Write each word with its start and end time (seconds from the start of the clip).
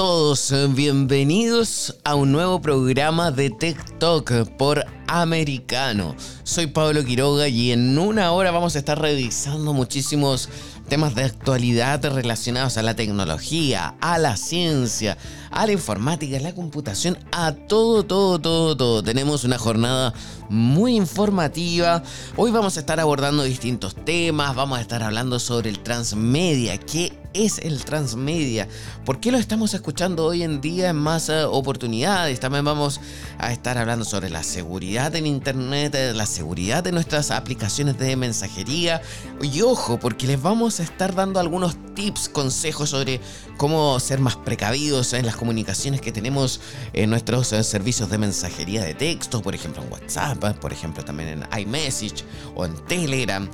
todos? 0.00 0.54
Bienvenidos 0.70 1.94
a 2.04 2.14
un 2.14 2.32
nuevo 2.32 2.62
programa 2.62 3.30
de 3.30 3.50
Talk 3.98 4.56
por 4.56 4.82
Americano. 5.06 6.16
Soy 6.42 6.68
Pablo 6.68 7.04
Quiroga 7.04 7.48
y 7.48 7.70
en 7.72 7.98
una 7.98 8.32
hora 8.32 8.50
vamos 8.50 8.76
a 8.76 8.78
estar 8.78 8.98
revisando 8.98 9.74
muchísimos 9.74 10.48
temas 10.88 11.14
de 11.14 11.24
actualidad 11.24 12.02
relacionados 12.02 12.78
a 12.78 12.82
la 12.82 12.96
tecnología, 12.96 13.94
a 14.00 14.16
la 14.16 14.38
ciencia, 14.38 15.18
a 15.50 15.66
la 15.66 15.72
informática, 15.72 16.38
a 16.38 16.40
la 16.40 16.54
computación, 16.54 17.18
a 17.30 17.52
todo, 17.52 18.02
todo, 18.02 18.40
todo, 18.40 18.74
todo. 18.78 19.02
Tenemos 19.02 19.44
una 19.44 19.58
jornada 19.58 20.14
muy 20.48 20.96
informativa. 20.96 22.02
Hoy 22.36 22.50
vamos 22.52 22.78
a 22.78 22.80
estar 22.80 23.00
abordando 23.00 23.42
distintos 23.42 23.94
temas, 23.94 24.56
vamos 24.56 24.78
a 24.78 24.80
estar 24.80 25.02
hablando 25.02 25.38
sobre 25.38 25.68
el 25.68 25.80
transmedia, 25.80 26.78
qué 26.78 27.19
es 27.34 27.58
el 27.58 27.84
transmedia, 27.84 28.68
por 29.04 29.20
qué 29.20 29.30
lo 29.32 29.38
estamos 29.38 29.74
escuchando 29.74 30.26
hoy 30.26 30.42
en 30.42 30.60
día 30.60 30.90
en 30.90 30.96
más 30.96 31.28
eh, 31.28 31.44
oportunidades. 31.44 32.40
También 32.40 32.64
vamos 32.64 33.00
a 33.38 33.52
estar 33.52 33.78
hablando 33.78 34.04
sobre 34.04 34.30
la 34.30 34.42
seguridad 34.42 35.14
en 35.14 35.26
Internet, 35.26 35.94
eh, 35.94 36.12
la 36.14 36.26
seguridad 36.26 36.82
de 36.82 36.92
nuestras 36.92 37.30
aplicaciones 37.30 37.98
de 37.98 38.16
mensajería. 38.16 39.02
Y 39.42 39.62
ojo, 39.62 39.98
porque 39.98 40.26
les 40.26 40.40
vamos 40.40 40.80
a 40.80 40.82
estar 40.82 41.14
dando 41.14 41.40
algunos 41.40 41.76
tips, 41.94 42.28
consejos 42.28 42.90
sobre 42.90 43.20
cómo 43.56 43.98
ser 44.00 44.20
más 44.20 44.36
precavidos 44.36 45.12
en 45.12 45.26
las 45.26 45.36
comunicaciones 45.36 46.00
que 46.00 46.12
tenemos 46.12 46.60
en 46.92 47.10
nuestros 47.10 47.52
eh, 47.52 47.62
servicios 47.62 48.10
de 48.10 48.18
mensajería 48.18 48.82
de 48.82 48.94
texto, 48.94 49.42
por 49.42 49.54
ejemplo 49.54 49.82
en 49.82 49.92
WhatsApp, 49.92 50.58
por 50.58 50.72
ejemplo 50.72 51.04
también 51.04 51.28
en 51.28 51.60
iMessage 51.60 52.24
o 52.54 52.64
en 52.64 52.74
Telegram. 52.86 53.48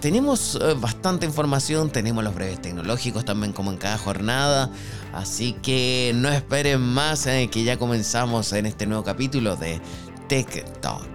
Tenemos 0.00 0.58
bastante 0.80 1.26
información, 1.26 1.90
tenemos 1.90 2.24
los 2.24 2.34
breves 2.34 2.60
tecnológicos 2.60 2.80
tecnológicos 2.80 3.24
también 3.24 3.52
como 3.52 3.70
en 3.70 3.78
cada 3.78 3.98
jornada. 3.98 4.70
Así 5.12 5.54
que 5.54 6.12
no 6.14 6.28
esperen 6.28 6.80
más 6.80 7.26
eh, 7.26 7.48
que 7.50 7.64
ya 7.64 7.76
comenzamos 7.76 8.52
en 8.52 8.66
este 8.66 8.86
nuevo 8.86 9.02
capítulo 9.02 9.56
de 9.56 9.80
Tech 10.28 10.64
Talk. 10.80 11.08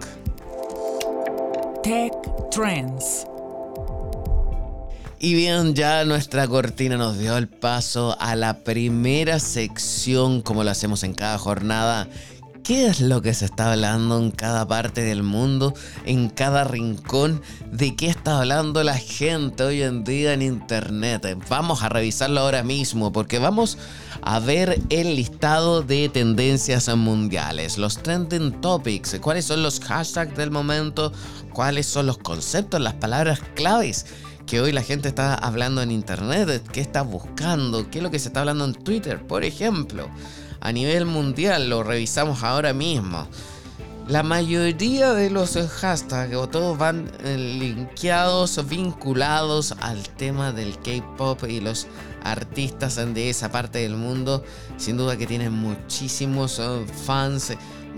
Tech 1.82 2.14
Trends. 2.52 3.26
Y 5.18 5.34
bien, 5.34 5.74
ya 5.74 6.04
nuestra 6.04 6.48
cortina 6.48 6.98
nos 6.98 7.18
dio 7.18 7.38
el 7.38 7.48
paso 7.48 8.16
a 8.20 8.36
la 8.36 8.60
primera 8.60 9.40
sección, 9.40 10.42
como 10.42 10.64
lo 10.64 10.70
hacemos 10.70 11.04
en 11.04 11.14
cada 11.14 11.38
jornada, 11.38 12.08
¿Qué 12.66 12.88
es 12.88 13.00
lo 13.00 13.22
que 13.22 13.36
se 13.36 13.46
está 13.46 13.74
hablando 13.74 14.18
en 14.18 14.32
cada 14.32 14.68
parte 14.68 15.02
del 15.02 15.22
mundo, 15.22 15.76
en 16.04 16.32
cada 16.32 16.64
rincón? 16.64 17.44
¿De 17.72 17.96
qué 17.96 18.08
está 18.08 18.40
hablando 18.40 18.84
la 18.84 18.98
gente 18.98 19.62
hoy 19.62 19.84
en 19.84 20.04
día 20.04 20.34
en 20.34 20.42
Internet? 20.42 21.38
Vamos 21.48 21.84
a 21.84 21.90
revisarlo 21.90 22.40
ahora 22.40 22.64
mismo 22.64 23.12
porque 23.12 23.38
vamos 23.38 23.78
a 24.24 24.40
ver 24.40 24.82
el 24.90 25.16
listado 25.16 25.84
de 25.84 26.10
tendencias 26.10 26.88
mundiales, 26.98 27.78
los 27.78 28.02
trending 28.02 28.60
topics, 28.62 29.16
cuáles 29.22 29.46
son 29.46 29.62
los 29.62 29.80
hashtags 29.82 30.36
del 30.36 30.50
momento, 30.50 31.14
cuáles 31.54 31.86
son 31.86 32.08
los 32.08 32.18
conceptos, 32.18 32.82
las 32.82 32.96
palabras 32.96 33.42
claves 33.54 34.08
que 34.48 34.60
hoy 34.60 34.72
la 34.72 34.82
gente 34.82 35.08
está 35.08 35.36
hablando 35.36 35.84
en 35.84 35.92
Internet, 35.92 36.68
qué 36.72 36.82
está 36.82 37.04
buscando, 37.04 37.92
qué 37.92 38.00
es 38.00 38.04
lo 38.04 38.10
que 38.10 38.18
se 38.18 38.30
está 38.30 38.40
hablando 38.40 38.66
en 38.66 38.74
Twitter, 38.74 39.22
por 39.22 39.44
ejemplo 39.44 40.10
a 40.66 40.72
nivel 40.72 41.06
mundial, 41.06 41.70
lo 41.70 41.84
revisamos 41.84 42.42
ahora 42.42 42.74
mismo. 42.74 43.28
La 44.08 44.24
mayoría 44.24 45.14
de 45.14 45.30
los 45.30 45.56
hashtags 45.56 46.34
o 46.34 46.50
todos 46.50 46.76
van 46.76 47.12
eh, 47.24 47.38
linkeados, 47.38 48.68
vinculados 48.68 49.76
al 49.80 50.02
tema 50.10 50.52
del 50.52 50.80
K-pop 50.80 51.44
y 51.48 51.60
los 51.60 51.86
artistas 52.24 52.96
de 52.96 53.30
esa 53.30 53.52
parte 53.52 53.78
del 53.78 53.96
mundo. 53.96 54.44
Sin 54.78 54.98
duda 54.98 55.18
que 55.18 55.28
tienen 55.28 55.54
muchísimos 55.54 56.58
eh, 56.58 56.84
fans. 57.06 57.54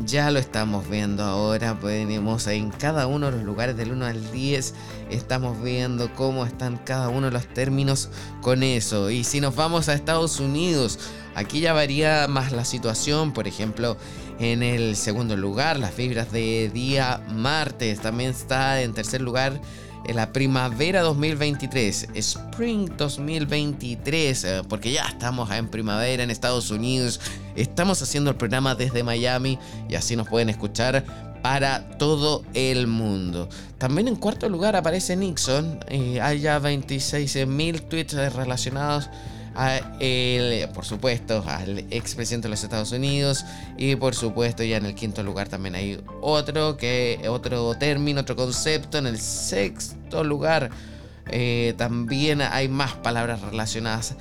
Ya 0.05 0.31
lo 0.31 0.39
estamos 0.39 0.89
viendo 0.89 1.23
ahora. 1.23 1.73
Venimos 1.73 2.47
en 2.47 2.69
cada 2.71 3.07
uno 3.07 3.27
de 3.27 3.33
los 3.33 3.43
lugares 3.43 3.75
del 3.75 3.91
1 3.91 4.05
al 4.05 4.31
10. 4.31 4.73
Estamos 5.09 5.61
viendo 5.61 6.13
cómo 6.13 6.45
están 6.45 6.77
cada 6.77 7.09
uno 7.09 7.27
de 7.27 7.33
los 7.33 7.47
términos 7.47 8.09
con 8.41 8.63
eso. 8.63 9.09
Y 9.09 9.23
si 9.23 9.41
nos 9.41 9.55
vamos 9.55 9.89
a 9.89 9.93
Estados 9.93 10.39
Unidos, 10.39 10.99
Aquí 11.37 11.59
ya 11.59 11.71
varía 11.71 12.27
más 12.27 12.51
la 12.51 12.65
situación, 12.65 13.31
por 13.31 13.47
ejemplo, 13.47 13.95
en 14.39 14.63
el 14.63 14.95
segundo 14.95 15.37
lugar, 15.37 15.77
las 15.77 15.93
fibras 15.93 16.31
de 16.31 16.71
día 16.73 17.21
martes. 17.29 17.99
También 17.99 18.31
está 18.31 18.81
en 18.81 18.95
tercer 18.95 19.21
lugar 19.21 19.61
la 20.15 20.31
primavera 20.31 21.01
2023, 21.01 22.09
Spring 22.13 22.89
2023, 22.97 24.43
eh, 24.43 24.61
porque 24.67 24.91
ya 24.91 25.05
estamos 25.05 25.51
en 25.51 25.67
primavera 25.67 26.23
en 26.23 26.31
Estados 26.31 26.71
Unidos. 26.71 27.19
Estamos 27.55 28.01
haciendo 28.01 28.29
el 28.29 28.35
programa 28.35 28.75
desde 28.75 29.03
Miami 29.03 29.59
y 29.89 29.95
así 29.95 30.15
nos 30.15 30.27
pueden 30.27 30.49
escuchar 30.49 31.03
para 31.41 31.87
todo 31.97 32.43
el 32.53 32.87
mundo. 32.87 33.47
También 33.77 34.07
en 34.07 34.15
cuarto 34.15 34.49
lugar 34.49 34.75
aparece 34.75 35.15
Nixon. 35.15 35.79
Eh, 35.87 36.19
hay 36.21 36.39
ya 36.39 36.59
26.000 36.59 37.87
tweets 37.87 38.13
relacionados 38.33 39.09
por 40.73 40.85
supuesto, 40.85 41.43
al 41.47 41.79
expresidente 41.89 42.47
de 42.47 42.51
los 42.51 42.63
Estados 42.63 42.91
Unidos. 42.91 43.45
Y 43.77 43.95
por 43.95 44.15
supuesto, 44.15 44.63
ya 44.63 44.77
en 44.77 44.85
el 44.85 44.95
quinto 44.95 45.23
lugar 45.23 45.49
también 45.49 45.75
hay 45.75 45.99
otro, 46.21 46.77
que, 46.77 47.25
otro 47.29 47.75
término, 47.75 48.21
otro 48.21 48.35
concepto. 48.35 48.97
En 48.97 49.07
el 49.07 49.19
sexto 49.19 50.23
lugar 50.23 50.69
eh, 51.29 51.73
también 51.77 52.41
hay 52.41 52.67
más 52.67 52.93
palabras 52.93 53.41
relacionadas 53.41 54.15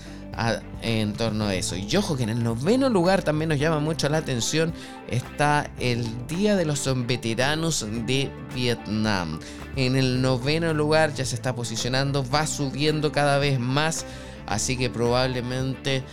en 0.83 1.15
torno 1.15 1.47
a 1.47 1.55
eso. 1.55 1.77
Y 1.77 1.95
ojo 1.97 2.17
que 2.17 2.25
en 2.25 2.29
el 2.29 2.43
noveno 2.43 2.89
lugar 2.91 3.23
también 3.23 3.49
nos 3.49 3.59
llama 3.59 3.81
mucho 3.81 4.09
la 4.09 4.19
atención 4.19 4.73
está 5.09 5.71
el 5.81 6.05
Día 6.27 6.57
de 6.57 6.67
los 6.67 6.89
Veteranos 7.07 7.87
de 8.07 8.31
Vietnam. 8.55 9.41
En 9.77 9.97
el 9.97 10.21
noveno 10.21 10.75
lugar 10.75 11.15
ya 11.15 11.25
se 11.25 11.35
está 11.35 11.55
posicionando, 11.55 12.25
va 12.29 12.47
subiendo 12.47 13.13
cada 13.13 13.39
vez 13.39 13.59
más 13.59 14.05
Así 14.47 14.77
que 14.77 14.91
probablemente 14.91 16.05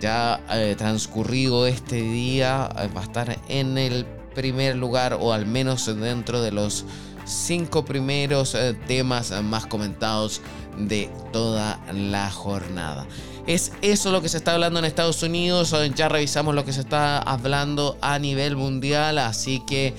ya 0.00 0.40
eh, 0.50 0.74
transcurrido 0.76 1.66
este 1.66 1.96
día 1.96 2.68
eh, 2.78 2.88
va 2.94 3.00
a 3.00 3.04
estar 3.04 3.38
en 3.48 3.78
el 3.78 4.04
primer 4.34 4.76
lugar 4.76 5.16
o 5.18 5.32
al 5.32 5.46
menos 5.46 5.86
dentro 5.86 6.42
de 6.42 6.52
los 6.52 6.84
cinco 7.24 7.84
primeros 7.84 8.54
eh, 8.54 8.74
temas 8.86 9.32
más 9.42 9.66
comentados 9.66 10.42
de 10.78 11.10
toda 11.32 11.80
la 11.92 12.30
jornada. 12.30 13.06
Es 13.46 13.72
eso 13.80 14.10
lo 14.10 14.22
que 14.22 14.28
se 14.28 14.36
está 14.36 14.54
hablando 14.54 14.80
en 14.80 14.84
Estados 14.84 15.22
Unidos. 15.22 15.74
Ya 15.94 16.08
revisamos 16.08 16.54
lo 16.54 16.64
que 16.64 16.72
se 16.72 16.80
está 16.80 17.18
hablando 17.18 17.96
a 18.00 18.18
nivel 18.18 18.56
mundial. 18.56 19.18
Así 19.18 19.62
que 19.66 19.94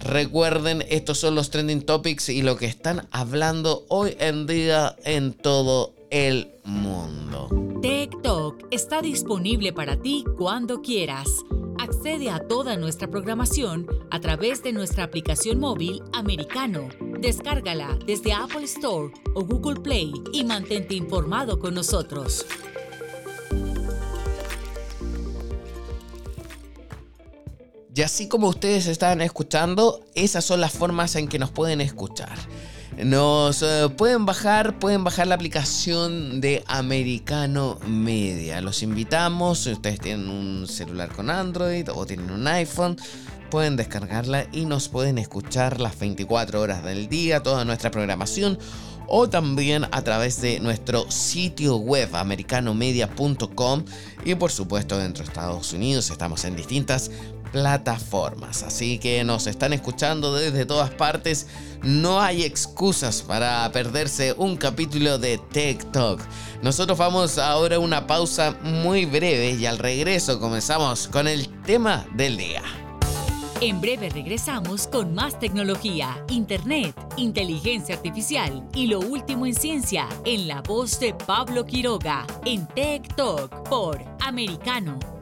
recuerden, 0.00 0.82
estos 0.88 1.18
son 1.18 1.34
los 1.34 1.50
trending 1.50 1.82
topics 1.82 2.30
y 2.30 2.40
lo 2.40 2.56
que 2.56 2.66
están 2.66 3.06
hablando 3.10 3.84
hoy 3.88 4.16
en 4.18 4.46
día 4.46 4.96
en 5.04 5.34
todo 5.34 5.95
el 6.16 6.50
mundo. 6.64 7.48
TikTok 7.82 8.68
está 8.70 9.02
disponible 9.02 9.74
para 9.74 10.00
ti 10.00 10.24
cuando 10.38 10.80
quieras. 10.80 11.28
Accede 11.78 12.30
a 12.30 12.38
toda 12.38 12.78
nuestra 12.78 13.10
programación 13.10 13.86
a 14.10 14.18
través 14.18 14.62
de 14.62 14.72
nuestra 14.72 15.04
aplicación 15.04 15.60
móvil 15.60 16.02
americano. 16.14 16.88
Descárgala 17.20 17.98
desde 18.06 18.32
Apple 18.32 18.64
Store 18.64 19.12
o 19.34 19.44
Google 19.44 19.78
Play 19.82 20.10
y 20.32 20.42
mantente 20.44 20.94
informado 20.94 21.58
con 21.58 21.74
nosotros. 21.74 22.46
Y 27.94 28.00
así 28.00 28.26
como 28.26 28.48
ustedes 28.48 28.86
están 28.86 29.20
escuchando, 29.20 30.00
esas 30.14 30.46
son 30.46 30.62
las 30.62 30.72
formas 30.72 31.14
en 31.16 31.28
que 31.28 31.38
nos 31.38 31.50
pueden 31.50 31.82
escuchar. 31.82 32.38
Nos 33.04 33.62
eh, 33.62 33.90
pueden 33.94 34.24
bajar, 34.24 34.78
pueden 34.78 35.04
bajar 35.04 35.26
la 35.26 35.34
aplicación 35.34 36.40
de 36.40 36.64
Americano 36.66 37.78
Media. 37.86 38.62
Los 38.62 38.82
invitamos, 38.82 39.58
si 39.58 39.72
ustedes 39.72 40.00
tienen 40.00 40.28
un 40.30 40.66
celular 40.66 41.10
con 41.10 41.28
Android 41.28 41.86
o 41.92 42.06
tienen 42.06 42.30
un 42.30 42.46
iPhone, 42.48 42.96
pueden 43.50 43.76
descargarla 43.76 44.46
y 44.50 44.64
nos 44.64 44.88
pueden 44.88 45.18
escuchar 45.18 45.78
las 45.78 45.98
24 45.98 46.58
horas 46.58 46.82
del 46.84 47.08
día, 47.08 47.42
toda 47.42 47.66
nuestra 47.66 47.90
programación 47.90 48.58
o 49.08 49.28
también 49.28 49.84
a 49.90 50.02
través 50.02 50.40
de 50.40 50.60
nuestro 50.60 51.10
sitio 51.10 51.76
web 51.76 52.14
americanomedia.com 52.14 53.84
y 54.24 54.34
por 54.34 54.50
supuesto 54.50 54.98
dentro 54.98 55.22
de 55.22 55.28
Estados 55.28 55.72
Unidos 55.72 56.10
estamos 56.10 56.44
en 56.44 56.56
distintas 56.56 57.10
plataformas. 57.52 58.62
Así 58.62 58.98
que 58.98 59.24
nos 59.24 59.46
están 59.46 59.72
escuchando 59.72 60.34
desde 60.34 60.66
todas 60.66 60.90
partes. 60.90 61.46
No 61.82 62.20
hay 62.20 62.42
excusas 62.42 63.22
para 63.22 63.70
perderse 63.72 64.34
un 64.36 64.56
capítulo 64.56 65.18
de 65.18 65.38
TikTok. 65.38 66.20
Nosotros 66.62 66.98
vamos 66.98 67.38
ahora 67.38 67.76
a 67.76 67.78
una 67.78 68.06
pausa 68.06 68.56
muy 68.62 69.04
breve 69.04 69.52
y 69.52 69.66
al 69.66 69.78
regreso 69.78 70.40
comenzamos 70.40 71.08
con 71.08 71.28
el 71.28 71.48
tema 71.62 72.06
del 72.14 72.36
día. 72.36 72.62
En 73.60 73.80
breve 73.80 74.10
regresamos 74.10 74.86
con 74.86 75.14
más 75.14 75.38
tecnología, 75.38 76.22
internet, 76.28 76.94
inteligencia 77.16 77.94
artificial 77.94 78.68
y 78.74 78.86
lo 78.86 79.00
último 79.00 79.46
en 79.46 79.54
ciencia 79.54 80.08
en 80.26 80.46
la 80.46 80.60
voz 80.60 81.00
de 81.00 81.14
Pablo 81.14 81.64
Quiroga 81.64 82.26
en 82.44 82.66
Tech 82.68 83.14
Talk 83.16 83.66
por 83.68 84.04
Americano 84.20 85.15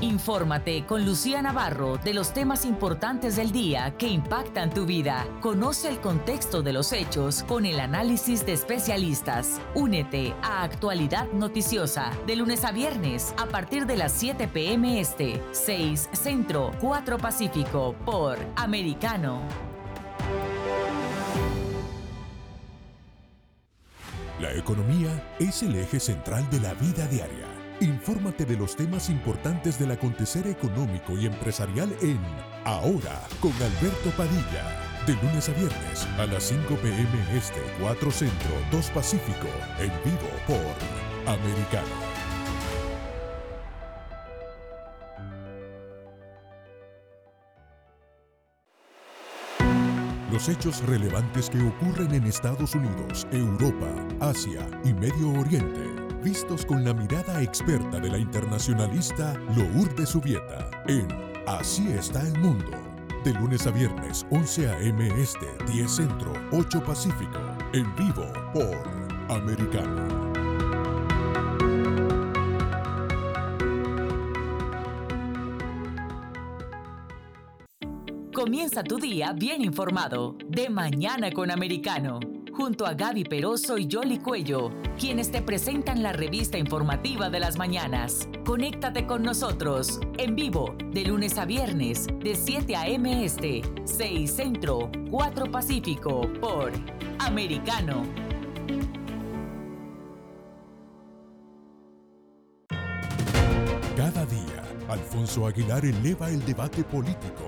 Infórmate 0.00 0.86
con 0.86 1.04
Lucía 1.04 1.42
Navarro 1.42 1.98
de 1.98 2.14
los 2.14 2.32
temas 2.32 2.64
importantes 2.64 3.34
del 3.34 3.50
día 3.50 3.96
que 3.98 4.06
impactan 4.06 4.70
tu 4.70 4.86
vida. 4.86 5.26
Conoce 5.40 5.88
el 5.88 5.98
contexto 5.98 6.62
de 6.62 6.72
los 6.72 6.92
hechos 6.92 7.42
con 7.42 7.66
el 7.66 7.80
análisis 7.80 8.46
de 8.46 8.52
especialistas. 8.52 9.60
Únete 9.74 10.34
a 10.40 10.62
Actualidad 10.62 11.26
Noticiosa 11.32 12.12
de 12.28 12.36
lunes 12.36 12.64
a 12.64 12.70
viernes 12.70 13.34
a 13.38 13.46
partir 13.46 13.86
de 13.86 13.96
las 13.96 14.12
7 14.12 14.46
pm 14.46 15.00
este, 15.00 15.42
6 15.50 16.10
Centro, 16.12 16.70
4 16.80 17.18
Pacífico 17.18 17.96
por 18.04 18.38
Americano. 18.54 19.42
La 24.40 24.52
economía 24.54 25.34
es 25.40 25.64
el 25.64 25.74
eje 25.74 25.98
central 25.98 26.48
de 26.50 26.60
la 26.60 26.74
vida 26.74 27.04
diaria 27.08 27.57
Infórmate 27.80 28.44
de 28.44 28.56
los 28.56 28.74
temas 28.74 29.08
importantes 29.08 29.78
del 29.78 29.92
acontecer 29.92 30.48
económico 30.48 31.16
y 31.16 31.26
empresarial 31.26 31.94
en 32.02 32.18
Ahora 32.64 33.22
con 33.40 33.52
Alberto 33.52 34.10
Padilla. 34.16 34.64
De 35.06 35.14
lunes 35.14 35.48
a 35.48 35.52
viernes 35.52 36.04
a 36.18 36.26
las 36.26 36.42
5 36.42 36.74
pm 36.74 37.36
este, 37.36 37.60
4 37.80 38.10
Centro, 38.10 38.50
2 38.72 38.90
Pacífico, 38.90 39.46
en 39.78 39.92
vivo 40.04 40.28
por 40.48 41.32
Americano. 41.32 41.86
Los 50.32 50.48
hechos 50.48 50.84
relevantes 50.84 51.48
que 51.48 51.62
ocurren 51.62 52.12
en 52.12 52.24
Estados 52.24 52.74
Unidos, 52.74 53.26
Europa, 53.30 53.86
Asia 54.20 54.68
y 54.84 54.92
Medio 54.92 55.30
Oriente 55.40 56.07
vistos 56.22 56.64
con 56.64 56.84
la 56.84 56.92
mirada 56.94 57.42
experta 57.42 57.98
de 57.98 58.10
la 58.10 58.18
internacionalista 58.18 59.34
Lourdes 59.56 60.10
Subieta 60.10 60.70
en 60.86 61.08
Así 61.48 61.88
está 61.88 62.20
el 62.20 62.38
mundo. 62.40 62.70
De 63.24 63.32
lunes 63.32 63.66
a 63.66 63.70
viernes, 63.70 64.26
11 64.30 64.68
a.m. 64.68 65.08
Este, 65.20 65.46
10 65.72 65.90
Centro, 65.90 66.32
8 66.52 66.84
Pacífico. 66.84 67.40
En 67.72 67.94
vivo 67.96 68.30
por 68.52 69.34
Americano. 69.34 70.28
Comienza 78.34 78.82
tu 78.82 78.98
día 78.98 79.32
bien 79.32 79.62
informado. 79.62 80.36
De 80.46 80.68
mañana 80.68 81.30
con 81.32 81.50
Americano 81.50 82.20
junto 82.58 82.86
a 82.86 82.94
Gaby 82.94 83.22
Peroso 83.22 83.78
y 83.78 83.88
Jolly 83.88 84.18
Cuello, 84.18 84.72
quienes 84.98 85.30
te 85.30 85.42
presentan 85.42 86.02
la 86.02 86.12
revista 86.12 86.58
informativa 86.58 87.30
de 87.30 87.38
las 87.38 87.56
mañanas. 87.56 88.28
Conéctate 88.44 89.06
con 89.06 89.22
nosotros 89.22 90.00
en 90.18 90.34
vivo 90.34 90.74
de 90.90 91.04
lunes 91.04 91.38
a 91.38 91.44
viernes 91.44 92.08
de 92.18 92.34
7 92.34 92.74
a.m. 92.74 93.24
Este, 93.24 93.62
6 93.84 94.28
Centro, 94.28 94.90
4 95.08 95.52
Pacífico 95.52 96.22
por 96.40 96.72
Americano. 97.20 98.02
Cada 103.96 104.26
día, 104.26 104.64
Alfonso 104.88 105.46
Aguilar 105.46 105.84
eleva 105.84 106.28
el 106.28 106.44
debate 106.44 106.82
político 106.82 107.47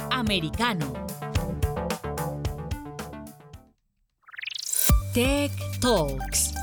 Americano. 0.11 0.93
Tech 5.13 5.51
Talks. 5.79 6.53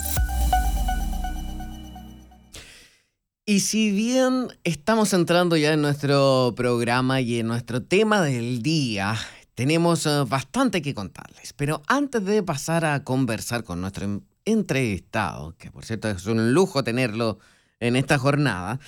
Y 3.46 3.60
si 3.60 3.90
bien 3.90 4.48
estamos 4.64 5.12
entrando 5.14 5.56
ya 5.56 5.72
en 5.72 5.80
nuestro 5.80 6.52
programa 6.54 7.20
y 7.22 7.40
en 7.40 7.46
nuestro 7.46 7.82
tema 7.82 8.20
del 8.20 8.62
día, 8.62 9.16
tenemos 9.54 10.04
eh, 10.06 10.24
bastante 10.28 10.82
que 10.82 10.94
contarles. 10.94 11.54
Pero 11.54 11.82
antes 11.86 12.24
de 12.24 12.42
pasar 12.42 12.84
a 12.84 13.02
conversar 13.04 13.64
con 13.64 13.80
nuestro 13.80 14.22
entrevistado, 14.44 15.54
que 15.56 15.70
por 15.70 15.84
cierto 15.84 16.08
es 16.10 16.26
un 16.26 16.52
lujo 16.52 16.84
tenerlo 16.84 17.38
en 17.80 17.96
esta 17.96 18.18
jornada, 18.18 18.80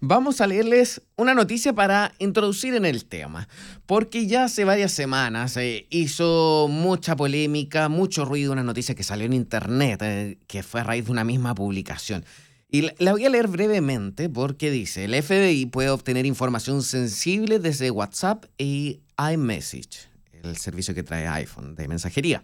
vamos 0.00 0.40
a 0.40 0.46
leerles 0.46 1.02
una 1.16 1.34
noticia 1.34 1.72
para 1.72 2.12
introducir 2.18 2.74
en 2.74 2.84
el 2.84 3.04
tema, 3.04 3.48
porque 3.86 4.26
ya 4.26 4.44
hace 4.44 4.64
varias 4.64 4.92
semanas 4.92 5.56
eh, 5.56 5.86
hizo 5.90 6.68
mucha 6.70 7.16
polémica, 7.16 7.88
mucho 7.88 8.24
ruido 8.24 8.52
una 8.52 8.62
noticia 8.62 8.94
que 8.94 9.02
salió 9.02 9.26
en 9.26 9.32
internet, 9.32 10.00
eh, 10.02 10.38
que 10.46 10.62
fue 10.62 10.80
a 10.80 10.84
raíz 10.84 11.06
de 11.06 11.12
una 11.12 11.24
misma 11.24 11.54
publicación. 11.54 12.24
Y 12.70 12.90
la 12.98 13.12
voy 13.12 13.24
a 13.24 13.30
leer 13.30 13.48
brevemente 13.48 14.28
porque 14.28 14.70
dice, 14.70 15.04
el 15.04 15.22
FBI 15.22 15.66
puede 15.66 15.88
obtener 15.88 16.26
información 16.26 16.82
sensible 16.82 17.58
desde 17.58 17.90
WhatsApp 17.90 18.44
y 18.58 19.00
iMessage, 19.18 20.08
el 20.42 20.56
servicio 20.58 20.94
que 20.94 21.02
trae 21.02 21.26
iPhone 21.26 21.74
de 21.74 21.88
mensajería. 21.88 22.42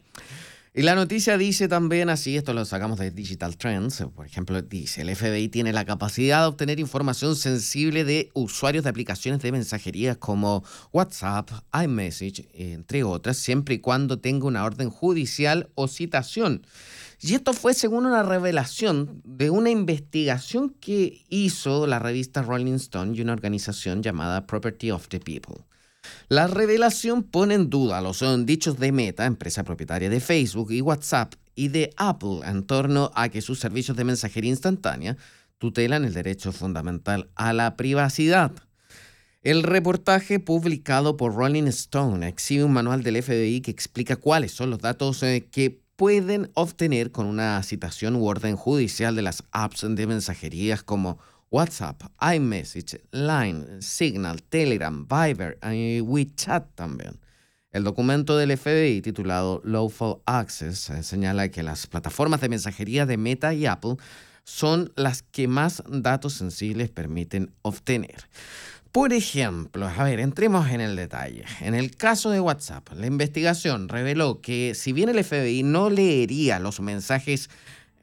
Y 0.76 0.82
la 0.82 0.96
noticia 0.96 1.38
dice 1.38 1.68
también 1.68 2.10
así, 2.10 2.36
esto 2.36 2.52
lo 2.52 2.64
sacamos 2.64 2.98
de 2.98 3.12
Digital 3.12 3.56
Trends, 3.56 4.02
por 4.12 4.26
ejemplo, 4.26 4.60
dice, 4.60 5.02
el 5.02 5.14
FBI 5.14 5.48
tiene 5.48 5.72
la 5.72 5.84
capacidad 5.84 6.40
de 6.40 6.46
obtener 6.48 6.80
información 6.80 7.36
sensible 7.36 8.02
de 8.02 8.30
usuarios 8.34 8.82
de 8.82 8.90
aplicaciones 8.90 9.40
de 9.40 9.52
mensajería 9.52 10.16
como 10.16 10.64
WhatsApp, 10.92 11.48
iMessage, 11.80 12.48
entre 12.54 13.04
otras, 13.04 13.36
siempre 13.36 13.76
y 13.76 13.78
cuando 13.78 14.18
tenga 14.18 14.48
una 14.48 14.64
orden 14.64 14.90
judicial 14.90 15.70
o 15.76 15.86
citación. 15.86 16.66
Y 17.20 17.34
esto 17.34 17.52
fue 17.52 17.72
según 17.72 18.04
una 18.04 18.24
revelación 18.24 19.22
de 19.24 19.50
una 19.50 19.70
investigación 19.70 20.70
que 20.80 21.24
hizo 21.28 21.86
la 21.86 22.00
revista 22.00 22.42
Rolling 22.42 22.74
Stone 22.74 23.16
y 23.16 23.20
una 23.20 23.32
organización 23.32 24.02
llamada 24.02 24.44
Property 24.48 24.90
of 24.90 25.06
the 25.06 25.20
People. 25.20 25.64
La 26.28 26.46
revelación 26.46 27.22
pone 27.22 27.54
en 27.54 27.70
duda 27.70 28.00
los 28.00 28.24
dichos 28.46 28.78
de 28.78 28.92
Meta, 28.92 29.26
empresa 29.26 29.64
propietaria 29.64 30.10
de 30.10 30.20
Facebook 30.20 30.72
y 30.72 30.80
WhatsApp, 30.80 31.34
y 31.54 31.68
de 31.68 31.90
Apple 31.96 32.40
en 32.44 32.64
torno 32.64 33.10
a 33.14 33.28
que 33.28 33.40
sus 33.40 33.60
servicios 33.60 33.96
de 33.96 34.04
mensajería 34.04 34.50
instantánea 34.50 35.16
tutelan 35.58 36.04
el 36.04 36.14
derecho 36.14 36.52
fundamental 36.52 37.28
a 37.34 37.52
la 37.52 37.76
privacidad. 37.76 38.52
El 39.42 39.62
reportaje 39.62 40.40
publicado 40.40 41.16
por 41.16 41.34
Rolling 41.34 41.64
Stone 41.64 42.26
exhibe 42.26 42.64
un 42.64 42.72
manual 42.72 43.02
del 43.02 43.22
FBI 43.22 43.60
que 43.60 43.70
explica 43.70 44.16
cuáles 44.16 44.52
son 44.52 44.70
los 44.70 44.80
datos 44.80 45.22
eh, 45.22 45.46
que 45.50 45.82
pueden 45.96 46.50
obtener 46.54 47.12
con 47.12 47.26
una 47.26 47.62
citación 47.62 48.16
u 48.16 48.26
orden 48.26 48.56
judicial 48.56 49.14
de 49.14 49.22
las 49.22 49.44
apps 49.52 49.86
de 49.88 50.06
mensajerías 50.06 50.82
como 50.82 51.18
WhatsApp, 51.54 52.02
iMessage, 52.20 53.00
Line, 53.12 53.80
Signal, 53.80 54.42
Telegram, 54.42 55.06
Viber 55.06 55.56
y 55.72 56.00
WeChat 56.00 56.74
también. 56.74 57.20
El 57.70 57.84
documento 57.84 58.36
del 58.36 58.58
FBI 58.58 59.00
titulado 59.02 59.62
Lawful 59.64 60.16
Access 60.26 60.90
eh, 60.90 61.04
señala 61.04 61.50
que 61.50 61.62
las 61.62 61.86
plataformas 61.86 62.40
de 62.40 62.48
mensajería 62.48 63.06
de 63.06 63.18
Meta 63.18 63.54
y 63.54 63.66
Apple 63.66 63.98
son 64.42 64.92
las 64.96 65.22
que 65.22 65.46
más 65.46 65.84
datos 65.86 66.32
sensibles 66.32 66.90
permiten 66.90 67.52
obtener. 67.62 68.28
Por 68.90 69.12
ejemplo, 69.12 69.86
a 69.86 70.02
ver, 70.02 70.18
entremos 70.18 70.68
en 70.70 70.80
el 70.80 70.96
detalle. 70.96 71.44
En 71.60 71.74
el 71.74 71.96
caso 71.96 72.30
de 72.30 72.40
WhatsApp, 72.40 72.88
la 72.94 73.06
investigación 73.06 73.88
reveló 73.88 74.40
que 74.40 74.74
si 74.74 74.92
bien 74.92 75.08
el 75.08 75.22
FBI 75.22 75.62
no 75.62 75.88
leería 75.88 76.58
los 76.58 76.80
mensajes 76.80 77.48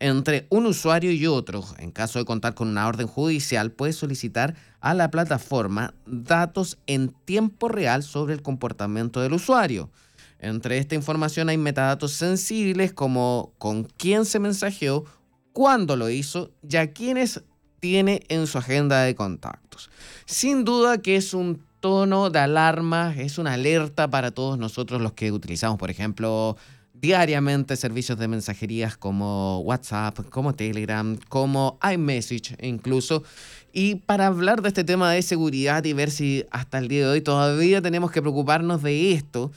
entre 0.01 0.47
un 0.49 0.65
usuario 0.65 1.11
y 1.11 1.27
otro, 1.27 1.63
en 1.77 1.91
caso 1.91 2.17
de 2.17 2.25
contar 2.25 2.55
con 2.55 2.67
una 2.67 2.87
orden 2.87 3.05
judicial, 3.05 3.71
puede 3.71 3.93
solicitar 3.93 4.55
a 4.79 4.95
la 4.95 5.11
plataforma 5.11 5.93
datos 6.07 6.79
en 6.87 7.09
tiempo 7.09 7.67
real 7.67 8.01
sobre 8.01 8.33
el 8.33 8.41
comportamiento 8.41 9.21
del 9.21 9.33
usuario. 9.33 9.91
Entre 10.39 10.79
esta 10.79 10.95
información 10.95 11.49
hay 11.49 11.57
metadatos 11.59 12.13
sensibles 12.13 12.93
como 12.93 13.53
con 13.59 13.83
quién 13.83 14.25
se 14.25 14.39
mensajeó, 14.39 15.05
cuándo 15.53 15.95
lo 15.95 16.09
hizo 16.09 16.49
y 16.67 16.77
a 16.77 16.93
quiénes 16.93 17.43
tiene 17.79 18.23
en 18.27 18.47
su 18.47 18.57
agenda 18.57 19.03
de 19.03 19.13
contactos. 19.13 19.91
Sin 20.25 20.65
duda 20.65 20.97
que 20.97 21.15
es 21.15 21.35
un 21.35 21.63
tono 21.79 22.31
de 22.31 22.39
alarma, 22.39 23.13
es 23.15 23.37
una 23.37 23.53
alerta 23.53 24.09
para 24.09 24.31
todos 24.31 24.57
nosotros 24.57 24.99
los 24.99 25.13
que 25.13 25.31
utilizamos, 25.31 25.77
por 25.77 25.91
ejemplo, 25.91 26.57
diariamente 27.01 27.75
servicios 27.75 28.17
de 28.19 28.27
mensajerías 28.27 28.95
como 28.95 29.59
WhatsApp, 29.61 30.19
como 30.29 30.53
Telegram, 30.53 31.17
como 31.29 31.79
iMessage 31.91 32.55
incluso. 32.61 33.23
Y 33.73 33.95
para 33.95 34.27
hablar 34.27 34.61
de 34.61 34.67
este 34.67 34.83
tema 34.83 35.11
de 35.11 35.23
seguridad 35.23 35.83
y 35.83 35.93
ver 35.93 36.11
si 36.11 36.45
hasta 36.51 36.77
el 36.77 36.87
día 36.87 37.05
de 37.05 37.11
hoy 37.11 37.21
todavía 37.21 37.81
tenemos 37.81 38.11
que 38.11 38.21
preocuparnos 38.21 38.83
de 38.83 39.13
esto, 39.13 39.51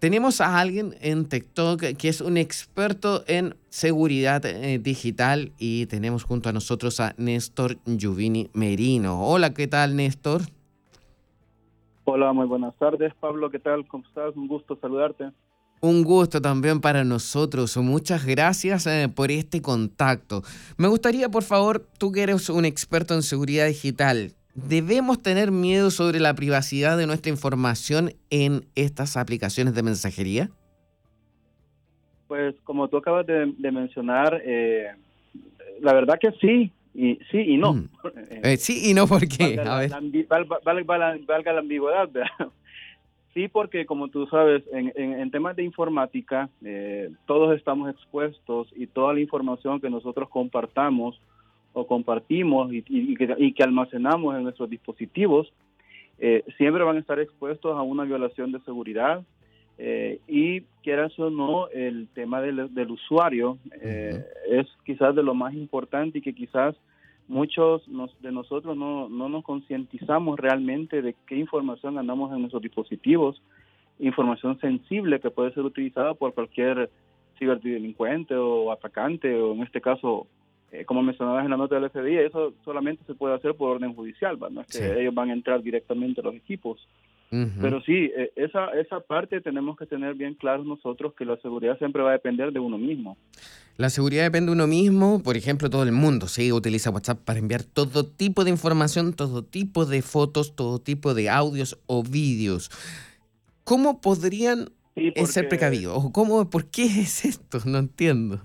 tenemos 0.00 0.40
a 0.40 0.58
alguien 0.58 0.96
en 1.00 1.26
TikTok 1.26 1.80
que 1.96 2.08
es 2.08 2.20
un 2.20 2.36
experto 2.36 3.22
en 3.28 3.54
seguridad 3.68 4.44
eh, 4.44 4.80
digital 4.80 5.52
y 5.60 5.86
tenemos 5.86 6.24
junto 6.24 6.48
a 6.48 6.52
nosotros 6.52 6.98
a 6.98 7.14
Néstor 7.16 7.76
Giuvini 7.86 8.50
Merino. 8.54 9.24
Hola, 9.24 9.54
¿qué 9.54 9.68
tal 9.68 9.94
Néstor? 9.94 10.42
Hola, 12.04 12.32
muy 12.32 12.46
buenas 12.46 12.74
tardes 12.74 13.14
Pablo, 13.20 13.52
¿qué 13.52 13.60
tal? 13.60 13.86
¿Cómo 13.86 14.04
estás? 14.04 14.34
Un 14.34 14.48
gusto 14.48 14.76
saludarte. 14.80 15.30
Un 15.84 16.04
gusto 16.04 16.40
también 16.40 16.80
para 16.80 17.02
nosotros. 17.02 17.76
Muchas 17.76 18.24
gracias 18.24 18.86
eh, 18.86 19.08
por 19.12 19.32
este 19.32 19.60
contacto. 19.60 20.42
Me 20.76 20.86
gustaría, 20.86 21.28
por 21.28 21.42
favor, 21.42 21.84
tú 21.98 22.12
que 22.12 22.22
eres 22.22 22.48
un 22.50 22.64
experto 22.64 23.14
en 23.14 23.22
seguridad 23.22 23.66
digital, 23.66 24.30
¿debemos 24.54 25.20
tener 25.20 25.50
miedo 25.50 25.90
sobre 25.90 26.20
la 26.20 26.34
privacidad 26.34 26.96
de 26.96 27.08
nuestra 27.08 27.30
información 27.30 28.12
en 28.30 28.64
estas 28.76 29.16
aplicaciones 29.16 29.74
de 29.74 29.82
mensajería? 29.82 30.50
Pues 32.28 32.54
como 32.62 32.86
tú 32.86 32.98
acabas 32.98 33.26
de, 33.26 33.72
mencionar, 33.72 34.40
eh, 34.44 34.86
la 35.80 35.94
verdad 35.94 36.16
que 36.20 36.30
sí, 36.40 36.70
y 36.94 37.16
sí 37.32 37.38
y 37.38 37.56
no. 37.56 37.74
Mm. 37.74 37.88
Eh, 38.30 38.56
sí 38.56 38.88
y 38.88 38.94
no, 38.94 39.08
¿por 39.08 39.26
qué? 39.26 39.56
valga 39.56 41.52
la 41.52 41.58
ambigüedad, 41.58 42.08
¿verdad? 42.08 42.52
Sí, 43.34 43.48
porque 43.48 43.86
como 43.86 44.08
tú 44.08 44.26
sabes, 44.26 44.62
en, 44.72 45.30
temas 45.30 45.56
de 45.56 45.62
informática, 45.62 46.50
eh, 46.62 47.10
todos 47.26 47.56
estamos 47.56 47.90
expuestos 47.90 48.68
y 48.76 48.86
toda 48.86 49.14
la 49.14 49.20
información 49.20 49.80
que 49.80 49.88
nosotros 49.88 50.28
compartamos 50.28 51.18
o 51.72 51.86
compartimos 51.86 52.70
y, 52.72 53.14
que, 53.16 53.62
almacenamos 53.62 54.36
en 54.36 54.42
nuestros 54.42 54.68
dispositivos, 54.68 55.50
eh, 56.18 56.44
siempre 56.58 56.84
van 56.84 56.96
a 56.96 57.00
estar 57.00 57.18
expuestos 57.20 57.74
a 57.74 57.80
una 57.80 58.04
violación 58.04 58.52
de 58.52 58.60
seguridad. 58.60 59.22
Eh, 59.78 60.20
y 60.28 60.60
quieras 60.82 61.18
o 61.18 61.30
no, 61.30 61.68
el 61.68 62.08
tema 62.14 62.42
del, 62.42 62.90
usuario 62.90 63.56
es 63.80 64.66
quizás 64.84 65.14
de 65.14 65.22
lo 65.22 65.34
más 65.34 65.54
importante 65.54 66.18
y 66.18 66.22
que 66.22 66.34
quizás 66.34 66.76
muchos 67.32 67.82
de 68.20 68.30
nosotros 68.30 68.76
no, 68.76 69.08
no 69.08 69.28
nos 69.30 69.42
concientizamos 69.42 70.38
realmente 70.38 71.00
de 71.00 71.16
qué 71.26 71.36
información 71.36 71.96
andamos 71.96 72.30
en 72.30 72.40
nuestros 72.40 72.62
dispositivos, 72.62 73.40
información 73.98 74.60
sensible 74.60 75.18
que 75.18 75.30
puede 75.30 75.52
ser 75.54 75.64
utilizada 75.64 76.12
por 76.12 76.34
cualquier 76.34 76.90
ciberdelincuente 77.38 78.34
o 78.36 78.70
atacante, 78.70 79.34
o 79.34 79.54
en 79.54 79.62
este 79.62 79.80
caso, 79.80 80.26
eh, 80.72 80.84
como 80.84 81.02
mencionabas 81.02 81.44
en 81.44 81.50
la 81.50 81.56
nota 81.56 81.80
del 81.80 81.88
FBI, 81.88 82.18
eso 82.18 82.52
solamente 82.66 83.02
se 83.06 83.14
puede 83.14 83.34
hacer 83.34 83.54
por 83.54 83.76
orden 83.76 83.94
judicial, 83.94 84.38
no 84.50 84.60
es 84.60 84.66
que 84.66 85.00
ellos 85.00 85.14
van 85.14 85.30
a 85.30 85.32
entrar 85.32 85.62
directamente 85.62 86.20
a 86.20 86.24
los 86.24 86.34
equipos. 86.34 86.86
Pero 87.62 87.80
sí, 87.80 88.10
eh, 88.14 88.30
esa, 88.36 88.68
esa 88.78 89.00
parte 89.00 89.40
tenemos 89.40 89.78
que 89.78 89.86
tener 89.86 90.14
bien 90.14 90.34
claro 90.34 90.64
nosotros 90.64 91.14
que 91.14 91.24
la 91.24 91.38
seguridad 91.38 91.78
siempre 91.78 92.02
va 92.02 92.10
a 92.10 92.12
depender 92.12 92.52
de 92.52 92.60
uno 92.60 92.76
mismo. 92.76 93.16
La 93.78 93.88
seguridad 93.88 94.24
depende 94.24 94.50
de 94.50 94.52
uno 94.52 94.66
mismo, 94.66 95.22
por 95.22 95.38
ejemplo, 95.38 95.70
todo 95.70 95.82
el 95.82 95.92
mundo 95.92 96.26
¿sí? 96.28 96.52
utiliza 96.52 96.90
WhatsApp 96.90 97.20
para 97.24 97.38
enviar 97.38 97.62
todo 97.62 98.04
tipo 98.04 98.44
de 98.44 98.50
información, 98.50 99.14
todo 99.14 99.42
tipo 99.42 99.86
de 99.86 100.02
fotos, 100.02 100.54
todo 100.54 100.78
tipo 100.78 101.14
de 101.14 101.30
audios 101.30 101.80
o 101.86 102.02
vídeos. 102.02 102.70
¿Cómo 103.64 104.02
podrían 104.02 104.68
ser 105.24 105.48
precavidos? 105.48 106.04
¿O 106.04 106.12
cómo, 106.12 106.50
¿Por 106.50 106.66
qué 106.66 106.84
es 107.00 107.24
esto? 107.24 107.60
No 107.64 107.78
entiendo. 107.78 108.40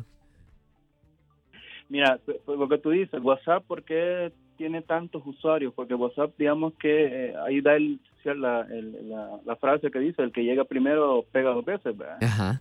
Mira, 1.89 2.22
lo 2.48 2.70
que 2.70 2.77
tú 2.77 2.91
dices, 2.91 3.22
WhatsApp, 3.22 3.65
¿por 3.65 3.84
qué 3.84 4.32
tiene 4.58 4.82
tantos 4.82 5.26
usuarios? 5.26 5.74
Porque 5.74 5.94
WhatsApp, 5.94 6.34
digamos 6.38 6.74
que 6.74 7.30
eh, 7.30 7.34
ahí 7.46 7.62
da 7.62 7.76
el 7.76 8.00
la, 8.36 8.68
la, 9.46 9.56
frase 9.56 9.92
que 9.92 10.00
dice, 10.00 10.22
el 10.22 10.32
que 10.32 10.44
llega 10.44 10.66
primero 10.66 11.26
pega 11.32 11.52
dos 11.52 11.66
veces, 11.66 11.96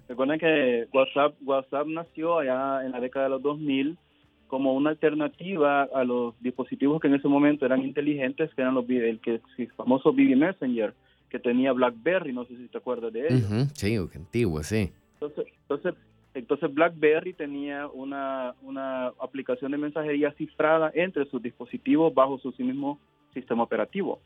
Recuerden 0.09 0.39
que 0.39 0.87
WhatsApp, 0.93 1.35
WhatsApp 1.45 1.87
nació 1.89 2.39
allá 2.39 2.85
en 2.85 2.93
la 2.93 3.01
década 3.01 3.25
de 3.25 3.31
los 3.31 3.43
2000 3.43 3.99
como 4.47 4.75
una 4.75 4.91
alternativa 4.91 5.83
a 5.83 6.05
los 6.05 6.41
dispositivos 6.41 7.01
que 7.01 7.09
en 7.09 7.15
ese 7.15 7.27
momento 7.27 7.67
eran 7.67 7.83
inteligentes, 7.83 8.55
que 8.55 8.63
eran 8.63 8.75
los 8.75 8.89
el, 8.89 9.19
que, 9.21 9.41
el 9.59 9.73
famoso 9.73 10.13
BB 10.13 10.37
Messenger, 10.37 10.95
que 11.29 11.41
tenía 11.41 11.73
BlackBerry, 11.73 12.33
no 12.33 12.45
sé 12.45 12.57
si 12.57 12.69
te 12.69 12.79
acuerdas 12.79 13.13
de 13.13 13.27
ello. 13.27 13.47
Sí, 13.75 13.97
antiguo, 13.97 14.63
sí. 14.63 14.93
Entonces, 15.15 15.47
entonces, 15.63 15.95
entonces 16.37 16.73
BlackBerry 16.73 17.33
tenía 17.33 17.89
una, 17.89 18.55
una 18.63 19.07
aplicación 19.19 19.73
de 19.73 19.79
mensajería 19.79 20.33
cifrada 20.33 20.91
entre 20.95 21.25
sus 21.27 21.41
dispositivos 21.41 22.13
bajo 22.13 22.39
su 22.39 22.53
mismo 22.59 23.01
sistema 23.33 23.63
operativo. 23.63 24.21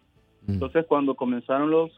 Mm. 0.46 0.54
Entonces, 0.54 0.86
cuando 0.86 1.14
comenzaron 1.14 1.70
los 1.70 1.92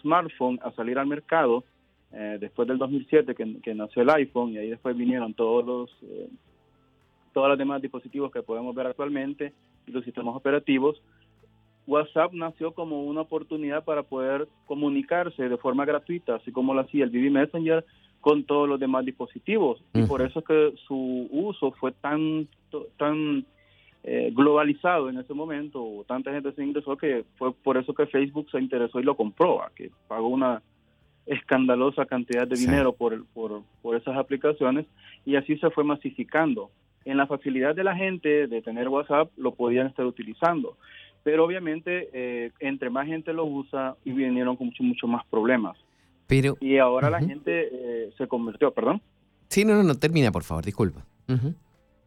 smartphones 0.00 0.62
a 0.62 0.72
salir 0.72 0.98
al 0.98 1.06
mercado, 1.06 1.64
eh, 2.12 2.38
después 2.40 2.66
del 2.66 2.78
2007 2.78 3.34
que, 3.34 3.74
nació 3.74 4.00
el 4.00 4.10
iPhone 4.10 4.54
y 4.54 4.58
ahí 4.58 4.70
después 4.70 4.96
vinieron 4.96 5.34
todos 5.34 5.66
los 5.66 5.90
eh, 6.02 6.30
todos 7.34 7.50
los 7.50 7.58
demás 7.58 7.82
dispositivos 7.82 8.32
que 8.32 8.42
podemos 8.42 8.74
ver 8.74 8.86
actualmente 8.86 9.52
y 9.86 9.90
los 9.90 10.02
sistemas 10.02 10.34
operativos, 10.34 11.02
WhatsApp 11.86 12.32
nació 12.32 12.72
como 12.72 13.04
una 13.04 13.20
oportunidad 13.20 13.84
para 13.84 14.02
poder 14.02 14.48
comunicarse 14.66 15.48
de 15.48 15.56
forma 15.58 15.84
gratuita, 15.84 16.36
así 16.36 16.52
como 16.52 16.72
lo 16.72 16.80
hacía 16.80 17.04
el 17.04 17.10
BB 17.10 17.30
Messenger 17.30 17.84
con 18.20 18.44
todos 18.44 18.68
los 18.68 18.80
demás 18.80 19.04
dispositivos. 19.04 19.82
Y 19.94 20.02
por 20.02 20.22
eso 20.22 20.40
es 20.40 20.44
que 20.44 20.74
su 20.86 21.28
uso 21.30 21.72
fue 21.72 21.92
tan, 21.92 22.48
tan 22.96 23.44
eh, 24.04 24.30
globalizado 24.32 25.08
en 25.08 25.18
ese 25.18 25.34
momento, 25.34 26.04
tanta 26.06 26.32
gente 26.32 26.52
se 26.52 26.64
ingresó 26.64 26.96
que 26.96 27.24
fue 27.36 27.52
por 27.52 27.76
eso 27.76 27.94
que 27.94 28.06
Facebook 28.06 28.50
se 28.50 28.58
interesó 28.60 29.00
y 29.00 29.02
lo 29.02 29.16
compró, 29.16 29.60
que 29.74 29.90
pagó 30.06 30.28
una 30.28 30.62
escandalosa 31.26 32.06
cantidad 32.06 32.46
de 32.46 32.56
dinero 32.56 32.92
por, 32.92 33.26
por, 33.26 33.62
por 33.82 33.96
esas 33.96 34.16
aplicaciones 34.16 34.86
y 35.24 35.36
así 35.36 35.56
se 35.58 35.70
fue 35.70 35.84
masificando. 35.84 36.70
En 37.04 37.16
la 37.16 37.26
facilidad 37.26 37.74
de 37.74 37.84
la 37.84 37.96
gente 37.96 38.46
de 38.46 38.62
tener 38.62 38.88
WhatsApp 38.88 39.30
lo 39.36 39.54
podían 39.54 39.86
estar 39.86 40.04
utilizando, 40.06 40.76
pero 41.22 41.44
obviamente 41.44 42.08
eh, 42.12 42.50
entre 42.60 42.90
más 42.90 43.06
gente 43.06 43.32
lo 43.32 43.44
usa 43.44 43.96
y 44.04 44.12
vinieron 44.12 44.56
con 44.56 44.68
mucho, 44.68 44.82
mucho 44.82 45.06
más 45.06 45.24
problemas. 45.26 45.76
Pero, 46.28 46.56
y 46.60 46.76
ahora 46.76 47.10
la 47.10 47.20
gente 47.20 47.68
eh, 47.72 48.12
se 48.16 48.28
convirtió, 48.28 48.70
perdón. 48.70 49.00
Sí, 49.48 49.64
no, 49.64 49.74
no, 49.74 49.82
no, 49.82 49.94
termina 49.96 50.30
por 50.30 50.44
favor, 50.44 50.64
disculpa. 50.64 51.04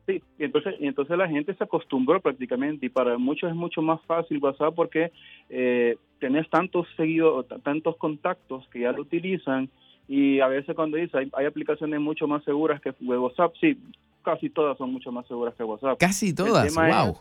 Sí, 0.08 0.24
y 0.38 0.44
entonces, 0.44 0.76
y 0.80 0.88
entonces 0.88 1.18
la 1.18 1.28
gente 1.28 1.54
se 1.56 1.64
acostumbró 1.64 2.22
prácticamente 2.22 2.86
y 2.86 2.90
para 2.90 3.18
muchos 3.18 3.50
es 3.50 3.56
mucho 3.56 3.82
más 3.82 4.00
fácil 4.06 4.38
WhatsApp 4.38 4.74
porque 4.76 5.12
eh, 5.50 5.98
tenés 6.20 6.50
tantos 6.50 6.88
seguidos, 6.96 7.46
tantos 7.64 7.98
contactos 7.98 8.68
que 8.70 8.82
ya 8.82 8.92
lo 8.92 9.02
utilizan 9.02 9.70
y 10.08 10.40
a 10.40 10.48
veces 10.48 10.76
cuando 10.76 10.98
dice 10.98 11.18
hay, 11.18 11.30
hay 11.34 11.46
aplicaciones 11.46 12.00
mucho 12.00 12.28
más 12.28 12.44
seguras 12.44 12.80
que 12.82 12.94
WhatsApp, 13.04 13.54
sí, 13.60 13.78
casi 14.24 14.50
todas 14.50 14.78
son 14.78 14.92
mucho 14.94 15.12
más 15.12 15.28
seguras 15.28 15.56
que 15.56 15.64
WhatsApp. 15.64 15.98
Casi 16.00 16.34
todas, 16.34 16.74
wow. 16.76 17.18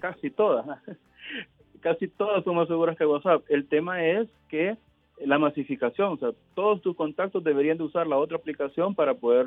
casi 0.00 0.30
todas. 0.30 0.66
casi 1.80 2.08
todas 2.08 2.44
son 2.44 2.56
más 2.56 2.68
seguras 2.68 2.96
que 2.96 3.06
WhatsApp. 3.06 3.44
El 3.48 3.66
tema 3.66 4.04
es 4.04 4.28
que 4.48 4.76
la 5.24 5.38
masificación, 5.38 6.12
o 6.12 6.16
sea, 6.18 6.30
todos 6.54 6.82
tus 6.82 6.96
contactos 6.96 7.42
deberían 7.42 7.78
de 7.78 7.84
usar 7.84 8.06
la 8.06 8.16
otra 8.16 8.36
aplicación 8.36 8.94
para 8.94 9.14
poder 9.14 9.46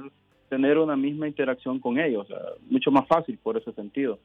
tener 0.49 0.77
una 0.77 0.95
misma 0.95 1.27
interacción 1.27 1.79
con 1.79 1.99
ellos, 1.99 2.27
mucho 2.69 2.91
más 2.91 3.07
fácil 3.07 3.38
por 3.38 3.57
ese 3.57 3.71
sentido. 3.73 4.19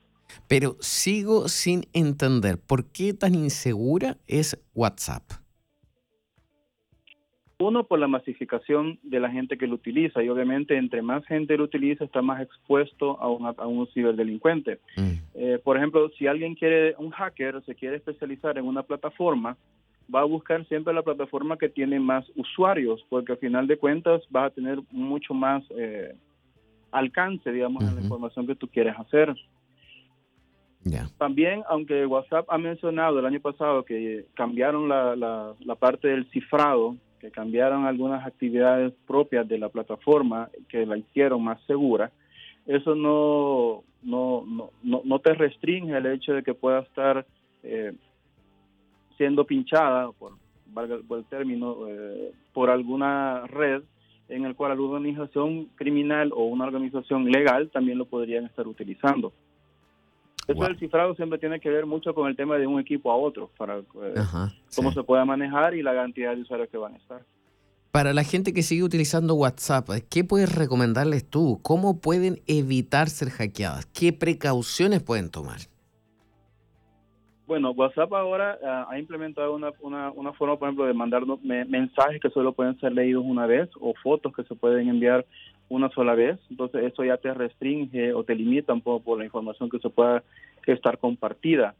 Pero 0.48 0.76
sigo 0.80 1.48
sin 1.48 1.82
entender 1.92 2.58
por 2.58 2.90
qué 2.90 3.12
tan 3.12 3.34
insegura 3.34 4.16
es 4.26 4.58
WhatsApp. 4.74 5.22
Uno, 7.58 7.84
por 7.84 7.98
la 7.98 8.08
masificación 8.08 8.98
de 9.02 9.20
la 9.20 9.30
gente 9.30 9.56
que 9.56 9.66
lo 9.66 9.76
utiliza 9.76 10.22
y 10.22 10.28
obviamente 10.28 10.76
entre 10.76 11.02
más 11.02 11.24
gente 11.26 11.56
lo 11.56 11.64
utiliza 11.64 12.04
está 12.04 12.20
más 12.20 12.42
expuesto 12.42 13.18
a, 13.20 13.54
a 13.62 13.66
un 13.66 13.86
ciberdelincuente. 13.94 14.80
Mm. 14.96 15.12
Eh, 15.34 15.60
por 15.62 15.76
ejemplo, 15.76 16.10
si 16.18 16.26
alguien 16.26 16.56
quiere, 16.56 16.94
un 16.98 17.10
hacker 17.10 17.62
se 17.64 17.74
quiere 17.74 17.96
especializar 17.96 18.58
en 18.58 18.66
una 18.66 18.82
plataforma, 18.82 19.56
va 20.12 20.20
a 20.20 20.24
buscar 20.24 20.66
siempre 20.66 20.94
la 20.94 21.02
plataforma 21.02 21.56
que 21.56 21.68
tiene 21.68 22.00
más 22.00 22.24
usuarios, 22.36 23.04
porque 23.08 23.32
al 23.32 23.38
final 23.38 23.66
de 23.66 23.78
cuentas 23.78 24.22
va 24.34 24.46
a 24.46 24.50
tener 24.50 24.80
mucho 24.90 25.34
más 25.34 25.62
eh, 25.76 26.14
alcance, 26.90 27.50
digamos, 27.50 27.84
en 27.84 27.94
la 27.94 28.02
información 28.02 28.46
que 28.46 28.54
tú 28.54 28.68
quieres 28.68 28.94
hacer. 28.98 29.34
También, 31.18 31.62
aunque 31.68 32.04
WhatsApp 32.04 32.46
ha 32.50 32.58
mencionado 32.58 33.18
el 33.18 33.24
año 33.24 33.40
pasado 33.40 33.84
que 33.84 34.26
cambiaron 34.34 34.88
la, 34.88 35.16
la, 35.16 35.74
parte 35.76 36.08
del 36.08 36.28
cifrado, 36.30 36.96
que 37.20 37.30
cambiaron 37.30 37.86
algunas 37.86 38.26
actividades 38.26 38.92
propias 39.06 39.48
de 39.48 39.56
la 39.56 39.70
plataforma 39.70 40.50
que 40.68 40.84
la 40.84 40.98
hicieron 40.98 41.42
más 41.42 41.58
segura, 41.66 42.12
eso 42.66 42.94
no, 42.94 43.82
no, 44.02 44.70
no, 44.82 45.00
no, 45.04 45.18
te 45.20 45.32
restringe 45.32 45.96
el 45.96 46.06
hecho 46.06 46.34
de 46.34 46.42
que 46.42 46.54
pueda 46.54 46.80
estar 46.80 47.26
eh, 47.62 47.94
siendo 49.16 49.44
pinchada, 49.44 50.10
por, 50.12 50.32
por 51.06 51.18
el 51.18 51.24
término, 51.26 51.88
eh, 51.88 52.32
por 52.52 52.70
alguna 52.70 53.46
red 53.46 53.82
en 54.28 54.44
el 54.44 54.54
cual 54.54 54.72
alguna 54.72 54.96
organización 54.96 55.66
criminal 55.74 56.32
o 56.34 56.44
una 56.44 56.64
organización 56.64 57.30
legal 57.30 57.70
también 57.70 57.98
lo 57.98 58.06
podrían 58.06 58.46
estar 58.46 58.66
utilizando. 58.66 59.32
Eso 60.46 60.62
del 60.62 60.78
cifrado 60.78 61.14
siempre 61.14 61.38
tiene 61.38 61.58
que 61.58 61.70
ver 61.70 61.86
mucho 61.86 62.14
con 62.14 62.28
el 62.28 62.36
tema 62.36 62.56
de 62.56 62.66
un 62.66 62.78
equipo 62.78 63.10
a 63.10 63.16
otro, 63.16 63.50
para 63.56 63.78
eh, 63.78 64.14
cómo 64.74 64.92
se 64.92 65.02
pueda 65.02 65.24
manejar 65.24 65.74
y 65.74 65.82
la 65.82 65.94
cantidad 65.94 66.34
de 66.34 66.42
usuarios 66.42 66.68
que 66.68 66.76
van 66.76 66.94
a 66.94 66.96
estar. 66.98 67.22
Para 67.90 68.12
la 68.12 68.24
gente 68.24 68.52
que 68.52 68.62
sigue 68.62 68.82
utilizando 68.82 69.34
WhatsApp, 69.34 69.88
¿qué 70.10 70.24
puedes 70.24 70.54
recomendarles 70.54 71.24
tú? 71.24 71.60
¿Cómo 71.62 72.00
pueden 72.00 72.42
evitar 72.46 73.08
ser 73.08 73.30
hackeadas? 73.30 73.86
¿Qué 73.86 74.12
precauciones 74.12 75.02
pueden 75.02 75.30
tomar? 75.30 75.60
Bueno, 77.46 77.72
WhatsApp 77.72 78.12
ahora 78.14 78.58
ah, 78.64 78.86
ha 78.88 78.98
implementado 78.98 79.54
una, 79.54 79.70
una, 79.82 80.32
forma, 80.32 80.56
por 80.56 80.68
ejemplo, 80.68 80.86
de 80.86 80.94
mandarnos 80.94 81.42
mensajes 81.42 82.20
que 82.20 82.30
solo 82.30 82.52
pueden 82.52 82.78
ser 82.80 82.92
leídos 82.92 83.24
una 83.24 83.46
vez 83.46 83.68
o 83.80 83.92
fotos 84.02 84.34
que 84.34 84.44
se 84.44 84.54
pueden 84.54 84.88
enviar 84.88 85.26
una 85.68 85.90
sola 85.90 86.14
vez. 86.14 86.38
Entonces, 86.50 86.84
eso 86.84 87.04
ya 87.04 87.18
te 87.18 87.34
restringe 87.34 88.14
o 88.14 88.24
te 88.24 88.34
limita 88.34 88.72
un 88.72 88.80
poco 88.80 89.04
por 89.04 89.18
la 89.18 89.24
información 89.26 89.68
que 89.68 89.78
se 89.78 89.90
pueda 89.90 90.22
estar 90.66 90.98
compartida. 90.98 91.74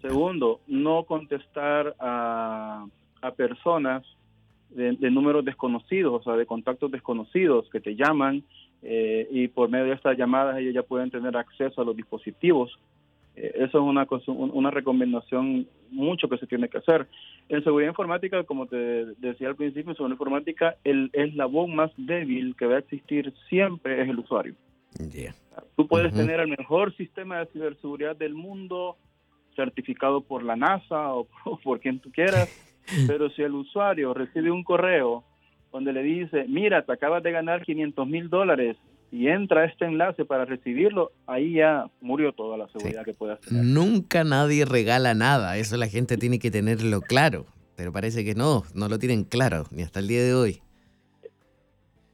Segundo, 0.00 0.60
no 0.68 1.04
contestar 1.04 1.94
a, 1.98 2.86
a 3.22 3.30
personas 3.32 4.04
de, 4.74 5.10
números 5.10 5.44
desconocidos, 5.44 6.20
o 6.20 6.22
sea, 6.22 6.34
de 6.34 6.46
contactos 6.46 6.90
desconocidos 6.90 7.68
que 7.70 7.80
te 7.80 7.94
llaman 7.94 8.42
eh, 8.82 9.28
y 9.30 9.48
por 9.48 9.68
medio 9.68 9.86
de 9.86 9.94
estas 9.94 10.16
llamadas 10.16 10.58
ellos 10.58 10.74
ya 10.74 10.82
pueden 10.82 11.10
tener 11.10 11.36
acceso 11.36 11.80
a 11.80 11.84
los 11.84 11.96
dispositivos 11.96 12.78
eso 13.34 13.64
es 13.64 13.74
una, 13.74 14.06
una 14.26 14.70
recomendación 14.70 15.66
mucho 15.90 16.28
que 16.28 16.38
se 16.38 16.46
tiene 16.46 16.68
que 16.68 16.78
hacer. 16.78 17.06
En 17.48 17.64
seguridad 17.64 17.90
informática, 17.90 18.44
como 18.44 18.66
te 18.66 18.76
decía 19.16 19.48
al 19.48 19.56
principio, 19.56 19.90
en 19.90 19.96
seguridad 19.96 20.14
informática, 20.14 20.76
el 20.84 21.10
eslabón 21.12 21.74
más 21.74 21.90
débil 21.96 22.54
que 22.56 22.66
va 22.66 22.76
a 22.76 22.80
existir 22.80 23.32
siempre 23.48 24.02
es 24.02 24.08
el 24.08 24.18
usuario. 24.18 24.54
Tú 25.76 25.86
puedes 25.86 26.12
tener 26.12 26.40
el 26.40 26.48
mejor 26.48 26.94
sistema 26.96 27.38
de 27.38 27.46
ciberseguridad 27.46 28.16
del 28.16 28.34
mundo, 28.34 28.96
certificado 29.56 30.20
por 30.20 30.42
la 30.42 30.56
NASA 30.56 31.14
o, 31.14 31.26
o 31.44 31.56
por 31.64 31.80
quien 31.80 32.00
tú 32.00 32.10
quieras, 32.10 32.50
pero 33.06 33.30
si 33.30 33.42
el 33.42 33.54
usuario 33.54 34.12
recibe 34.12 34.50
un 34.50 34.64
correo 34.64 35.24
donde 35.72 35.92
le 35.92 36.02
dice, 36.02 36.44
mira, 36.48 36.82
te 36.82 36.92
acabas 36.92 37.22
de 37.22 37.32
ganar 37.32 37.64
500 37.64 38.06
mil 38.06 38.28
dólares 38.28 38.76
y 39.12 39.28
entra 39.28 39.66
este 39.66 39.84
enlace 39.84 40.24
para 40.24 40.46
recibirlo, 40.46 41.12
ahí 41.26 41.52
ya 41.56 41.84
murió 42.00 42.32
toda 42.32 42.56
la 42.56 42.66
seguridad 42.68 43.04
que 43.04 43.12
puede 43.12 43.34
hacer. 43.34 43.52
Nunca 43.52 44.24
nadie 44.24 44.64
regala 44.64 45.12
nada, 45.12 45.58
eso 45.58 45.76
la 45.76 45.86
gente 45.86 46.16
tiene 46.16 46.38
que 46.38 46.50
tenerlo 46.50 47.02
claro, 47.02 47.44
pero 47.76 47.92
parece 47.92 48.24
que 48.24 48.34
no, 48.34 48.62
no 48.74 48.88
lo 48.88 48.98
tienen 48.98 49.24
claro, 49.24 49.64
ni 49.70 49.82
hasta 49.82 50.00
el 50.00 50.08
día 50.08 50.22
de 50.22 50.34
hoy. 50.34 50.60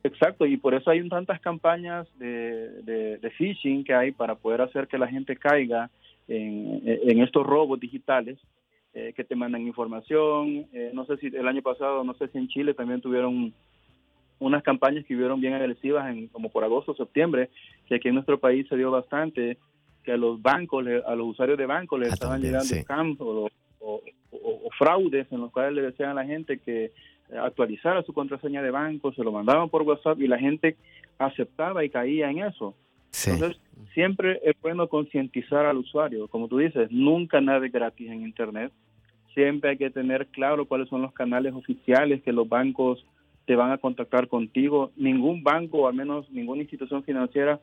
Exacto, 0.03 0.45
y 0.45 0.57
por 0.57 0.75
eso 0.75 0.91
hay 0.91 1.09
tantas 1.09 1.41
campañas 1.41 2.09
de, 2.19 2.83
de, 2.83 3.31
phishing 3.31 3.85
que 3.85 3.95
hay 3.95 4.11
para 4.11 4.35
poder 4.35 4.61
hacer 4.63 4.89
que 4.89 4.99
la 4.99 5.07
gente 5.07 5.37
caiga 5.37 5.91
en, 6.27 7.21
estos 7.21 7.47
robos 7.47 7.79
digitales 7.79 8.39
eh, 8.93 9.13
que 9.15 9.23
te 9.23 9.37
mandan 9.37 9.67
información. 9.67 10.67
Eh, 10.73 10.91
no 10.95 11.05
sé 11.07 11.17
si 11.19 11.27
el 11.29 11.47
año 11.47 11.63
pasado, 11.63 12.03
no 12.03 12.15
sé 12.15 12.27
si 12.29 12.39
en 12.39 12.49
Chile 12.49 12.75
también 12.75 13.01
tuvieron 13.01 13.53
unas 14.39 14.63
campañas 14.63 15.05
que 15.05 15.17
hubieron 15.17 15.41
bien 15.41 15.55
agresivas 15.55 16.09
en, 16.11 16.29
como 16.29 16.51
por 16.51 16.65
agosto, 16.65 16.95
septiembre, 16.95 17.51
que 17.87 17.97
aquí 17.97 18.09
en 18.09 18.15
nuestro 18.15 18.39
país 18.39 18.67
se 18.69 18.77
dio 18.77 18.91
bastante, 18.91 19.59
que 20.05 20.13
a 20.13 20.17
los 20.17 20.41
bancos, 20.41 20.85
a 21.07 21.15
los 21.15 21.29
usuarios 21.29 21.59
de 21.59 21.67
bancos 21.67 21.99
les 22.01 22.11
ah, 22.11 22.15
estaban 22.15 22.41
llegando 22.41 22.65
scams 22.65 23.19
o, 23.21 23.51
fraudes 24.79 25.27
en 25.33 25.41
los 25.41 25.51
cuales 25.51 25.75
le 25.75 25.83
decían 25.83 26.11
a 26.11 26.15
la 26.15 26.25
gente 26.25 26.59
que 26.59 26.93
actualizara 27.43 28.03
su 28.03 28.13
contraseña 28.13 28.63
de 28.63 28.71
banco, 28.71 29.13
se 29.13 29.25
lo 29.25 29.33
mandaban 29.33 29.69
por 29.69 29.83
WhatsApp 29.83 30.21
y 30.21 30.29
la 30.29 30.39
gente 30.39 30.77
aceptaba 31.19 31.85
y 31.85 31.91
caía 31.91 32.31
en 32.31 32.39
eso. 32.39 32.75
Entonces, 33.27 33.61
siempre 33.95 34.41
es 34.45 34.55
bueno 34.63 34.89
concientizar 34.89 35.67
al 35.67 35.79
usuario. 35.79 36.29
Como 36.29 36.47
tú 36.49 36.59
dices, 36.59 36.91
nunca 36.91 37.41
nada 37.41 37.67
es 37.67 37.73
gratis 37.73 38.09
en 38.09 38.23
Internet. 38.23 38.73
Siempre 39.35 39.71
hay 39.71 39.77
que 39.77 39.91
tener 39.91 40.29
claro 40.29 40.67
cuáles 40.67 40.89
son 40.89 41.03
los 41.03 41.13
canales 41.13 41.55
oficiales 41.55 42.23
que 42.23 42.33
los 42.33 42.49
bancos 42.49 43.05
te 43.49 43.57
van 43.57 43.73
a 43.73 43.79
contactar 43.79 44.29
contigo. 44.29 44.91
Ningún 44.95 45.43
banco, 45.43 45.89
al 45.89 45.95
menos 45.95 46.31
ninguna 46.31 46.61
institución 46.61 47.03
financiera, 47.03 47.59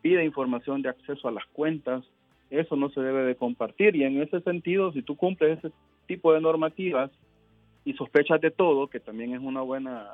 pide 0.00 0.24
información 0.24 0.80
de 0.80 0.88
acceso 0.88 1.28
a 1.28 1.30
las 1.30 1.44
cuentas. 1.52 2.02
Eso 2.48 2.74
no 2.74 2.88
se 2.88 3.02
debe 3.02 3.22
de 3.24 3.36
compartir. 3.36 3.94
Y 3.96 4.04
en 4.04 4.22
ese 4.22 4.40
sentido, 4.40 4.92
si 4.92 5.02
tú 5.02 5.14
cumples 5.14 5.58
ese 5.58 5.74
tipo 6.06 6.32
de 6.32 6.40
normativas 6.40 7.10
y 7.84 7.92
sospechas 7.92 8.40
de 8.40 8.50
todo, 8.50 8.86
que 8.86 8.98
también 8.98 9.34
es 9.34 9.40
una 9.42 9.60
buena 9.60 10.12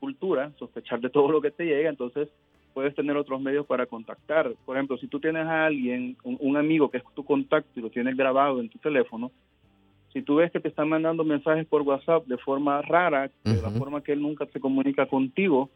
cultura, 0.00 0.52
sospechar 0.58 1.00
de 1.00 1.08
todo 1.08 1.32
lo 1.32 1.40
que 1.40 1.50
te 1.50 1.64
llega, 1.64 1.88
entonces 1.88 2.28
puedes 2.74 2.94
tener 2.94 3.16
otros 3.16 3.40
medios 3.40 3.64
para 3.64 3.86
contactar. 3.86 4.52
Por 4.66 4.76
ejemplo, 4.76 4.98
si 4.98 5.06
tú 5.06 5.18
tienes 5.18 5.46
a 5.46 5.64
alguien, 5.64 6.18
un, 6.24 6.36
un 6.40 6.58
amigo 6.58 6.90
que 6.90 6.98
es 6.98 7.04
tu 7.14 7.24
contacto 7.24 7.70
y 7.80 7.82
lo 7.82 7.88
tienes 7.88 8.18
grabado 8.18 8.60
en 8.60 8.68
tu 8.68 8.78
teléfono, 8.78 9.32
si 10.12 10.22
tú 10.22 10.36
ves 10.36 10.50
que 10.50 10.60
te 10.60 10.68
están 10.68 10.88
mandando 10.88 11.24
mensajes 11.24 11.66
por 11.66 11.82
WhatsApp 11.82 12.26
de 12.26 12.38
forma 12.38 12.80
rara, 12.82 13.30
de 13.44 13.62
la 13.62 13.70
forma 13.70 14.02
que 14.02 14.12
él 14.12 14.22
nunca 14.22 14.46
se 14.46 14.60
comunica 14.60 15.06
contigo, 15.06 15.70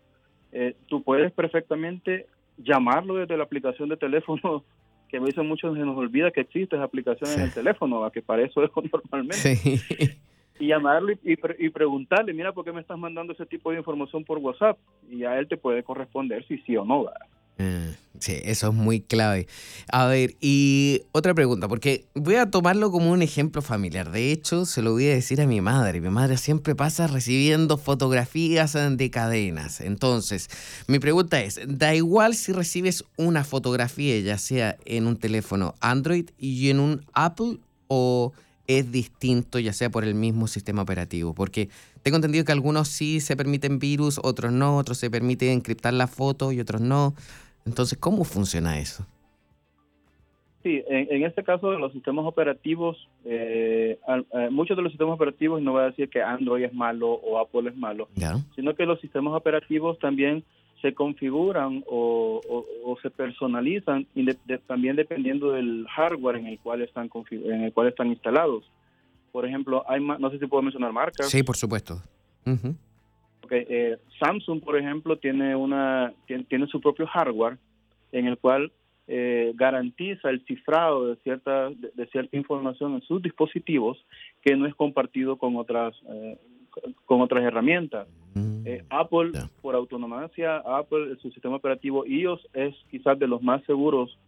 eh, 0.53 0.75
tú 0.87 1.03
puedes 1.03 1.33
perfectamente 1.33 2.27
llamarlo 2.57 3.16
desde 3.16 3.37
la 3.37 3.45
aplicación 3.45 3.88
de 3.88 3.97
teléfono, 3.97 4.64
que 5.09 5.18
a 5.18 5.21
veces 5.21 5.45
muchos 5.45 5.75
se 5.75 5.81
nos 5.81 5.97
olvida 5.97 6.31
que 6.31 6.40
existe 6.40 6.77
esa 6.77 6.85
aplicación 6.85 7.31
en 7.31 7.40
el 7.40 7.53
teléfono, 7.53 8.05
a 8.05 8.11
que 8.11 8.23
para 8.23 8.42
eso 8.42 8.62
es 8.64 8.71
normalmente. 9.11 9.61
Y 10.59 10.68
llamarlo 10.68 11.12
y, 11.25 11.71
preguntarle, 11.71 12.33
mira, 12.33 12.53
¿por 12.53 12.64
qué 12.64 12.73
me 12.73 12.81
estás 12.81 12.99
mandando 12.99 13.33
ese 13.33 13.47
tipo 13.47 13.71
de 13.71 13.79
información 13.79 14.23
por 14.25 14.38
WhatsApp? 14.38 14.79
Y 15.11 15.25
a 15.25 15.38
él 15.38 15.49
te 15.49 15.57
puede 15.57 15.83
corresponder 15.83 16.47
si 16.47 16.59
sí 16.59 16.77
o 16.77 16.85
no. 16.85 17.05
¿verdad? 17.05 17.27
Mm, 17.58 17.94
sí, 18.18 18.40
eso 18.44 18.68
es 18.68 18.74
muy 18.74 19.00
clave. 19.00 19.46
A 19.90 20.06
ver, 20.06 20.36
y 20.40 21.02
otra 21.12 21.34
pregunta, 21.34 21.68
porque 21.68 22.06
voy 22.14 22.36
a 22.36 22.50
tomarlo 22.50 22.90
como 22.90 23.10
un 23.10 23.22
ejemplo 23.22 23.62
familiar. 23.62 24.10
De 24.10 24.32
hecho, 24.32 24.64
se 24.66 24.82
lo 24.82 24.92
voy 24.92 25.06
a 25.06 25.14
decir 25.14 25.40
a 25.40 25.46
mi 25.46 25.60
madre. 25.60 26.00
Mi 26.00 26.10
madre 26.10 26.38
siempre 26.38 26.74
pasa 26.74 27.06
recibiendo 27.06 27.78
fotografías 27.78 28.72
de 28.72 29.10
cadenas. 29.10 29.80
Entonces, 29.80 30.48
mi 30.86 30.98
pregunta 30.98 31.40
es, 31.40 31.60
¿da 31.66 31.94
igual 31.94 32.34
si 32.34 32.52
recibes 32.52 33.04
una 33.16 33.44
fotografía, 33.44 34.18
ya 34.20 34.38
sea 34.38 34.76
en 34.84 35.06
un 35.06 35.16
teléfono 35.16 35.74
Android 35.80 36.30
y 36.38 36.70
en 36.70 36.80
un 36.80 37.04
Apple, 37.12 37.58
o 37.88 38.32
es 38.78 38.92
distinto, 38.92 39.58
ya 39.58 39.72
sea 39.72 39.90
por 39.90 40.04
el 40.04 40.14
mismo 40.14 40.46
sistema 40.46 40.82
operativo? 40.82 41.35
Porque 41.35 41.68
tengo 42.02 42.16
entendido 42.16 42.44
que 42.44 42.52
algunos 42.52 42.88
sí 42.88 43.20
se 43.20 43.37
permiten 43.37 43.78
virus, 43.78 44.20
otros 44.22 44.52
no, 44.52 44.76
otros 44.76 44.98
se 44.98 45.11
permiten 45.11 45.50
encriptar 45.50 45.94
la 45.94 46.06
foto 46.06 46.52
y 46.52 46.61
otros 46.61 46.80
no. 46.80 47.14
Entonces, 47.66 47.98
¿cómo 47.98 48.24
funciona 48.24 48.78
eso? 48.78 49.06
Sí, 50.62 50.80
en, 50.88 51.24
este 51.24 51.42
caso 51.42 51.72
de 51.72 51.78
los 51.78 51.92
sistemas 51.92 52.24
operativos, 52.24 53.08
eh, 53.24 53.98
eh, 54.06 54.48
muchos 54.50 54.76
de 54.76 54.85
los 54.85 54.92
sistemas 54.92 55.14
operativos, 55.14 55.61
no 55.61 55.72
voy 55.72 55.82
a 55.82 55.87
decir 55.87 56.08
que 56.08 56.22
Android 56.22 56.64
es 56.64 56.72
malo 56.72 57.11
o 57.11 57.40
Apple 57.40 57.70
es 57.70 57.76
malo, 57.76 58.08
sino 58.54 58.74
que 58.76 58.87
los 58.87 59.00
sistemas 59.00 59.35
operativos 59.35 59.98
también 59.98 60.44
se 60.83 60.92
configuran 60.92 61.83
o, 61.87 62.40
se 63.01 63.11
personalizan 63.11 64.07
también 64.66 64.97
dependiendo 64.97 65.53
del 65.53 65.87
hardware 65.88 66.37
en 66.37 66.47
el 66.47 66.59
cual 66.59 66.83
están 66.83 67.09
en 67.31 67.62
el 67.62 67.73
cual 67.73 67.88
están 67.88 68.09
instalados. 68.09 68.71
Por 69.31 69.47
ejemplo, 69.47 69.85
hay 69.88 70.01
no 70.01 70.31
sé 70.31 70.38
si 70.38 70.47
puedo 70.47 70.62
mencionar 70.62 70.92
marcas. 70.92 71.31
Sí, 71.31 71.42
por 71.42 71.57
supuesto. 71.57 72.03
Eh, 73.51 73.97
Samsung, 74.18 74.62
por 74.62 74.77
ejemplo, 74.77 75.16
tiene 75.16 75.55
una 75.57 76.12
tiene, 76.27 76.66
su 76.66 76.81
propio 76.81 77.07
hardware 77.07 77.59
en 78.11 78.27
el 78.27 78.38
cual 78.38 78.73
eh, 79.07 79.53
garantiza 79.55 80.31
el 80.31 80.45
cifrado 80.45 81.09
de 81.09 81.16
cierta, 81.16 81.71
de, 81.71 82.07
cierta 82.11 82.37
información 82.37 82.95
en 82.95 83.03
sus 83.03 83.23
dispositivos 83.23 83.99
que 84.42 84.57
no 84.57 84.66
es 84.66 84.75
compartido 84.75 85.37
con 85.37 85.57
otras, 85.57 85.95
eh, 86.09 86.38
con 87.04 87.20
otras 87.20 87.44
herramientas. 87.44 88.08
Mm, 88.35 88.66
eh, 88.66 88.85
Apple, 88.90 89.32
por 89.61 89.74
autonomía, 89.74 90.56
Apple, 90.64 91.16
su 91.20 91.30
sistema 91.30 91.56
operativo 91.56 92.06
iOS 92.06 92.46
es 92.54 92.74
quizás 92.90 93.18
de 93.18 93.26
los 93.26 93.42
más 93.42 93.62
seguros 93.64 94.18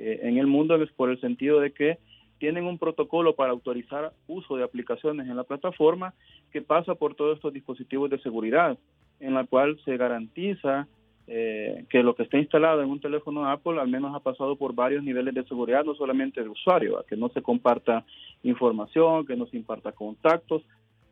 en 0.00 0.38
el 0.38 0.46
mundo 0.46 0.76
es 0.76 0.92
por 0.92 1.10
el 1.10 1.20
sentido 1.20 1.58
de 1.58 1.72
que 1.72 1.98
tienen 2.38 2.64
un 2.64 2.78
protocolo 2.78 3.34
para 3.34 3.50
autorizar 3.52 4.12
uso 4.26 4.56
de 4.56 4.64
aplicaciones 4.64 5.28
en 5.28 5.36
la 5.36 5.44
plataforma 5.44 6.14
que 6.52 6.62
pasa 6.62 6.94
por 6.94 7.14
todos 7.14 7.36
estos 7.36 7.52
dispositivos 7.52 8.10
de 8.10 8.20
seguridad, 8.20 8.78
en 9.20 9.34
la 9.34 9.44
cual 9.44 9.78
se 9.84 9.96
garantiza 9.96 10.86
eh, 11.26 11.84
que 11.90 12.02
lo 12.02 12.14
que 12.14 12.22
está 12.22 12.38
instalado 12.38 12.80
en 12.82 12.88
un 12.88 13.00
teléfono 13.00 13.46
Apple 13.46 13.78
al 13.78 13.88
menos 13.88 14.14
ha 14.14 14.20
pasado 14.20 14.56
por 14.56 14.74
varios 14.74 15.02
niveles 15.02 15.34
de 15.34 15.44
seguridad, 15.44 15.84
no 15.84 15.94
solamente 15.94 16.42
de 16.42 16.48
usuario, 16.48 16.98
a 16.98 17.04
que 17.04 17.16
no 17.16 17.28
se 17.30 17.42
comparta 17.42 18.04
información, 18.42 19.26
que 19.26 19.36
no 19.36 19.46
se 19.46 19.56
imparta 19.56 19.92
contactos, 19.92 20.62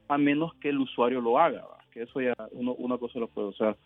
a 0.09 0.19
menos 0.19 0.55
que 0.55 0.69
el 0.69 0.79
usuario 0.79 1.21
lo 1.21 1.39
haga, 1.39 1.65
que 1.93 2.03
eso 2.03 2.21
ya 2.21 2.35
uno, 2.53 2.75
una 2.75 2.99
cosa 2.99 3.19
lo 3.19 3.29
puede 3.29 3.49
usar. 3.49 3.77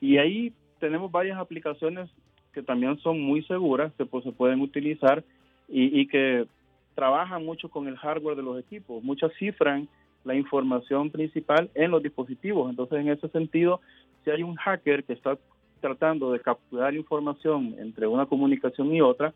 Y 0.00 0.18
ahí 0.18 0.52
tenemos 0.78 1.10
varias 1.10 1.38
aplicaciones 1.38 2.10
que 2.52 2.62
también 2.62 2.98
son 2.98 3.20
muy 3.20 3.42
seguras, 3.44 3.92
que 3.96 4.06
pues, 4.06 4.24
se 4.24 4.32
pueden 4.32 4.60
utilizar 4.60 5.24
y, 5.68 6.00
y 6.00 6.06
que 6.06 6.46
trabajan 6.94 7.44
mucho 7.44 7.68
con 7.68 7.88
el 7.88 7.96
hardware 7.96 8.36
de 8.36 8.42
los 8.42 8.58
equipos. 8.58 9.02
Muchas 9.02 9.32
cifran 9.38 9.88
la 10.24 10.34
información 10.34 11.10
principal 11.10 11.70
en 11.74 11.90
los 11.90 12.02
dispositivos. 12.02 12.70
Entonces, 12.70 12.98
en 12.98 13.08
ese 13.08 13.28
sentido, 13.28 13.80
si 14.24 14.30
hay 14.30 14.42
un 14.42 14.56
hacker 14.56 15.04
que 15.04 15.12
está 15.12 15.38
tratando 15.80 16.32
de 16.32 16.40
capturar 16.40 16.94
información 16.94 17.74
entre 17.78 18.06
una 18.06 18.26
comunicación 18.26 18.94
y 18.94 19.02
otra, 19.02 19.34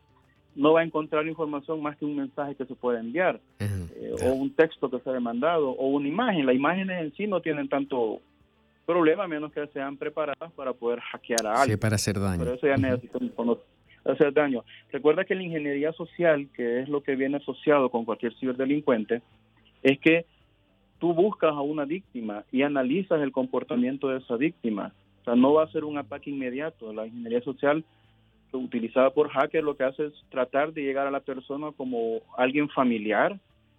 no 0.59 0.73
va 0.73 0.81
a 0.81 0.85
encontrar 0.85 1.27
información 1.27 1.81
más 1.81 1.97
que 1.97 2.05
un 2.05 2.16
mensaje 2.16 2.57
que 2.57 2.66
se 2.66 2.75
puede 2.75 2.99
enviar, 2.99 3.40
eh, 3.61 4.14
o 4.25 4.33
un 4.33 4.53
texto 4.55 4.90
que 4.90 4.99
se 4.99 5.09
ha 5.09 5.12
demandado, 5.12 5.71
o 5.71 5.87
una 5.87 6.09
imagen. 6.09 6.47
Las 6.47 6.57
imágenes 6.57 7.01
en 7.01 7.14
sí 7.14 7.27
no 7.29 7.40
tienen 7.40 7.68
tanto 7.68 8.21
problema, 8.85 9.25
a 9.25 9.29
menos 9.29 9.53
que 9.53 9.64
sean 9.68 9.97
preparadas 9.97 10.53
para 10.57 10.73
poder 10.73 10.99
hackear 11.01 11.47
a 11.47 11.62
alguien. 11.62 11.77
Sí, 11.77 11.81
para 11.81 11.94
hacer 11.94 12.18
daño. 12.18 12.40
Pero 12.40 12.55
eso 12.55 12.66
ya 12.66 12.77
hacer 14.12 14.33
daño. 14.33 14.64
Recuerda 14.90 15.25
que 15.25 15.37
la 15.37 15.44
ingeniería 15.44 15.92
social, 15.92 16.49
que 16.55 16.81
es 16.81 16.88
lo 16.88 17.03
que 17.03 17.14
viene 17.14 17.37
asociado 17.37 17.88
con 17.90 18.05
cualquier 18.05 18.35
ciberdelincuente, 18.38 19.23
es 19.83 20.01
que 20.01 20.27
tú 20.99 21.14
buscas 21.14 21.53
a 21.53 21.61
una 21.61 21.85
víctima 21.85 22.44
y 22.51 22.62
analizas 22.62 23.21
el 23.21 23.31
comportamiento 23.31 24.09
de 24.09 24.18
esa 24.18 24.37
víctima 24.37 24.92
no 25.37 25.55
va 25.55 25.64
a 25.64 25.73
ser 25.73 25.85
un 25.85 25.99
ataque 25.99 26.31
inmediato. 26.31 26.92
La 26.92 27.07
ingeniería 27.07 27.40
social 27.42 27.85
utilizada 28.52 29.11
por 29.11 29.28
hackers 29.28 29.64
lo 29.64 29.76
que 29.76 29.84
hace 29.84 30.06
es 30.06 30.12
tratar 30.30 30.72
de 30.72 30.82
llegar 30.82 31.06
a 31.06 31.11
la 31.11 31.20
persona 31.20 31.72
como 31.76 32.20
alguien 32.37 32.68
familiar 32.68 33.38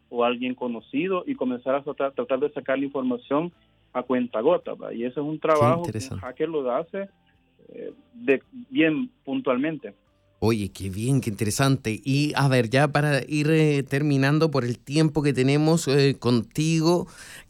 o 0.09 0.23
alguien 0.23 0.55
conocido 0.55 1.23
y 1.25 1.35
comenzar 1.35 1.75
a 1.75 1.83
tratar, 1.83 2.39
de 2.39 2.51
sacar 2.51 2.79
la 2.79 2.85
información 2.85 3.51
a 3.93 4.03
cuenta 4.03 4.41
gota. 4.41 4.73
Y 4.93 5.03
ese 5.03 5.19
es 5.19 5.25
un 5.25 5.39
trabajo 5.39 5.83
que 5.83 5.97
un 6.11 6.19
hacker 6.19 6.49
lo 6.49 6.71
hace 6.71 7.09
eh, 7.69 7.93
de, 8.13 8.41
bien 8.69 9.09
puntualmente. 9.23 9.93
Oye, 10.41 10.71
qué 10.71 10.89
bien, 10.89 11.19
qué 11.19 11.29
interesante. 11.29 11.99
Y 12.03 12.31
a 12.35 12.47
ver, 12.47 12.69
ya 12.69 12.87
para 12.87 13.21
ir 13.27 13.51
eh, 13.51 13.83
terminando 13.83 14.49
por 14.49 14.63
el 14.63 14.79
tiempo 14.79 15.21
que 15.21 15.33
tenemos 15.33 15.87
eh, 15.89 16.15
contigo, 16.17 17.07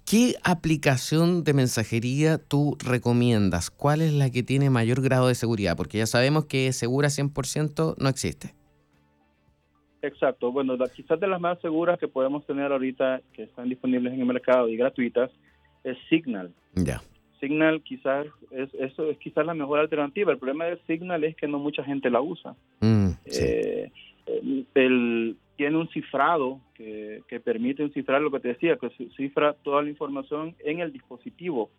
¿qué 0.10 0.36
aplicación 0.44 1.44
de 1.44 1.54
mensajería 1.54 2.40
tú 2.40 2.76
recomiendas? 2.84 3.70
¿Cuál 3.70 4.02
es 4.02 4.14
la 4.14 4.32
que 4.32 4.42
tiene 4.42 4.72
mayor 4.72 5.02
grado 5.02 5.28
de 5.28 5.36
seguridad? 5.36 5.78
Porque 5.78 6.00
ya 6.00 6.08
sabemos 6.08 6.46
que 6.46 6.74
segura 6.74 7.10
100% 7.10 7.96
no 8.00 8.10
existe. 8.10 8.56
Exacto. 10.02 10.52
Bueno, 10.52 10.76
quizás 10.96 11.20
de 11.20 11.28
las 11.28 11.40
más 11.40 11.60
seguras 11.62 12.00
que 12.00 12.08
podemos 12.08 12.44
tener 12.48 12.72
ahorita, 12.72 13.22
que 13.34 13.44
están 13.44 13.70
disponibles 13.70 14.14
en 14.14 14.22
el 14.22 14.26
mercado 14.26 14.68
y 14.68 14.78
gratuitas, 14.78 15.30
es 15.84 15.96
Signal. 16.10 16.52
Ya. 16.74 17.04
Signal 17.40 17.82
quizás 17.82 18.28
es 18.52 18.74
eso 18.76 19.10
es 19.10 19.18
quizás 19.18 19.46
la 19.46 19.54
mejor 19.54 19.80
alternativa. 19.80 20.32
El 20.32 20.38
problema 20.38 20.66
de 20.66 20.80
Signal 20.88 21.24
es 21.24 21.36
que 21.36 21.48
no 21.48 21.60
mucha 21.60 21.84
gente 21.84 22.10
la 22.10 22.22
usa. 22.22 22.56
Mm, 22.82 23.10
eh, 23.26 23.92
el, 24.76 25.38
tiene 25.56 25.78
un 25.78 25.90
cifrado 25.90 26.62
que, 26.74 27.22
permite 27.44 27.90
cifrar 27.90 28.22
lo 28.22 28.32
que 28.32 28.40
te 28.40 28.48
decía, 28.50 28.78
que 28.78 28.90
cifra 29.18 29.54
toda 29.54 29.82
la 29.82 29.90
información 29.90 30.56
en 30.60 30.80
el 30.80 30.94
dispositivo. 30.94 31.70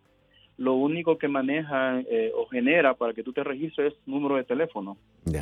Lo 0.59 0.75
único 0.75 1.17
que 1.17 1.29
maneja 1.29 2.01
eh, 2.01 2.31
o 2.37 2.47
genera 2.47 2.93
para 2.93 3.15
que 3.15 3.23
tú 3.23 3.33
te 3.33 3.43
registres 3.43 3.95
es 3.95 3.99
número 4.07 4.37
de 4.37 4.45
teléfono. 4.45 4.99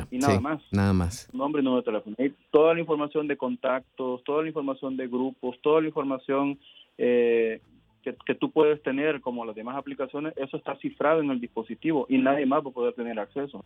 y 0.09 0.17
nada 0.17 0.39
más. 0.39 0.61
Nada 0.71 0.93
más. 0.93 1.29
Nombre 1.33 1.61
y 1.61 1.65
número 1.65 1.81
de 1.81 1.91
teléfono. 1.91 2.15
Y 2.17 2.33
toda 2.51 2.73
la 2.73 2.79
información 2.79 3.27
de 3.27 3.35
contactos, 3.35 4.23
toda 4.23 4.43
la 4.43 4.47
información 4.47 4.95
de 4.95 5.07
grupos, 5.07 5.59
toda 5.61 5.81
la 5.81 5.87
información 5.87 6.57
eh, 6.97 7.59
que, 8.03 8.35
tú 8.35 8.51
puedes 8.51 8.81
tener 8.81 9.21
como 9.21 9.45
las 9.45 9.55
demás 9.55 9.77
aplicaciones, 9.77 10.33
eso 10.37 10.57
está 10.57 10.75
cifrado 10.77 11.21
en 11.21 11.31
el 11.31 11.39
dispositivo 11.39 12.05
y 12.09 12.17
nadie 12.17 12.45
más 12.45 12.63
va 12.65 12.69
a 12.69 12.73
poder 12.73 12.93
tener 12.93 13.19
acceso 13.19 13.63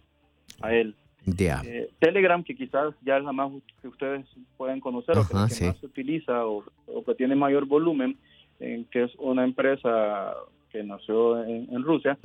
a 0.61 0.73
él. 0.73 0.95
Eh, 1.25 1.89
Telegram, 1.99 2.43
que 2.43 2.55
quizás 2.55 2.93
ya 3.01 3.17
es 3.17 3.23
la 3.23 3.31
más 3.31 3.51
que 3.81 3.87
ustedes 3.87 4.25
pueden 4.57 4.81
conocer 4.81 5.17
o 5.17 5.25
que, 5.25 5.33
más 5.33 5.53
se 5.53 5.85
utiliza 5.85 6.45
o, 6.45 6.65
que 7.05 7.15
tiene 7.15 7.35
mayor 7.35 7.65
volumen, 7.65 8.17
en 8.59 8.85
que 8.85 9.03
es 9.03 9.11
una 9.17 9.43
empresa 9.45 10.33
que 10.69 10.83
nació 10.83 11.43
en, 11.45 11.83
Rusia, 11.83 12.17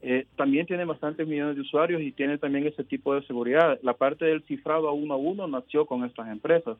eh, 0.00 0.26
también 0.34 0.66
tiene 0.66 0.86
bastantes 0.86 1.28
millones 1.28 1.56
de 1.56 1.60
usuarios 1.60 2.00
y 2.00 2.12
tiene 2.12 2.38
también 2.38 2.66
ese 2.66 2.82
tipo 2.82 3.14
de 3.14 3.22
seguridad. 3.26 3.78
La 3.82 3.92
parte 3.92 4.24
del 4.24 4.42
cifrado 4.44 4.88
a 4.88 4.92
uno 4.92 5.14
a 5.14 5.18
uno 5.18 5.46
nació 5.46 5.84
con 5.84 6.04
estas 6.04 6.28
empresas. 6.28 6.78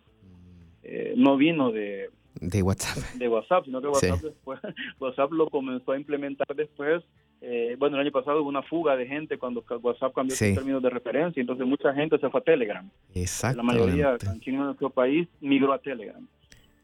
Eh, 0.82 1.12
no 1.16 1.36
vino 1.36 1.72
de, 1.72 2.08
de 2.34 2.62
WhatsApp. 2.62 2.98
De 3.14 3.28
WhatsApp, 3.28 3.64
sino 3.64 3.80
que 3.80 3.88
WhatsApp, 3.88 4.20
después, 4.20 4.60
WhatsApp 5.00 5.32
lo 5.32 5.48
comenzó 5.48 5.92
a 5.92 5.96
implementar 5.96 6.54
después. 6.54 7.02
Eh, 7.40 7.76
bueno, 7.78 7.96
el 7.96 8.02
año 8.02 8.12
pasado 8.12 8.42
hubo 8.42 8.48
una 8.48 8.62
fuga 8.62 8.96
de 8.96 9.06
gente 9.06 9.38
cuando 9.38 9.64
WhatsApp 9.82 10.14
cambió 10.14 10.36
sus 10.36 10.54
términos 10.54 10.82
de 10.82 10.90
referencia, 10.90 11.40
entonces 11.40 11.66
mucha 11.66 11.92
gente 11.94 12.18
se 12.18 12.28
fue 12.28 12.40
a 12.40 12.44
Telegram. 12.44 12.88
Exacto. 13.14 13.56
La 13.56 13.62
mayoría 13.62 14.12
aquí 14.14 14.50
en 14.50 14.56
nuestro 14.56 14.90
país 14.90 15.28
migró 15.40 15.72
a 15.72 15.78
Telegram. 15.78 16.26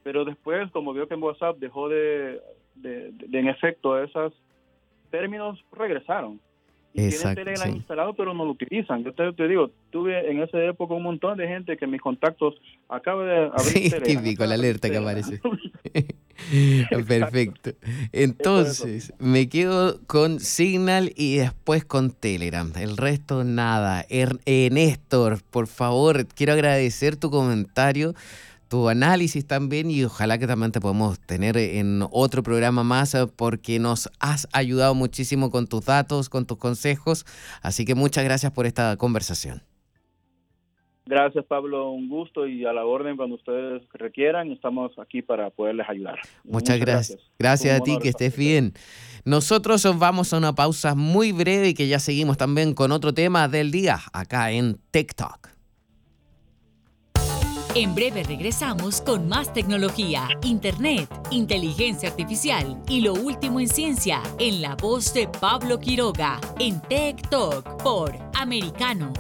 Pero 0.03 0.25
después, 0.25 0.71
como 0.71 0.93
vio 0.95 1.09
que 1.09 1.15
en 1.15 1.23
WhatsApp 1.23 1.59
dejó 1.59 1.89
de, 1.89 2.41
de, 2.75 3.13
de 3.13 3.39
en 3.39 3.49
efecto 3.49 4.03
esos 4.03 4.33
términos, 5.11 5.63
regresaron 5.73 6.41
y 6.97 7.09
tienen 7.11 7.35
Telegram 7.35 7.77
instalado, 7.77 8.15
pero 8.15 8.35
no 8.35 8.45
lo 8.45 8.53
utilizan. 8.53 9.05
Yo 9.05 9.13
te, 9.13 9.49
digo, 9.49 9.71
tuve 9.91 10.31
en 10.31 10.43
esa 10.43 10.63
época 10.65 10.95
un 10.95 11.03
montón 11.03 11.37
de 11.37 11.47
gente 11.47 11.77
que 11.77 11.87
mis 11.87 12.01
contactos 12.01 12.55
acaba 12.89 13.25
de 13.25 13.45
abrir 13.47 13.63
sí, 13.63 13.91
típico, 14.05 14.45
la 14.47 14.55
alerta 14.55 14.89
que 14.91 14.97
aparece. 14.97 15.41
Perfecto. 17.07 17.71
Entonces, 18.13 19.13
me 19.19 19.49
quedo 19.49 20.01
con 20.07 20.41
Signal 20.41 21.13
y 21.17 21.37
después 21.37 21.85
con 21.85 22.11
Telegram. 22.11 22.71
El 22.77 22.97
resto, 22.97 23.45
nada. 23.45 24.05
Er, 24.09 24.39
eh, 24.45 24.69
Néstor, 24.71 25.43
por 25.51 25.67
favor, 25.67 26.27
quiero 26.27 26.53
agradecer 26.53 27.17
tu 27.17 27.31
comentario 27.31 28.15
tu 28.69 28.89
análisis 28.89 29.47
también 29.47 29.91
y 29.91 30.05
ojalá 30.05 30.39
que 30.39 30.47
también 30.47 30.73
te 30.73 30.81
podamos 30.81 31.21
tener 31.21 31.57
en 31.57 32.05
otro 32.11 32.43
programa 32.43 32.83
más 32.83 33.15
eh, 33.15 33.27
porque 33.35 33.79
nos 33.79 34.11
has 34.21 34.49
ayudado 34.53 34.95
muchísimo 34.95 35.51
con 35.51 35.67
tus 35.67 35.85
datos, 35.85 36.29
con 36.29 36.47
tus 36.47 36.59
consejos. 36.59 37.25
Así 37.63 37.85
que 37.85 37.95
muchas 37.95 38.25
gracias 38.25 38.53
por 38.53 38.67
esta 38.67 38.97
conversación. 38.97 39.63
Gracias 41.09 41.45
Pablo, 41.45 41.91
un 41.93 42.09
gusto 42.09 42.49
y 42.49 42.65
a 42.65 42.73
la 42.73 42.85
orden 42.85 43.17
cuando 43.17 43.37
ustedes 43.37 43.83
requieran, 43.93 44.51
estamos 44.51 44.91
aquí 44.99 45.23
para 45.23 45.51
poderles 45.51 45.89
ayudar. 45.89 46.19
Muchas, 46.43 46.81
gracias. 46.81 47.21
Gracias, 47.39 47.81
a 47.81 47.83
ti, 47.83 47.97
que 48.03 48.09
estés 48.09 48.37
bien. 48.37 48.73
Nosotros 49.25 49.87
vamos 49.99 50.33
a 50.33 50.39
una 50.39 50.55
pausa 50.57 50.97
muy 50.97 51.31
breve 51.31 51.69
y 51.69 51.75
que 51.75 51.87
ya 51.87 52.01
seguimos 52.01 52.37
también 52.37 52.75
con 52.75 52.91
otro 52.91 53.15
tema 53.15 53.47
del 53.47 53.71
día 53.71 54.01
acá 54.13 54.51
en 54.51 54.79
TikTok. 54.91 55.56
En 57.79 57.95
breve 57.95 58.23
regresamos 58.23 59.03
con 59.03 59.29
más 59.29 59.53
tecnología, 59.53 60.29
internet, 60.43 61.11
inteligencia 61.31 62.09
artificial 62.09 62.81
y 62.89 63.03
lo 63.03 63.13
último 63.13 63.61
en 63.61 63.69
ciencia 63.69 64.23
en 64.39 64.63
la 64.63 64.77
voz 64.77 65.13
de 65.13 65.29
Pablo 65.29 65.79
Quiroga 65.79 66.41
en 66.59 66.81
Tech 66.81 67.29
Talk 67.29 67.83
por 67.83 68.17
Americano. 68.35 69.13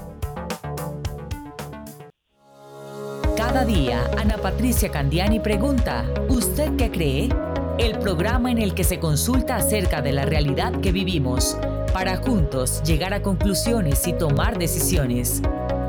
Cada 3.36 3.66
día, 3.66 4.10
Ana 4.16 4.38
Patricia 4.38 4.90
Candiani 4.90 5.38
pregunta, 5.38 6.06
¿usted 6.30 6.76
qué 6.76 6.90
cree? 6.90 7.28
El 7.76 7.98
programa 7.98 8.50
en 8.50 8.56
el 8.56 8.72
que 8.72 8.84
se 8.84 8.98
consulta 8.98 9.56
acerca 9.56 10.00
de 10.00 10.12
la 10.12 10.24
realidad 10.24 10.80
que 10.80 10.92
vivimos, 10.92 11.58
para 11.92 12.16
juntos 12.16 12.82
llegar 12.84 13.12
a 13.12 13.20
conclusiones 13.20 14.06
y 14.06 14.14
tomar 14.14 14.58
decisiones. 14.58 15.42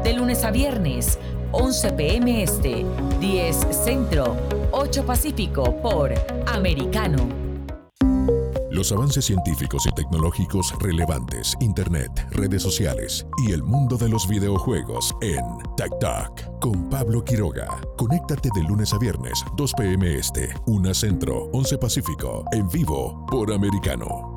De 0.04 0.14
lunes 0.14 0.44
a 0.44 0.52
viernes, 0.52 1.18
11 1.52 1.92
pm 1.94 2.44
este, 2.44 2.86
10 3.20 3.56
centro, 3.72 4.36
8 4.72 5.06
pacífico 5.06 5.76
por 5.82 6.14
Americano. 6.48 7.48
Los 8.78 8.92
avances 8.92 9.26
científicos 9.26 9.88
y 9.88 9.92
tecnológicos 9.92 10.72
relevantes, 10.80 11.56
Internet, 11.62 12.28
redes 12.30 12.62
sociales 12.62 13.26
y 13.44 13.52
el 13.52 13.64
mundo 13.64 13.98
de 13.98 14.08
los 14.08 14.28
videojuegos 14.28 15.16
en 15.22 15.44
Tech 15.76 15.98
Talk 16.00 16.60
con 16.60 16.88
Pablo 16.88 17.24
Quiroga. 17.24 17.82
Conéctate 17.98 18.50
de 18.54 18.62
lunes 18.62 18.94
a 18.94 19.00
viernes, 19.00 19.44
2 19.56 19.74
p.m. 19.74 20.16
Este, 20.16 20.50
1 20.68 20.94
Centro, 20.94 21.50
11 21.54 21.78
Pacífico, 21.80 22.46
en 22.52 22.70
vivo 22.70 23.26
por 23.32 23.52
Americano. 23.52 24.37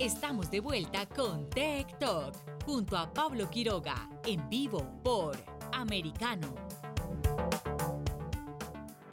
Estamos 0.00 0.50
de 0.50 0.60
vuelta 0.60 1.04
con 1.04 1.50
Tech 1.50 1.98
Talk 1.98 2.34
junto 2.64 2.96
a 2.96 3.12
Pablo 3.12 3.50
Quiroga 3.50 4.08
en 4.24 4.48
vivo 4.48 4.98
por 5.04 5.36
Americano. 5.74 6.54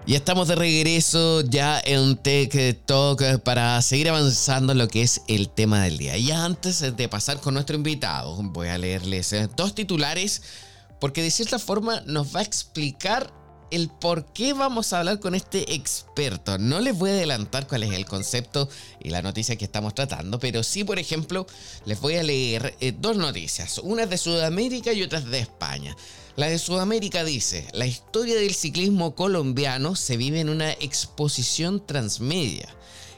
Y 0.06 0.16
estamos 0.16 0.48
de 0.48 0.56
regreso 0.56 1.42
ya 1.42 1.82
en 1.84 2.16
Tech 2.16 2.86
Talk 2.86 3.42
para 3.44 3.82
seguir 3.82 4.08
avanzando 4.08 4.72
en 4.72 4.78
lo 4.78 4.88
que 4.88 5.02
es 5.02 5.24
el 5.28 5.50
tema 5.50 5.84
del 5.84 5.98
día. 5.98 6.16
Y 6.16 6.32
antes 6.32 6.80
de 6.96 7.10
pasar 7.10 7.42
con 7.42 7.56
nuestro 7.56 7.76
invitado, 7.76 8.42
voy 8.42 8.70
a 8.70 8.78
leerles 8.78 9.36
dos 9.58 9.76
titulares 9.76 10.42
porque 11.02 11.22
de 11.22 11.32
cierta 11.32 11.60
forma 11.60 12.00
nos 12.06 12.34
va 12.34 12.40
a 12.40 12.44
explicar 12.44 13.34
el 13.72 13.90
por 13.90 14.26
qué 14.34 14.54
vamos 14.54 14.94
a 14.94 15.00
hablar 15.00 15.20
con 15.20 15.36
este 15.36 15.74
experto. 15.74 16.58
No 16.58 16.80
les 16.80 16.98
voy 16.98 17.12
a 17.12 17.14
adelantar 17.14 17.68
cuál 17.68 17.84
es 17.84 17.92
el 17.94 18.06
concepto 18.06 18.70
y 19.00 19.10
la 19.10 19.22
noticia 19.22 19.56
que 19.56 19.66
estamos 19.66 19.96
tratando, 19.96 20.40
pero 20.40 20.64
sí, 20.64 20.84
por 20.84 21.00
ejemplo, 21.00 21.48
les 21.86 22.00
voy 22.00 22.16
a 22.16 22.24
leer 22.24 22.76
eh, 22.80 22.94
dos 22.98 23.18
noticias. 23.18 23.80
Una 23.80 24.06
de 24.06 24.18
Sudamérica 24.18 24.94
y 24.94 25.04
otra 25.04 25.22
de 25.22 25.40
España. 25.40 25.96
La 26.36 26.48
de 26.48 26.60
Sudamérica 26.60 27.24
dice, 27.24 27.68
la 27.74 27.88
historia 27.88 28.36
del 28.36 28.54
ciclismo 28.54 29.16
colombiano 29.16 29.96
se 29.96 30.18
vive 30.18 30.40
en 30.40 30.50
una 30.50 30.72
exposición 30.74 31.84
transmedia. 31.86 32.70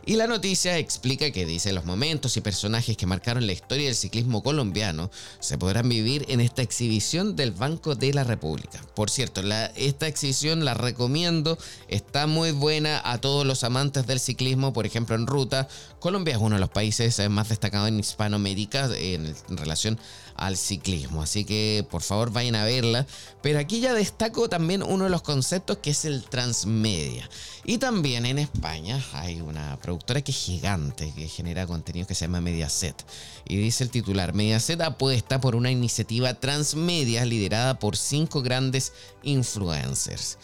Y 0.10 0.15
la 0.15 0.26
noticia 0.26 0.80
explica 0.80 1.30
que 1.30 1.45
dice 1.45 1.72
los 1.72 1.86
momentos 1.86 2.36
y 2.36 2.41
personajes 2.41 2.98
que 2.98 3.06
marcaron 3.06 3.45
la 3.45 3.54
historia 3.54 3.86
del 3.86 3.95
ciclismo 3.95 4.41
colombiano 4.41 5.12
se 5.39 5.60
podrán 5.60 5.88
vivir 5.88 6.26
en 6.30 6.41
esta 6.41 6.63
exhibición 6.63 7.36
del 7.36 7.52
Banco 7.52 7.93
de 7.93 8.12
la 8.12 8.24
República. 8.24 8.82
Por 8.95 9.12
cierto, 9.12 9.43
esta 9.76 10.08
exhibición 10.08 10.65
la 10.65 10.74
recomiendo, 10.74 11.60
está 11.89 12.26
muy 12.26 12.50
buena 12.50 13.00
a 13.06 13.19
todos 13.19 13.45
los 13.45 13.63
amantes 13.63 14.08
del 14.08 14.19
ciclismo, 14.19 14.74
por 14.74 14.88
ejemplo 14.88 15.15
en 15.15 15.28
ruta. 15.28 15.67
Colombia 16.00 16.34
es 16.34 16.41
uno 16.41 16.56
de 16.56 16.62
los 16.62 16.72
países 16.72 17.30
más 17.30 17.50
destacados 17.50 17.89
en 17.89 18.00
Hispanoamérica 18.00 18.89
en 18.98 19.36
relación 19.50 20.00
al 20.39 20.58
ciclismo. 20.58 21.21
Así 21.21 21.45
que 21.45 21.86
por 21.89 22.02
favor 22.02 22.32
vayan 22.32 22.56
a 22.56 22.63
verla. 22.63 23.06
Pero 23.41 23.60
aquí 23.60 23.80
ya 23.80 23.93
destaco 23.93 24.49
también 24.49 24.82
uno 24.82 25.04
de 25.04 25.10
los 25.10 25.21
conceptos 25.21 25.78
que 25.78 25.91
es 25.91 26.06
el 26.06 26.23
transmedia. 26.23 27.30
Y 27.65 27.78
también 27.78 28.25
en 28.25 28.39
España 28.39 29.04
hay 29.13 29.41
una 29.41 29.78
productora 29.82 30.21
que 30.21 30.32
es 30.32 30.38
gigante, 30.38 31.13
que 31.15 31.28
genera 31.28 31.67
contenido 31.67 32.08
que 32.08 32.15
se 32.15 32.25
llama 32.25 32.41
Mediaset. 32.41 33.06
Y 33.45 33.58
dice 33.58 33.84
el 33.84 33.89
titular, 33.89 34.34
Mediaset 34.34 34.82
apuesta 34.82 35.39
por 35.39 35.56
una 35.56 35.71
iniciativa 35.71 36.34
transmedia 36.34 37.25
liderada 37.25 37.78
por 37.78 37.97
cinco 37.97 38.41
grandes 38.41 38.93
influencers. 39.23 40.38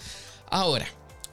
Ahora, 0.49 0.87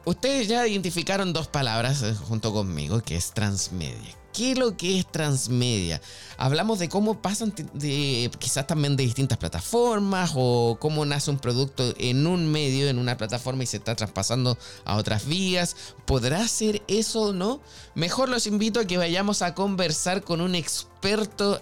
ustedes 0.04 0.48
ya 0.48 0.66
identificaron 0.66 1.32
dos 1.32 1.48
palabras 1.48 2.02
eh, 2.02 2.14
junto 2.14 2.52
conmigo, 2.52 3.02
que 3.02 3.16
es 3.16 3.32
transmedia. 3.32 4.21
¿Qué 4.32 4.54
lo 4.54 4.76
que 4.76 4.98
es 4.98 5.06
transmedia? 5.06 6.00
Hablamos 6.38 6.78
de 6.78 6.88
cómo 6.88 7.20
pasan 7.20 7.54
de, 7.74 8.30
quizás 8.38 8.66
también 8.66 8.96
de 8.96 9.04
distintas 9.04 9.38
plataformas 9.38 10.32
o 10.34 10.78
cómo 10.80 11.04
nace 11.04 11.30
un 11.30 11.38
producto 11.38 11.92
en 11.98 12.26
un 12.26 12.50
medio, 12.50 12.88
en 12.88 12.98
una 12.98 13.16
plataforma 13.16 13.62
y 13.62 13.66
se 13.66 13.76
está 13.76 13.94
traspasando 13.94 14.56
a 14.84 14.96
otras 14.96 15.26
vías. 15.26 15.76
¿Podrá 16.06 16.46
ser 16.48 16.82
eso 16.88 17.20
o 17.22 17.32
no? 17.32 17.60
Mejor 17.94 18.28
los 18.28 18.46
invito 18.46 18.80
a 18.80 18.86
que 18.86 18.98
vayamos 18.98 19.42
a 19.42 19.54
conversar 19.54 20.22
con 20.22 20.40
un 20.40 20.54
experto 20.54 20.91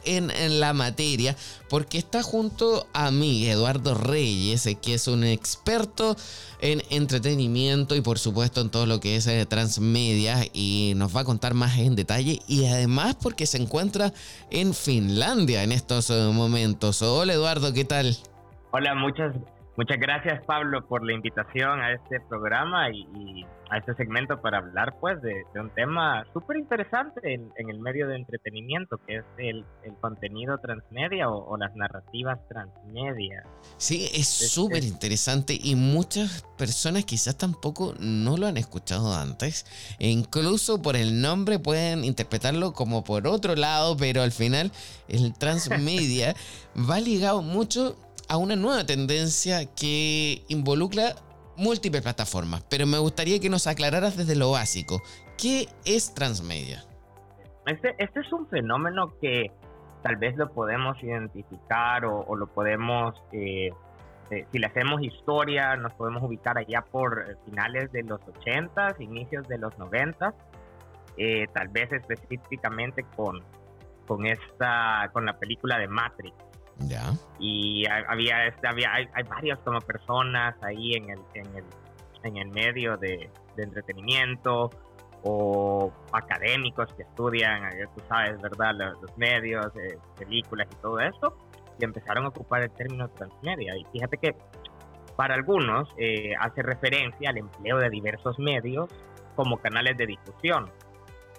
en, 0.04 0.30
en 0.30 0.60
la 0.60 0.74
materia 0.74 1.34
porque 1.68 1.98
está 1.98 2.22
junto 2.22 2.86
a 2.92 3.10
mí, 3.10 3.46
Eduardo 3.46 3.94
Reyes, 3.94 4.68
que 4.82 4.94
es 4.94 5.08
un 5.08 5.24
experto 5.24 6.16
en 6.60 6.82
entretenimiento 6.90 7.96
y 7.96 8.02
por 8.02 8.18
supuesto 8.18 8.60
en 8.60 8.70
todo 8.70 8.84
lo 8.86 9.00
que 9.00 9.16
es 9.16 9.26
eh, 9.26 9.46
transmedia 9.46 10.44
y 10.52 10.92
nos 10.96 11.16
va 11.16 11.22
a 11.22 11.24
contar 11.24 11.54
más 11.54 11.78
en 11.78 11.96
detalle 11.96 12.40
y 12.46 12.66
además 12.66 13.16
porque 13.20 13.46
se 13.46 13.56
encuentra 13.56 14.12
en 14.50 14.74
Finlandia 14.74 15.62
en 15.62 15.72
estos 15.72 16.10
eh, 16.10 16.30
momentos. 16.32 17.00
Hola 17.00 17.32
Eduardo, 17.32 17.72
¿qué 17.72 17.84
tal? 17.84 18.16
Hola, 18.72 18.94
muchas 18.94 19.34
Muchas 19.80 19.98
gracias 19.98 20.44
Pablo 20.44 20.86
por 20.86 21.02
la 21.02 21.14
invitación 21.14 21.80
a 21.80 21.94
este 21.94 22.20
programa 22.28 22.90
y, 22.90 23.46
a 23.70 23.78
este 23.78 23.94
segmento 23.94 24.38
para 24.42 24.58
hablar 24.58 24.94
pues 25.00 25.22
de, 25.22 25.42
un 25.54 25.70
tema 25.70 26.22
súper 26.34 26.58
interesante 26.58 27.32
en, 27.32 27.50
el 27.56 27.78
medio 27.78 28.06
de 28.06 28.16
entretenimiento 28.16 28.98
que 29.06 29.16
es 29.16 29.24
el, 29.38 29.64
contenido 30.02 30.58
transmedia 30.58 31.30
o, 31.30 31.56
las 31.56 31.74
narrativas 31.76 32.38
transmedia. 32.48 33.42
Sí, 33.78 34.10
es 34.12 34.28
súper 34.28 34.84
interesante 34.84 35.58
y 35.58 35.76
muchas 35.76 36.44
personas 36.58 37.06
quizás 37.06 37.38
tampoco 37.38 37.94
no 37.98 38.36
lo 38.36 38.48
han 38.48 38.58
escuchado 38.58 39.14
antes 39.14 39.64
e 39.98 40.10
incluso 40.10 40.82
por 40.82 40.94
el 40.94 41.22
nombre 41.22 41.58
pueden 41.58 42.04
interpretarlo 42.04 42.74
como 42.74 43.02
por 43.02 43.26
otro 43.26 43.56
lado, 43.56 43.96
pero 43.96 44.20
al 44.20 44.32
final 44.32 44.72
el 45.08 45.32
transmedia 45.38 46.34
va 46.76 47.00
ligado 47.00 47.40
mucho 47.40 47.96
a 48.30 48.36
una 48.36 48.54
nueva 48.54 48.86
tendencia 48.86 49.66
que 49.74 50.44
involucra 50.46 51.16
múltiples 51.56 52.00
plataformas, 52.00 52.64
pero 52.70 52.86
me 52.86 52.96
gustaría 52.98 53.40
que 53.40 53.50
nos 53.50 53.66
aclararas 53.66 54.16
desde 54.16 54.36
lo 54.36 54.52
básico. 54.52 55.02
¿Qué 55.36 55.66
es 55.84 56.14
transmedia? 56.14 56.84
Este, 57.66 57.96
este 57.98 58.20
es 58.20 58.32
un 58.32 58.46
fenómeno 58.46 59.12
que 59.20 59.50
tal 60.02 60.14
vez 60.14 60.36
lo 60.36 60.48
podemos 60.52 61.02
identificar 61.02 62.04
o, 62.04 62.36
lo 62.36 62.46
podemos, 62.46 63.20
eh, 63.32 63.70
eh, 64.30 64.46
si 64.52 64.58
le 64.60 64.66
hacemos 64.68 65.02
historia, 65.02 65.74
nos 65.74 65.92
podemos 65.94 66.22
ubicar 66.22 66.56
allá 66.56 66.82
por 66.82 67.36
finales 67.44 67.90
de 67.90 68.04
los 68.04 68.20
80, 68.38 68.94
inicios 69.00 69.48
de 69.48 69.58
los 69.58 69.76
90, 69.76 70.32
eh, 71.16 71.48
tal 71.52 71.66
vez 71.66 71.92
específicamente 71.92 73.04
con, 73.16 73.42
con, 74.06 74.24
esta, 74.24 75.10
con 75.12 75.26
la 75.26 75.36
película 75.36 75.78
de 75.78 75.88
Matrix. 75.88 76.49
Y 77.38 77.86
había, 77.86 78.46
este, 78.46 78.66
había 78.66 78.92
hay, 78.92 79.08
hay, 79.12 79.22
varias 79.24 79.58
como 79.60 79.80
personas 79.80 80.54
ahí 80.62 80.94
en 80.94 81.10
el, 81.10 81.18
en 81.34 81.56
el, 81.56 81.64
en 82.22 82.36
el 82.36 82.48
medio 82.48 82.96
de, 82.96 83.30
entretenimiento 83.56 84.70
o 85.22 85.92
académicos 86.12 86.90
que 86.94 87.02
estudian, 87.02 87.64
eh, 87.66 87.86
tú 87.94 88.02
sabes, 88.08 88.40
¿verdad? 88.40 88.74
Los, 88.74 89.18
medios, 89.18 89.66
eh, 89.76 89.98
películas 90.18 90.66
y 90.72 90.76
todo 90.76 90.98
eso, 90.98 91.36
y 91.78 91.84
empezaron 91.84 92.24
a 92.24 92.28
ocupar 92.28 92.62
el 92.62 92.70
término 92.70 93.08
transmedia. 93.08 93.76
Y 93.76 93.84
fíjate 93.92 94.16
que 94.16 94.34
Para 95.16 95.34
algunos 95.34 95.90
eh, 95.98 96.32
hace 96.40 96.62
referencia 96.62 97.28
al 97.28 97.36
empleo 97.36 97.76
de 97.76 97.90
diversos 97.90 98.38
medios 98.38 98.88
como 99.36 99.58
canales 99.58 99.98
de 99.98 100.06
difusión, 100.06 100.70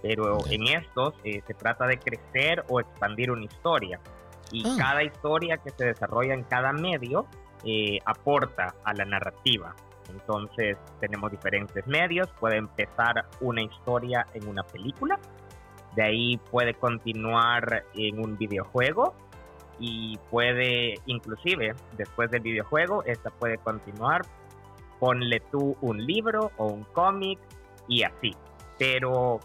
pero 0.02 0.38
en 0.50 0.68
estos 0.68 1.14
eh, 1.24 1.42
se 1.48 1.54
trata 1.54 1.88
de 1.88 1.98
crecer 1.98 2.64
o 2.70 2.80
expandir 2.80 3.32
una 3.32 3.46
historia 3.46 4.00
y 4.52 4.64
ah. 4.66 4.76
cada 4.78 5.04
historia 5.04 5.58
que 5.58 5.72
se 5.72 5.86
desarrolla 5.86 6.34
en 6.34 6.44
cada 6.44 6.74
medio 6.74 7.26
eh, 7.64 8.00
aporta 8.06 8.76
a 8.84 8.94
la 8.94 9.06
narrativa. 9.06 9.76
Entonces 10.10 10.78
tenemos 11.00 11.32
diferentes 11.32 11.86
medios, 11.88 12.28
puede 12.40 12.58
empezar 12.58 13.26
una 13.40 13.62
historia 13.62 14.26
en 14.34 14.48
una 14.48 14.64
película, 14.64 15.20
de 15.96 16.04
ahí 16.04 16.38
puede 16.50 16.74
continuar 16.74 17.86
en 17.94 18.20
un 18.20 18.38
videojuego 18.38 19.14
y 19.80 20.18
puede 20.30 20.96
inclusive 21.06 21.76
después 21.98 22.30
del 22.32 22.42
videojuego, 22.42 23.04
esta 23.06 23.30
puede 23.30 23.58
continuar, 23.58 24.22
ponle 25.00 25.40
tú 25.52 25.78
un 25.82 26.06
libro 26.06 26.52
o 26.58 26.68
un 26.68 26.84
cómic 26.86 27.40
y 27.88 28.04
así. 28.04 28.36
Pero 28.78 29.40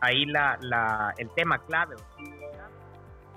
ahí 0.00 0.26
la, 0.26 0.58
la, 0.60 1.14
el 1.18 1.30
tema 1.30 1.58
clave 1.58 1.96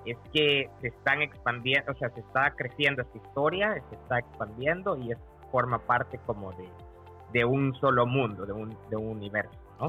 es 0.05 0.17
que 0.33 0.69
se 0.81 0.87
están 0.87 1.21
expandiendo, 1.21 1.91
o 1.91 1.95
sea, 1.95 2.09
se 2.11 2.19
está 2.19 2.53
creciendo 2.55 3.01
esta 3.01 3.17
historia, 3.17 3.73
se 3.89 3.95
está 3.95 4.19
expandiendo 4.19 4.97
y 4.97 5.11
es, 5.11 5.17
forma 5.51 5.79
parte 5.79 6.19
como 6.25 6.51
de, 6.53 6.67
de 7.31 7.45
un 7.45 7.73
solo 7.79 8.05
mundo, 8.05 8.45
de 8.45 8.51
un, 8.51 8.77
de 8.89 8.97
un 8.97 9.07
universo, 9.07 9.57
¿no? 9.79 9.87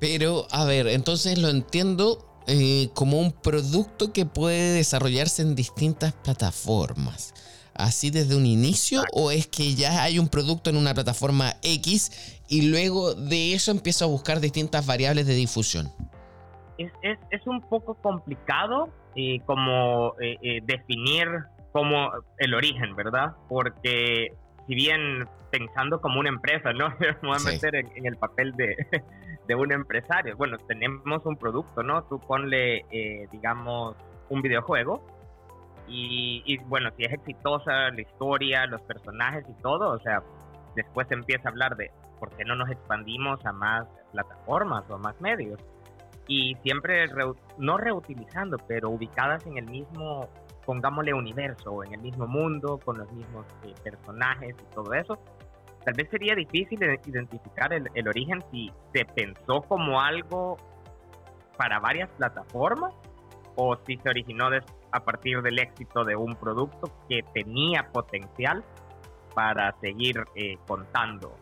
Pero, 0.00 0.46
a 0.50 0.64
ver, 0.64 0.88
entonces 0.88 1.38
lo 1.38 1.48
entiendo 1.48 2.26
eh, 2.46 2.88
como 2.94 3.20
un 3.20 3.32
producto 3.32 4.12
que 4.12 4.26
puede 4.26 4.72
desarrollarse 4.72 5.42
en 5.42 5.54
distintas 5.54 6.12
plataformas. 6.12 7.34
¿Así 7.74 8.10
desde 8.10 8.34
un 8.36 8.46
inicio 8.46 9.02
o 9.12 9.30
es 9.30 9.46
que 9.46 9.74
ya 9.74 10.02
hay 10.02 10.18
un 10.18 10.28
producto 10.28 10.70
en 10.70 10.76
una 10.76 10.92
plataforma 10.92 11.54
X 11.62 12.42
y 12.48 12.62
luego 12.62 13.14
de 13.14 13.54
eso 13.54 13.70
empiezo 13.70 14.04
a 14.04 14.08
buscar 14.08 14.40
distintas 14.40 14.84
variables 14.84 15.26
de 15.26 15.34
difusión? 15.34 15.90
Es, 16.78 16.90
es, 17.02 17.18
es 17.30 17.46
un 17.46 17.60
poco 17.60 17.94
complicado 17.94 18.88
eh, 19.14 19.40
como 19.46 20.14
eh, 20.20 20.36
eh, 20.42 20.60
definir 20.64 21.28
como 21.72 22.10
el 22.38 22.54
origen, 22.54 22.96
¿verdad? 22.96 23.36
Porque 23.48 24.34
si 24.66 24.74
bien 24.74 25.28
pensando 25.50 26.00
como 26.00 26.20
una 26.20 26.28
empresa, 26.28 26.72
¿no? 26.72 26.90
Me 27.00 27.28
voy 27.28 27.36
a 27.36 27.50
meter 27.50 27.74
en, 27.74 28.06
el 28.06 28.16
papel 28.16 28.52
de, 28.52 28.76
de, 29.48 29.54
un 29.54 29.72
empresario. 29.72 30.36
Bueno, 30.36 30.58
tenemos 30.58 31.24
un 31.26 31.36
producto, 31.36 31.82
¿no? 31.82 32.02
Tú 32.04 32.18
ponle, 32.20 32.84
digamos, 33.32 33.96
un 34.28 34.42
videojuego 34.42 35.04
y, 35.88 36.42
y, 36.46 36.58
bueno, 36.58 36.90
si 36.96 37.04
es 37.04 37.12
exitosa 37.12 37.90
la 37.90 38.00
historia, 38.00 38.66
los 38.66 38.80
personajes 38.82 39.44
y 39.48 39.60
todo, 39.60 39.90
o 39.90 39.98
sea, 39.98 40.22
después 40.76 41.08
se 41.08 41.14
empieza 41.14 41.48
a 41.48 41.50
hablar 41.50 41.76
de 41.76 41.90
por 42.20 42.30
qué 42.36 42.44
no 42.44 42.54
nos 42.54 42.70
expandimos 42.70 43.44
a 43.44 43.52
más 43.52 43.88
plataformas 44.12 44.84
o 44.88 44.94
a 44.94 44.98
más 44.98 45.20
medios. 45.20 45.58
Y 46.30 46.54
siempre, 46.62 47.06
no 47.58 47.76
reutilizando, 47.76 48.56
pero 48.68 48.90
ubicadas 48.90 49.44
en 49.46 49.58
el 49.58 49.66
mismo, 49.66 50.28
pongámosle 50.64 51.12
universo, 51.12 51.82
en 51.82 51.94
el 51.94 52.00
mismo 52.00 52.28
mundo, 52.28 52.78
con 52.84 52.98
los 52.98 53.10
mismos 53.10 53.44
eh, 53.64 53.74
personajes 53.82 54.54
y 54.56 54.74
todo 54.74 54.94
eso. 54.94 55.18
Tal 55.84 55.94
vez 55.94 56.08
sería 56.08 56.36
difícil 56.36 56.78
identificar 57.04 57.72
el, 57.72 57.90
el 57.94 58.06
origen 58.06 58.44
si 58.52 58.70
se 58.94 59.04
pensó 59.06 59.62
como 59.62 60.00
algo 60.00 60.56
para 61.56 61.80
varias 61.80 62.08
plataformas 62.10 62.94
o 63.56 63.74
si 63.84 63.96
se 63.96 64.08
originó 64.08 64.50
a 64.92 65.00
partir 65.00 65.42
del 65.42 65.58
éxito 65.58 66.04
de 66.04 66.14
un 66.14 66.36
producto 66.36 66.92
que 67.08 67.24
tenía 67.34 67.90
potencial 67.92 68.62
para 69.34 69.74
seguir 69.80 70.22
eh, 70.36 70.58
contando 70.68 71.34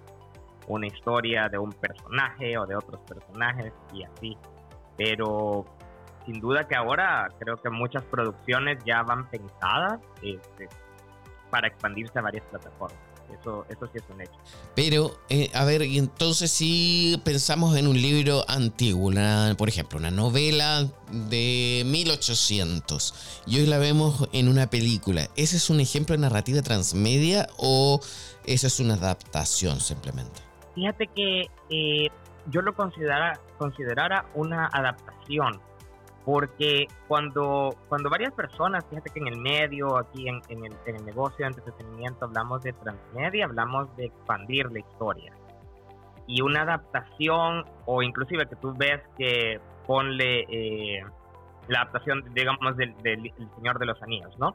una 0.66 0.86
historia 0.86 1.50
de 1.50 1.58
un 1.58 1.72
personaje 1.72 2.56
o 2.56 2.64
de 2.64 2.74
otros 2.74 3.02
personajes 3.02 3.74
y 3.92 4.04
así. 4.04 4.38
Pero 4.98 5.64
sin 6.26 6.40
duda 6.40 6.68
que 6.68 6.74
ahora 6.74 7.28
creo 7.38 7.56
que 7.56 7.70
muchas 7.70 8.04
producciones 8.04 8.78
ya 8.84 9.02
van 9.02 9.30
pensadas 9.30 9.98
este, 10.20 10.68
para 11.50 11.68
expandirse 11.68 12.18
a 12.18 12.22
varias 12.22 12.44
plataformas. 12.44 12.98
Eso, 13.40 13.64
eso 13.68 13.86
sí 13.86 13.98
es 13.98 14.04
un 14.10 14.20
hecho. 14.20 14.32
Pero, 14.74 15.18
eh, 15.28 15.50
a 15.54 15.64
ver, 15.64 15.82
y 15.82 15.98
entonces 15.98 16.50
si 16.50 17.20
pensamos 17.24 17.76
en 17.76 17.86
un 17.86 18.00
libro 18.00 18.44
antiguo, 18.48 19.10
por 19.56 19.68
ejemplo, 19.68 19.98
una 19.98 20.10
novela 20.10 20.86
de 21.10 21.82
1800, 21.86 23.42
y 23.46 23.60
hoy 23.60 23.66
la 23.66 23.78
vemos 23.78 24.28
en 24.32 24.48
una 24.48 24.68
película, 24.68 25.28
¿ese 25.36 25.56
es 25.56 25.70
un 25.70 25.80
ejemplo 25.80 26.14
de 26.14 26.22
narrativa 26.22 26.62
transmedia 26.62 27.48
o 27.56 28.00
eso 28.44 28.66
es 28.66 28.80
una 28.80 28.94
adaptación 28.94 29.80
simplemente? 29.80 30.40
Fíjate 30.74 31.06
que 31.08 31.46
eh, 31.70 32.08
yo 32.48 32.62
lo 32.62 32.74
considera, 32.74 33.38
considerara 33.58 34.26
una 34.34 34.66
adaptación 34.66 35.60
porque 36.28 36.88
cuando, 37.06 37.74
cuando 37.88 38.10
varias 38.10 38.34
personas, 38.34 38.84
fíjate 38.90 39.08
que 39.08 39.18
en 39.18 39.28
el 39.28 39.38
medio, 39.38 39.96
aquí 39.96 40.28
en, 40.28 40.42
en, 40.50 40.66
el, 40.66 40.74
en 40.84 40.96
el, 40.96 41.04
negocio 41.06 41.46
de 41.46 41.54
entretenimiento, 41.54 42.26
hablamos 42.26 42.62
de 42.62 42.74
transmedia, 42.74 43.46
hablamos 43.46 43.96
de 43.96 44.04
expandir 44.04 44.70
la 44.70 44.80
historia. 44.80 45.32
Y 46.26 46.42
una 46.42 46.64
adaptación, 46.64 47.64
o 47.86 48.02
inclusive 48.02 48.46
que 48.46 48.56
tú 48.56 48.74
ves 48.76 49.00
que 49.16 49.58
ponle 49.86 50.40
eh, 50.50 51.02
la 51.68 51.80
adaptación, 51.80 52.22
digamos, 52.34 52.76
del, 52.76 52.94
del, 52.98 53.32
Señor 53.56 53.78
de 53.78 53.86
los 53.86 54.02
Anillos, 54.02 54.38
¿no? 54.38 54.54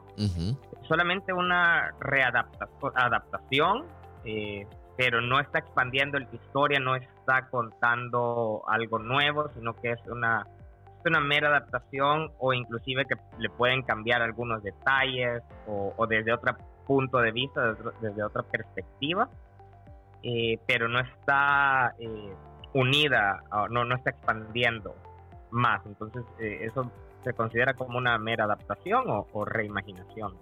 Solamente 0.86 1.32
una 1.32 1.92
readaptación, 1.98 3.86
eh, 4.24 4.64
pero 4.96 5.20
no 5.20 5.40
está 5.40 5.58
expandiendo 5.58 6.18
la 6.18 6.28
historia, 6.32 6.78
no 6.80 6.96
está 6.96 7.48
contando 7.48 8.62
algo 8.68 8.98
nuevo, 8.98 9.48
sino 9.54 9.74
que 9.74 9.92
es 9.92 10.00
una 10.06 10.46
una 11.08 11.20
mera 11.20 11.48
adaptación 11.48 12.30
o 12.38 12.52
inclusive 12.52 13.04
que 13.04 13.16
le 13.38 13.50
pueden 13.50 13.82
cambiar 13.82 14.22
algunos 14.22 14.62
detalles 14.62 15.42
o, 15.66 16.06
desde 16.06 16.32
otro 16.32 16.56
punto 16.86 17.18
de 17.18 17.32
vista, 17.32 17.74
desde, 18.00 18.22
otra 18.22 18.42
perspectiva, 18.42 19.28
eh, 20.22 20.58
pero 20.66 20.88
no 20.88 21.00
está 21.00 21.94
eh, 21.98 22.34
unida, 22.72 23.42
no, 23.70 23.84
no 23.84 23.94
está 23.94 24.10
expandiendo 24.10 24.94
más. 25.50 25.84
Entonces 25.86 26.24
eh, 26.38 26.60
eso 26.62 26.90
se 27.22 27.32
considera 27.32 27.74
como 27.74 27.98
una 27.98 28.18
mera 28.18 28.44
adaptación 28.44 29.04
o, 29.06 29.44
reimaginación 29.44 30.34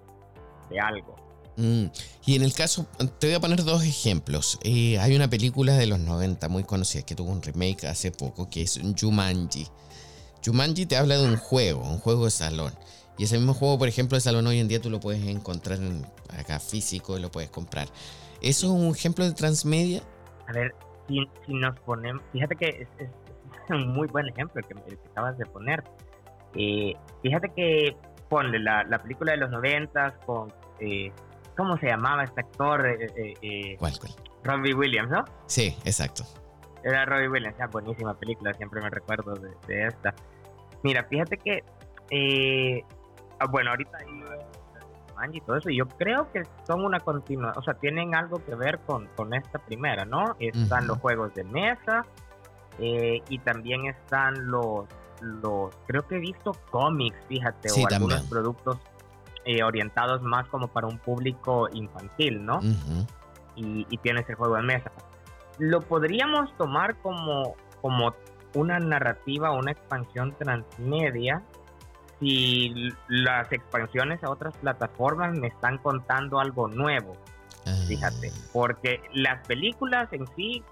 de 0.69 0.81
algo. 0.81 1.17
Mm, 1.57 1.87
y 2.25 2.37
en 2.37 2.43
el 2.43 2.55
caso, 2.55 2.87
te 3.19 3.27
voy 3.27 3.35
a 3.35 3.41
poner 3.41 3.63
dos 3.65 3.85
ejemplos. 3.85 4.59
hay 4.65 5.15
una 5.15 5.29
película 5.29 5.75
de 5.75 5.87
los 5.87 6.01
90 6.01 6.49
muy 6.49 6.65
conocida 6.65 7.03
que 7.03 7.15
tuvo 7.15 7.31
un 7.31 7.43
remake 7.43 7.87
hace 7.87 8.11
poco 8.11 8.49
que 8.49 8.63
es 8.63 8.81
Jumanji. 8.99 9.67
Jumanji 10.45 10.87
te 10.87 10.97
habla 10.97 11.17
de 11.17 11.25
un 11.25 11.37
juego, 11.37 11.83
un 11.83 11.99
juego 11.99 12.25
de 12.25 12.31
salón. 12.31 12.73
Y 13.19 13.25
ese 13.25 13.37
mismo 13.37 13.55
juego, 13.55 13.79
por 13.79 13.89
ejemplo, 13.89 14.17
de 14.17 14.23
salón 14.23 14.47
hoy 14.47 14.59
en 14.59 14.69
día 14.69 14.81
tú 14.81 14.91
lo 14.91 14.99
puedes 14.99 15.25
encontrar 15.27 15.79
acá 16.39 16.59
físico 16.59 17.19
y 17.19 17.21
lo 17.21 17.31
puedes 17.31 17.51
comprar. 17.51 17.89
¿Eso 18.41 18.67
es 18.67 18.73
un 18.73 18.95
ejemplo 18.95 19.25
de 19.25 19.33
transmedia? 19.33 20.03
A 20.49 20.53
ver, 20.53 20.75
si, 21.07 21.21
nos 21.49 21.79
ponemos, 21.81 22.23
fíjate 22.33 22.57
que 22.57 22.89
es, 22.99 23.09
un 23.69 23.89
muy 23.89 24.09
buen 24.09 24.27
ejemplo 24.29 24.61
el 24.61 24.67
que, 24.67 24.99
acabas 25.11 25.39
de 25.39 25.47
poner. 25.47 25.85
Eh, 26.55 26.95
fíjate 27.23 27.51
que 27.55 27.97
ponle 28.29 28.59
la, 28.59 28.85
película 29.03 29.33
de 29.33 29.39
los 29.39 29.51
noventas 29.51 30.15
con, 30.27 30.53
eh, 30.81 31.13
¿cómo 31.57 31.77
se 31.79 31.87
llamaba 31.87 32.25
este 32.25 32.41
actor? 32.41 32.87
Eh, 32.87 33.77
¿Cuál, 33.79 33.99
cuál? 33.99 34.13
Robbie 34.45 34.75
Williams, 34.75 35.11
¿no? 35.11 35.25
Sí, 35.47 35.77
exacto. 35.85 36.25
Era 36.85 37.05
Robbie 37.05 37.29
Williams, 37.29 37.57
buenísima 37.71 38.15
película, 38.15 38.53
siempre 38.55 38.81
me 38.81 38.91
recuerdo 38.91 39.35
de 39.35 39.87
esta. 39.87 40.15
Mira, 40.83 41.05
fíjate 41.05 41.37
que, 41.37 41.63
eh, 42.11 42.85
ah, 43.39 43.47
bueno, 43.47 43.71
ahorita 43.71 43.99
y 45.31 45.41
todo 45.43 45.57
eso, 45.57 45.71
y 45.71 45.77
yo 45.77 45.87
creo 45.87 46.31
que 46.33 46.43
son 46.67 46.85
una 46.85 46.99
continua, 46.99 47.53
o 47.57 47.63
sea, 47.63 47.75
tienen 47.75 48.15
algo 48.15 48.45
que 48.45 48.55
ver 48.55 48.81
con, 48.81 49.07
con 49.15 49.35
esta 49.35 49.59
primera, 49.61 50.05
¿no? 50.05 50.37
Están 50.41 50.87
los 50.87 50.99
juegos 50.99 51.33
de 51.35 51.45
mesa 51.45 52.05
eh, 52.79 53.23
y 53.29 53.39
también 53.39 53.87
están 53.87 54.51
los, 54.51 54.87
los, 55.21 55.75
creo 55.87 56.07
que 56.09 56.17
he 56.17 56.19
visto 56.21 56.53
cómics, 56.71 57.17
fíjate, 57.29 57.69
o 57.71 57.87
algunos 57.87 58.23
productos 58.23 58.79
eh, 59.45 59.63
orientados 59.63 60.23
más 60.23 60.47
como 60.49 60.69
para 60.69 60.87
un 60.87 60.99
público 60.99 61.69
infantil, 61.73 62.45
¿no? 62.45 62.61
y, 63.57 63.87
y 63.91 63.99
tienes 63.99 64.29
el 64.29 64.37
juego 64.37 64.57
de 64.57 64.63
mesa. 64.63 64.91
Lo 65.59 65.81
podríamos 65.81 66.57
tomar 66.57 66.97
como, 67.03 67.55
como 67.81 68.15
una 68.55 68.79
narrativa, 68.79 69.53
una 69.53 69.73
expansión 69.73 70.35
transmedia, 70.39 71.43
si 72.21 72.93
las 73.09 73.51
expansiones 73.53 74.23
a 74.23 74.31
otras 74.31 74.57
plataformas 74.59 75.37
me 75.37 75.49
están 75.49 75.79
contando 75.79 76.39
algo 76.39 76.69
nuevo. 76.69 77.17
Ah. 77.67 77.75
Fíjate, 77.87 78.33
porque 78.53 79.01
las 79.13 79.47
películas 79.47 80.09
en 80.13 80.27
sí, 80.37 80.63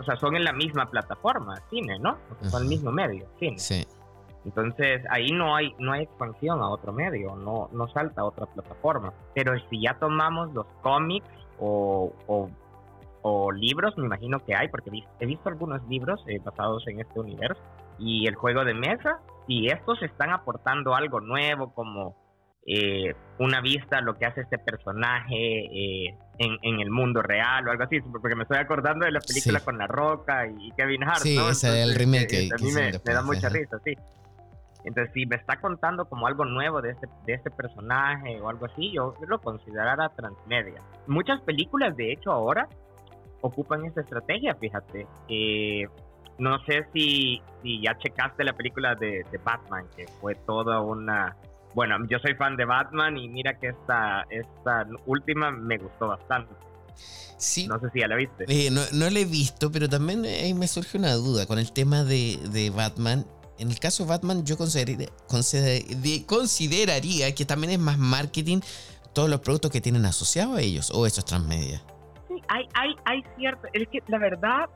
o 0.00 0.04
sea, 0.04 0.16
son 0.16 0.36
en 0.36 0.44
la 0.44 0.52
misma 0.52 0.90
plataforma, 0.90 1.60
cine, 1.70 1.98
¿no? 1.98 2.18
son 2.50 2.62
el 2.62 2.68
mismo 2.68 2.90
medio, 2.90 3.26
cine. 3.38 3.58
Sí. 3.58 3.86
Entonces 4.46 5.02
ahí 5.10 5.32
no 5.32 5.54
hay 5.54 5.74
no 5.78 5.92
hay 5.92 6.04
expansión 6.04 6.60
a 6.60 6.68
otro 6.70 6.92
medio, 6.92 7.34
no 7.36 7.68
no 7.72 7.88
salta 7.88 8.22
a 8.22 8.24
otra 8.24 8.46
plataforma. 8.46 9.12
Pero 9.34 9.52
si 9.68 9.82
ya 9.82 9.98
tomamos 9.98 10.54
los 10.54 10.66
cómics 10.82 11.26
o, 11.58 12.12
o, 13.22 13.50
libros, 13.52 13.98
me 13.98 14.06
imagino 14.06 14.38
que 14.44 14.54
hay, 14.54 14.68
porque 14.68 14.90
he 15.18 15.26
visto 15.26 15.48
algunos 15.48 15.82
libros 15.88 16.22
eh, 16.28 16.38
basados 16.44 16.86
en 16.86 17.00
este 17.00 17.18
universo 17.18 17.60
y 17.98 18.28
el 18.28 18.36
juego 18.36 18.64
de 18.64 18.74
mesa, 18.74 19.18
y 19.48 19.68
estos 19.68 20.00
están 20.02 20.30
aportando 20.30 20.94
algo 20.94 21.20
nuevo 21.20 21.74
como 21.74 22.14
eh, 22.68 23.14
una 23.38 23.60
vista 23.60 23.98
a 23.98 24.00
lo 24.00 24.14
que 24.14 24.26
hace 24.26 24.40
este 24.40 24.58
personaje 24.58 25.36
eh, 25.36 26.14
en, 26.38 26.80
el 26.80 26.90
mundo 26.90 27.22
real 27.22 27.66
o 27.68 27.70
algo 27.70 27.84
así, 27.84 28.00
porque 28.00 28.34
me 28.34 28.42
estoy 28.42 28.58
acordando 28.58 29.04
de 29.04 29.12
la 29.12 29.20
película 29.20 29.60
con 29.60 29.78
La 29.78 29.86
Roca 29.86 30.48
y 30.48 30.72
Kevin 30.72 31.04
Hart. 31.04 31.18
Sí, 31.18 31.38
ese 31.38 31.68
es 31.68 31.88
el 31.88 31.94
remake. 31.94 32.32
Eh, 32.32 32.48
a 32.52 32.60
mí 32.60 32.72
me, 32.72 32.90
da 32.90 33.22
mucha 33.22 33.48
risa, 33.50 33.78
sí. 33.84 33.94
Entonces, 34.86 35.12
si 35.12 35.26
me 35.26 35.36
está 35.36 35.60
contando 35.60 36.06
como 36.06 36.26
algo 36.26 36.44
nuevo 36.44 36.80
de 36.80 36.92
este, 36.92 37.08
de 37.26 37.34
este 37.34 37.50
personaje 37.50 38.40
o 38.40 38.48
algo 38.48 38.66
así, 38.66 38.92
yo 38.92 39.14
lo 39.26 39.38
considerara 39.40 40.08
transmedia. 40.10 40.80
Muchas 41.06 41.40
películas, 41.42 41.96
de 41.96 42.12
hecho, 42.12 42.32
ahora 42.32 42.68
ocupan 43.42 43.84
esta 43.84 44.00
estrategia, 44.00 44.54
fíjate. 44.54 45.06
no 46.38 46.58
sé 46.64 46.86
si, 46.92 47.42
si 47.62 47.82
ya 47.82 47.98
checaste 47.98 48.44
la 48.44 48.54
película 48.54 48.94
de, 48.94 49.24
de 49.30 49.38
Batman, 49.38 49.84
que 49.94 50.06
fue 50.20 50.34
toda 50.34 50.80
una 50.80 51.36
bueno, 51.76 51.96
yo 52.08 52.18
soy 52.20 52.34
fan 52.36 52.56
de 52.56 52.64
Batman 52.64 53.18
y 53.18 53.28
mira 53.28 53.58
que 53.58 53.68
esta, 53.68 54.24
esta 54.30 54.86
última 55.04 55.50
me 55.50 55.76
gustó 55.76 56.08
bastante. 56.08 56.54
Sí. 57.36 57.68
No 57.68 57.78
sé 57.78 57.90
si 57.92 58.00
ya 58.00 58.08
la 58.08 58.16
viste. 58.16 58.46
Eh, 58.48 58.70
no, 58.70 58.80
no 58.94 59.10
la 59.10 59.18
he 59.18 59.26
visto, 59.26 59.70
pero 59.70 59.86
también 59.86 60.24
ahí 60.24 60.54
me 60.54 60.68
surge 60.68 60.96
una 60.96 61.12
duda 61.12 61.44
con 61.44 61.58
el 61.58 61.70
tema 61.72 62.02
de, 62.02 62.38
de 62.50 62.70
Batman. 62.70 63.26
En 63.58 63.70
el 63.70 63.78
caso 63.78 64.04
de 64.04 64.10
Batman, 64.10 64.44
yo 64.44 64.56
consideraría, 66.26 67.34
que 67.34 67.44
también 67.44 67.72
es 67.72 67.78
más 67.78 67.98
marketing 67.98 68.60
todos 69.12 69.30
los 69.30 69.40
productos 69.40 69.70
que 69.70 69.80
tienen 69.80 70.04
asociados 70.04 70.58
a 70.58 70.60
ellos, 70.60 70.90
o 70.90 71.06
eso 71.06 71.20
es 71.20 71.24
transmedia. 71.24 71.82
Sí, 72.28 72.34
hay, 72.48 72.68
hay, 72.74 72.94
hay 73.04 73.24
cierto. 73.36 73.66
Es 73.72 73.88
que 73.88 74.02
la 74.08 74.18
verdad, 74.18 74.68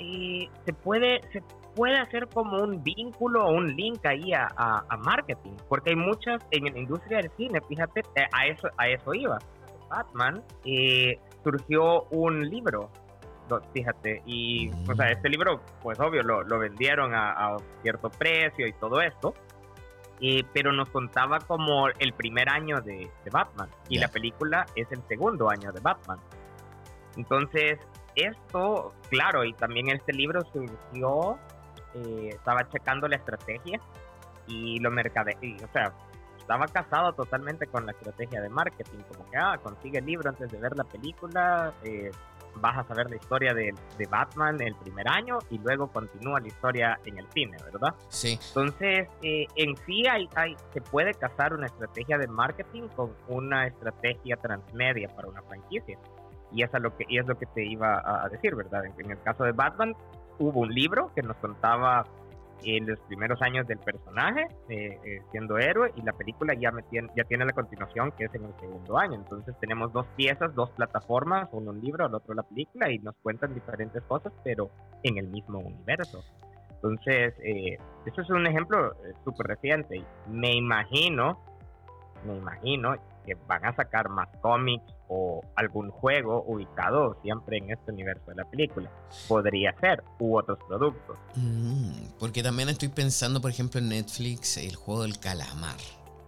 eh, 0.00 0.48
se 0.64 0.72
puede, 0.72 1.20
se 1.32 1.40
puede 1.76 1.98
hacer 1.98 2.26
como 2.28 2.62
un 2.62 2.82
vínculo 2.82 3.46
o 3.46 3.52
un 3.52 3.76
link 3.76 4.04
ahí 4.04 4.32
a, 4.32 4.48
a, 4.56 4.96
marketing, 4.96 5.52
porque 5.68 5.90
hay 5.90 5.96
muchas 5.96 6.42
en 6.50 6.64
la 6.64 6.78
industria 6.78 7.18
del 7.18 7.30
cine, 7.36 7.60
fíjate, 7.68 8.00
eh, 8.16 8.26
a 8.32 8.46
eso, 8.46 8.68
a 8.76 8.88
eso 8.88 9.14
iba. 9.14 9.38
Batman 9.88 10.42
eh, 10.64 11.20
surgió 11.44 12.04
un 12.10 12.48
libro, 12.48 12.90
fíjate, 13.72 14.22
y 14.26 14.70
o 14.88 14.94
sea, 14.94 15.10
este 15.10 15.28
libro, 15.28 15.60
pues 15.82 15.98
obvio, 16.00 16.22
lo, 16.22 16.42
lo 16.42 16.58
vendieron 16.58 17.14
a, 17.14 17.56
cierto 17.82 18.10
precio 18.10 18.66
y 18.66 18.72
todo 18.74 19.00
esto, 19.00 19.34
eh, 20.20 20.42
pero 20.52 20.72
nos 20.72 20.88
contaba 20.90 21.38
como 21.40 21.88
el 21.88 22.12
primer 22.12 22.48
año 22.48 22.80
de, 22.80 23.10
Batman, 23.30 23.68
y 23.88 23.98
la 23.98 24.08
película 24.08 24.66
es 24.74 24.90
el 24.90 25.02
segundo 25.08 25.50
año 25.50 25.72
de 25.72 25.80
Batman. 25.80 26.18
Entonces, 27.16 27.78
esto, 28.14 28.94
claro, 29.10 29.44
y 29.44 29.52
también 29.54 29.90
este 29.90 30.12
libro 30.12 30.42
surgió 30.52 31.38
eh, 31.94 32.30
estaba 32.32 32.68
checando 32.68 33.08
la 33.08 33.16
estrategia 33.16 33.80
y 34.46 34.78
lo 34.80 34.90
mercade 34.90 35.36
o 35.64 35.72
sea, 35.72 35.92
estaba 36.38 36.66
casado 36.68 37.12
totalmente 37.12 37.66
con 37.66 37.86
la 37.86 37.92
estrategia 37.92 38.40
de 38.40 38.48
marketing, 38.48 38.98
como 39.08 39.28
que, 39.30 39.36
ah, 39.36 39.58
consigue 39.62 39.98
el 39.98 40.06
libro 40.06 40.28
antes 40.28 40.50
de 40.50 40.58
ver 40.58 40.76
la 40.76 40.84
película, 40.84 41.74
eh, 41.82 42.10
vas 42.60 42.78
a 42.78 42.84
saber 42.84 43.10
la 43.10 43.16
historia 43.16 43.54
de, 43.54 43.74
de, 43.98 44.06
Batman 44.06 44.60
el 44.60 44.74
primer 44.76 45.08
año 45.08 45.38
y 45.50 45.58
luego 45.58 45.88
continúa 45.88 46.40
la 46.40 46.46
historia 46.46 46.98
en 47.04 47.18
el 47.18 47.26
cine, 47.32 47.56
¿verdad? 47.64 47.94
Sí. 48.08 48.38
Entonces, 48.48 49.08
eh, 49.22 49.46
en 49.56 49.76
sí 49.86 50.06
hay, 50.06 50.28
hay, 50.34 50.56
se 50.72 50.80
puede 50.80 51.14
casar 51.14 51.54
una 51.54 51.66
estrategia 51.66 52.18
de 52.18 52.26
marketing 52.28 52.88
con 52.94 53.12
una 53.28 53.66
estrategia 53.66 54.36
transmedia 54.36 55.08
para 55.08 55.28
una 55.28 55.42
franquicia. 55.42 55.98
Y, 56.52 56.62
eso 56.62 56.76
es 56.76 56.82
lo 56.82 56.96
que, 56.96 57.04
y 57.08 57.18
es 57.18 57.26
lo 57.26 57.36
que 57.36 57.46
te 57.46 57.64
iba 57.64 58.00
a 58.24 58.28
decir, 58.28 58.54
¿verdad? 58.54 58.84
en 58.84 59.10
el 59.10 59.20
caso 59.22 59.44
de 59.44 59.52
Batman, 59.52 59.94
hubo 60.38 60.60
un 60.60 60.72
libro 60.72 61.10
que 61.14 61.22
nos 61.22 61.36
contaba 61.38 62.04
en 62.64 62.86
los 62.86 62.98
primeros 63.00 63.40
años 63.42 63.66
del 63.66 63.78
personaje 63.78 64.46
eh, 64.68 64.98
eh, 65.04 65.22
siendo 65.30 65.58
héroe 65.58 65.92
y 65.96 66.02
la 66.02 66.12
película 66.12 66.54
ya, 66.54 66.72
tiene, 66.90 67.08
ya 67.16 67.24
tiene 67.24 67.44
la 67.44 67.52
continuación 67.52 68.12
que 68.12 68.24
es 68.24 68.34
en 68.34 68.44
el 68.44 68.54
segundo 68.60 68.98
año. 68.98 69.14
Entonces 69.14 69.54
tenemos 69.60 69.92
dos 69.92 70.06
piezas, 70.16 70.54
dos 70.54 70.70
plataformas, 70.70 71.48
uno 71.52 71.70
un 71.70 71.80
libro, 71.80 72.06
el 72.06 72.14
otro 72.14 72.34
la 72.34 72.42
película 72.42 72.90
y 72.90 72.98
nos 72.98 73.14
cuentan 73.22 73.54
diferentes 73.54 74.02
cosas 74.04 74.32
pero 74.44 74.70
en 75.02 75.18
el 75.18 75.28
mismo 75.28 75.58
universo. 75.58 76.24
Entonces, 76.70 77.34
eh, 77.42 77.78
eso 78.04 78.20
es 78.20 78.30
un 78.30 78.46
ejemplo 78.46 78.92
súper 79.24 79.46
reciente. 79.46 80.02
Me 80.28 80.54
imagino, 80.54 81.40
me 82.24 82.36
imagino 82.36 82.94
que 83.24 83.34
van 83.46 83.64
a 83.64 83.74
sacar 83.74 84.08
más 84.08 84.28
cómics 84.40 84.95
o 85.08 85.42
algún 85.54 85.90
juego 85.90 86.44
ubicado 86.46 87.16
siempre 87.22 87.58
en 87.58 87.70
este 87.70 87.92
universo 87.92 88.30
de 88.30 88.36
la 88.36 88.44
película. 88.44 88.90
Podría 89.28 89.74
ser, 89.80 90.02
u 90.18 90.36
otros 90.36 90.58
productos. 90.66 91.16
Mm, 91.34 91.90
porque 92.18 92.42
también 92.42 92.68
estoy 92.68 92.88
pensando, 92.88 93.40
por 93.40 93.50
ejemplo, 93.50 93.80
en 93.80 93.88
Netflix, 93.88 94.56
el 94.56 94.74
juego 94.74 95.02
del 95.02 95.18
calamar, 95.18 95.76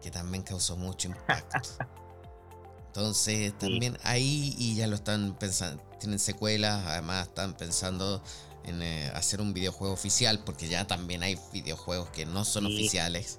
que 0.02 0.10
también 0.10 0.42
causó 0.42 0.76
mucho 0.76 1.08
impacto. 1.08 1.58
Entonces, 2.86 3.56
también 3.58 3.96
ahí, 4.02 4.54
y 4.58 4.76
ya 4.76 4.86
lo 4.86 4.96
están 4.96 5.36
pensando, 5.38 5.82
tienen 6.00 6.18
secuelas, 6.18 6.84
además 6.86 7.28
están 7.28 7.54
pensando 7.54 8.22
en 8.64 8.82
eh, 8.82 9.10
hacer 9.14 9.40
un 9.40 9.52
videojuego 9.52 9.94
oficial, 9.94 10.40
porque 10.44 10.68
ya 10.68 10.86
también 10.86 11.22
hay 11.22 11.38
videojuegos 11.52 12.10
que 12.10 12.26
no 12.26 12.44
son 12.44 12.66
oficiales 12.66 13.38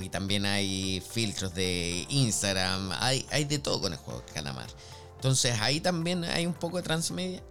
y 0.00 0.08
también 0.08 0.46
hay 0.46 1.00
filtros 1.00 1.54
de 1.54 2.06
Instagram, 2.08 2.90
hay, 3.00 3.26
hay 3.30 3.44
de 3.44 3.58
todo 3.58 3.80
con 3.80 3.92
el 3.92 3.98
juego 3.98 4.20
de 4.20 4.32
Calamar. 4.32 4.68
Entonces 5.14 5.60
ahí 5.60 5.80
también 5.80 6.24
hay 6.24 6.46
un 6.46 6.54
poco 6.54 6.76
de 6.76 6.82
transmedia. 6.82 7.42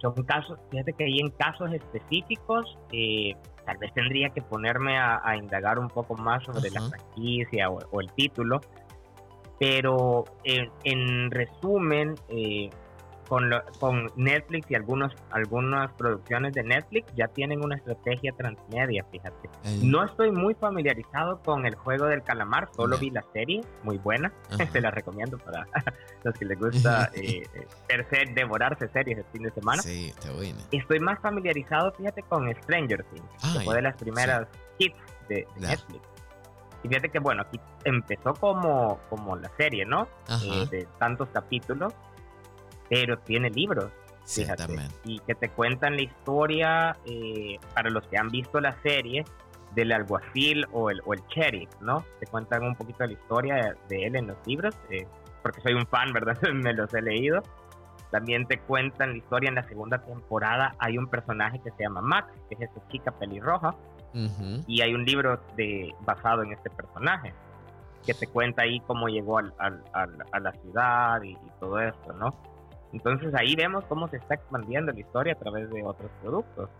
Son 0.00 0.14
casos, 0.24 0.58
fíjate 0.70 0.92
que 0.92 1.04
ahí 1.04 1.20
en 1.20 1.30
casos 1.30 1.72
específicos, 1.72 2.76
eh, 2.92 3.34
tal 3.64 3.78
vez 3.78 3.92
tendría 3.94 4.28
que 4.30 4.42
ponerme 4.42 4.98
a, 4.98 5.36
indagar 5.36 5.78
un 5.78 5.88
poco 5.88 6.14
más 6.14 6.44
sobre 6.44 6.70
la 6.70 6.82
franquicia 6.82 7.70
o, 7.70 8.00
el 8.00 8.12
título, 8.12 8.60
pero 9.58 10.24
en 10.44 11.30
resumen, 11.30 12.16
eh, 12.28 12.68
con, 13.28 13.50
con 13.80 14.10
Netflix 14.16 14.70
y 14.70 14.74
algunos, 14.74 15.12
algunas 15.30 15.92
producciones 15.92 16.52
de 16.54 16.62
Netflix 16.62 17.12
ya 17.16 17.28
tienen 17.28 17.64
una 17.64 17.76
estrategia 17.76 18.32
transmedia, 18.36 19.04
fíjate. 19.10 19.48
No 19.82 20.04
estoy 20.04 20.30
muy 20.30 20.54
familiarizado 20.54 21.40
con 21.42 21.66
el 21.66 21.74
juego 21.74 22.06
del 22.06 22.22
calamar, 22.22 22.68
solo 22.74 22.98
vi 22.98 23.10
la 23.10 23.24
serie, 23.32 23.60
muy 23.82 23.98
buena, 23.98 24.32
se 24.72 24.80
la 24.80 24.90
recomiendo 24.90 25.38
para 25.38 25.66
los 26.24 26.34
que 26.34 26.44
les 26.44 26.58
gusta 26.58 27.10
eh, 27.14 27.42
eh 27.88 28.24
devorarse 28.34 28.88
series 28.88 29.18
el 29.18 29.24
fin 29.32 29.42
de 29.42 29.50
semana. 29.50 29.82
Sí, 29.82 30.08
está 30.08 30.32
buena. 30.32 30.58
Estoy 30.72 31.00
más 31.00 31.18
familiarizado, 31.20 31.92
fíjate, 31.92 32.22
con 32.22 32.52
Stranger 32.62 33.04
Things, 33.04 33.54
que 33.54 33.64
fue 33.64 33.74
de 33.76 33.82
las 33.82 33.96
primeras 33.96 34.46
hits 34.78 34.96
de, 35.28 35.46
Netflix. 35.56 36.02
Y 36.82 36.88
fíjate 36.88 37.08
que, 37.08 37.18
bueno, 37.18 37.42
aquí 37.42 37.58
empezó 37.84 38.34
como, 38.34 39.00
como 39.08 39.36
la 39.36 39.50
serie, 39.56 39.86
¿no? 39.86 40.06
Eh, 40.28 40.66
de 40.70 40.88
tantos 40.98 41.28
capítulos 41.30 41.94
pero 42.88 43.18
tiene 43.18 43.50
libros. 43.50 43.90
Fíjate, 44.26 44.64
y 45.04 45.18
que 45.20 45.34
te 45.34 45.50
cuentan 45.50 45.96
la 45.96 46.02
historia 46.02 46.96
eh, 47.04 47.58
para 47.74 47.90
los 47.90 48.06
que 48.06 48.16
han 48.16 48.28
visto 48.30 48.58
la 48.58 48.72
serie 48.82 49.24
del 49.74 49.92
alguacil 49.92 50.66
o 50.72 50.90
el, 50.90 51.02
o 51.04 51.12
el 51.12 51.20
sheriff, 51.28 51.68
¿no? 51.80 52.04
Te 52.20 52.26
cuentan 52.26 52.62
un 52.62 52.74
poquito 52.74 52.98
de 53.00 53.08
la 53.08 53.12
historia 53.12 53.76
de 53.88 54.06
él 54.06 54.16
en 54.16 54.28
los 54.28 54.36
libros, 54.46 54.74
eh, 54.88 55.06
porque 55.42 55.60
soy 55.60 55.74
un 55.74 55.86
fan, 55.86 56.12
¿verdad? 56.12 56.38
Me 56.54 56.72
los 56.72 56.92
he 56.94 57.02
leído. 57.02 57.42
También 58.10 58.46
te 58.46 58.58
cuentan 58.60 59.10
la 59.10 59.16
historia 59.18 59.48
en 59.48 59.56
la 59.56 59.64
segunda 59.64 59.98
temporada. 59.98 60.74
Hay 60.78 60.96
un 60.96 61.08
personaje 61.08 61.58
que 61.58 61.70
se 61.72 61.82
llama 61.82 62.00
Max, 62.00 62.32
que 62.48 62.54
es 62.54 62.70
esa 62.70 62.88
chica 62.88 63.10
pelirroja, 63.10 63.74
y 64.68 64.80
hay 64.80 64.94
un 64.94 65.04
libro 65.04 65.40
de, 65.56 65.92
basado 66.02 66.44
en 66.44 66.52
este 66.52 66.70
personaje 66.70 67.34
que 68.06 68.14
te 68.14 68.28
cuenta 68.28 68.62
ahí 68.62 68.78
cómo 68.86 69.08
llegó 69.08 69.38
al, 69.38 69.52
al, 69.58 69.82
a 70.30 70.38
la 70.38 70.52
ciudad 70.52 71.20
y 71.22 71.36
todo 71.58 71.80
esto, 71.80 72.12
¿no? 72.12 72.32
Entonces 72.94 73.34
ahí 73.34 73.56
vemos 73.56 73.84
cómo 73.88 74.08
se 74.08 74.18
está 74.18 74.34
expandiendo 74.36 74.92
la 74.92 75.00
historia 75.00 75.32
a 75.32 75.36
través 75.36 75.68
de 75.70 75.82
otros 75.82 76.10
productos. 76.22 76.70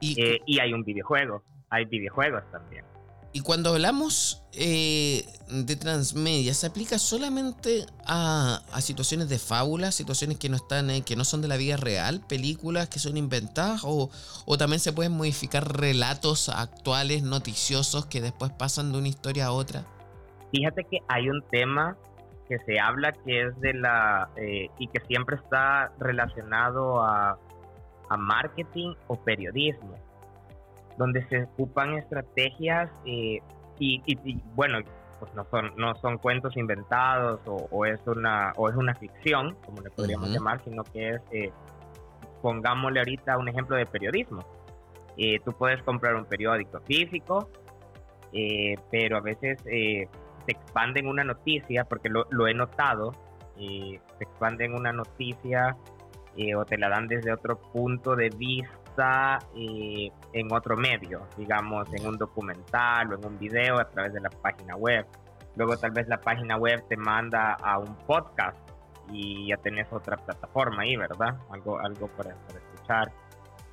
Y, 0.00 0.20
eh, 0.20 0.40
hay 0.60 0.72
un 0.72 0.82
videojuego, 0.82 1.42
hay 1.70 1.84
videojuegos 1.84 2.42
también. 2.50 2.84
Y 3.32 3.40
cuando 3.40 3.70
hablamos 3.70 4.42
eh, 4.54 5.24
de 5.48 5.76
transmedia, 5.76 6.52
¿se 6.52 6.66
aplica 6.66 6.98
solamente 6.98 7.86
a, 8.06 8.60
situaciones 8.80 9.28
de 9.28 9.38
fábulas, 9.38 9.94
situaciones 9.94 10.38
que 10.38 10.48
no 10.48 10.56
están, 10.56 10.90
eh, 10.90 11.02
que 11.02 11.14
no 11.14 11.24
son 11.24 11.42
de 11.42 11.48
la 11.48 11.56
vida 11.56 11.76
real, 11.76 12.22
películas 12.26 12.88
que 12.88 12.98
son 12.98 13.16
inventadas, 13.16 13.82
o, 13.84 14.10
o, 14.46 14.58
también 14.58 14.80
se 14.80 14.92
pueden 14.92 15.12
modificar 15.12 15.78
relatos 15.78 16.48
actuales, 16.48 17.22
noticiosos, 17.22 18.06
que 18.06 18.20
después 18.20 18.50
pasan 18.50 18.90
de 18.90 18.98
una 18.98 19.08
historia 19.08 19.46
a 19.46 19.52
otra? 19.52 19.84
Fíjate 20.50 20.84
que 20.90 20.98
hay 21.06 21.28
un 21.28 21.42
tema 21.50 21.96
que 22.48 22.58
se 22.60 22.78
habla 22.78 23.12
que 23.12 23.42
es 23.42 23.60
de 23.60 23.74
la 23.74 24.28
eh, 24.36 24.68
y 24.78 24.88
que 24.88 25.00
siempre 25.06 25.36
está 25.36 25.92
relacionado 25.98 27.02
a, 27.02 27.38
a, 28.08 28.16
marketing 28.16 28.94
o 29.08 29.16
periodismo 29.16 29.96
donde 30.96 31.26
se 31.28 31.42
ocupan 31.42 31.94
estrategias 31.94 32.90
y, 33.04 33.42
bueno, 34.54 34.78
pues 35.18 35.34
no 35.34 35.44
son, 35.50 35.72
no 35.76 35.94
son 35.96 36.18
cuentos 36.18 36.56
inventados 36.56 37.40
o, 37.46 37.86
es 37.86 38.00
una, 38.06 38.52
o 38.56 38.68
es 38.68 38.76
una 38.76 38.94
ficción, 38.94 39.56
como 39.64 39.80
le 39.82 39.90
podríamos 39.90 40.30
llamar, 40.30 40.62
sino 40.64 40.84
que 40.84 41.10
es, 41.10 41.20
eh, 41.30 41.52
pongámosle 42.42 43.00
ahorita 43.00 43.38
un 43.38 43.48
ejemplo 43.48 43.76
de 43.76 43.86
periodismo. 43.86 44.44
Eh, 45.16 45.38
tú 45.44 45.52
puedes 45.52 45.82
comprar 45.82 46.14
un 46.14 46.26
periódico 46.26 46.80
físico, 46.80 47.48
eh, 48.32 48.74
pero 48.90 49.16
a 49.16 49.20
veces 49.20 49.58
se 50.46 50.52
expanden 50.52 51.06
una 51.06 51.24
noticia, 51.24 51.84
porque 51.84 52.08
lo, 52.08 52.26
lo 52.30 52.46
he 52.48 52.54
notado, 52.54 53.12
se 53.58 54.00
expanden 54.20 54.74
una 54.74 54.92
noticia 54.92 55.76
o 56.56 56.64
te 56.64 56.76
la 56.76 56.88
dan 56.88 57.08
desde 57.08 57.32
otro 57.32 57.58
punto 57.58 58.14
de 58.14 58.28
vista 58.28 59.38
eh, 59.54 60.10
en 60.32 60.52
otro 60.52 60.76
medio, 60.76 61.26
digamos 61.36 61.88
en 61.92 62.06
un 62.06 62.16
documental 62.16 63.12
o 63.12 63.16
en 63.16 63.26
un 63.26 63.38
video 63.38 63.78
a 63.78 63.88
través 63.88 64.12
de 64.12 64.20
la 64.20 64.30
página 64.30 64.76
web. 64.76 65.06
Luego 65.56 65.76
tal 65.76 65.90
vez 65.90 66.06
la 66.08 66.20
página 66.20 66.56
web 66.56 66.84
te 66.88 66.96
manda 66.96 67.54
a 67.54 67.78
un 67.78 67.94
podcast 68.06 68.58
y 69.10 69.48
ya 69.48 69.56
tenés 69.58 69.90
otra 69.92 70.16
plataforma 70.16 70.82
ahí, 70.82 70.96
¿verdad? 70.96 71.38
Algo, 71.50 71.78
algo 71.78 72.08
para, 72.08 72.30
escuchar. 72.30 73.12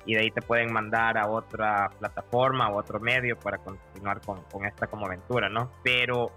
Y 0.06 0.14
de 0.14 0.20
ahí 0.20 0.30
te 0.30 0.42
pueden 0.42 0.72
mandar 0.72 1.16
a 1.16 1.28
otra 1.28 1.90
plataforma 1.98 2.68
o 2.68 2.78
otro 2.78 3.00
medio 3.00 3.38
para 3.38 3.58
continuar 3.58 4.20
con, 4.20 4.42
con 4.44 4.66
esta 4.66 4.86
como 4.86 5.06
aventura, 5.06 5.48
¿no? 5.48 5.70
Pero 5.82 6.30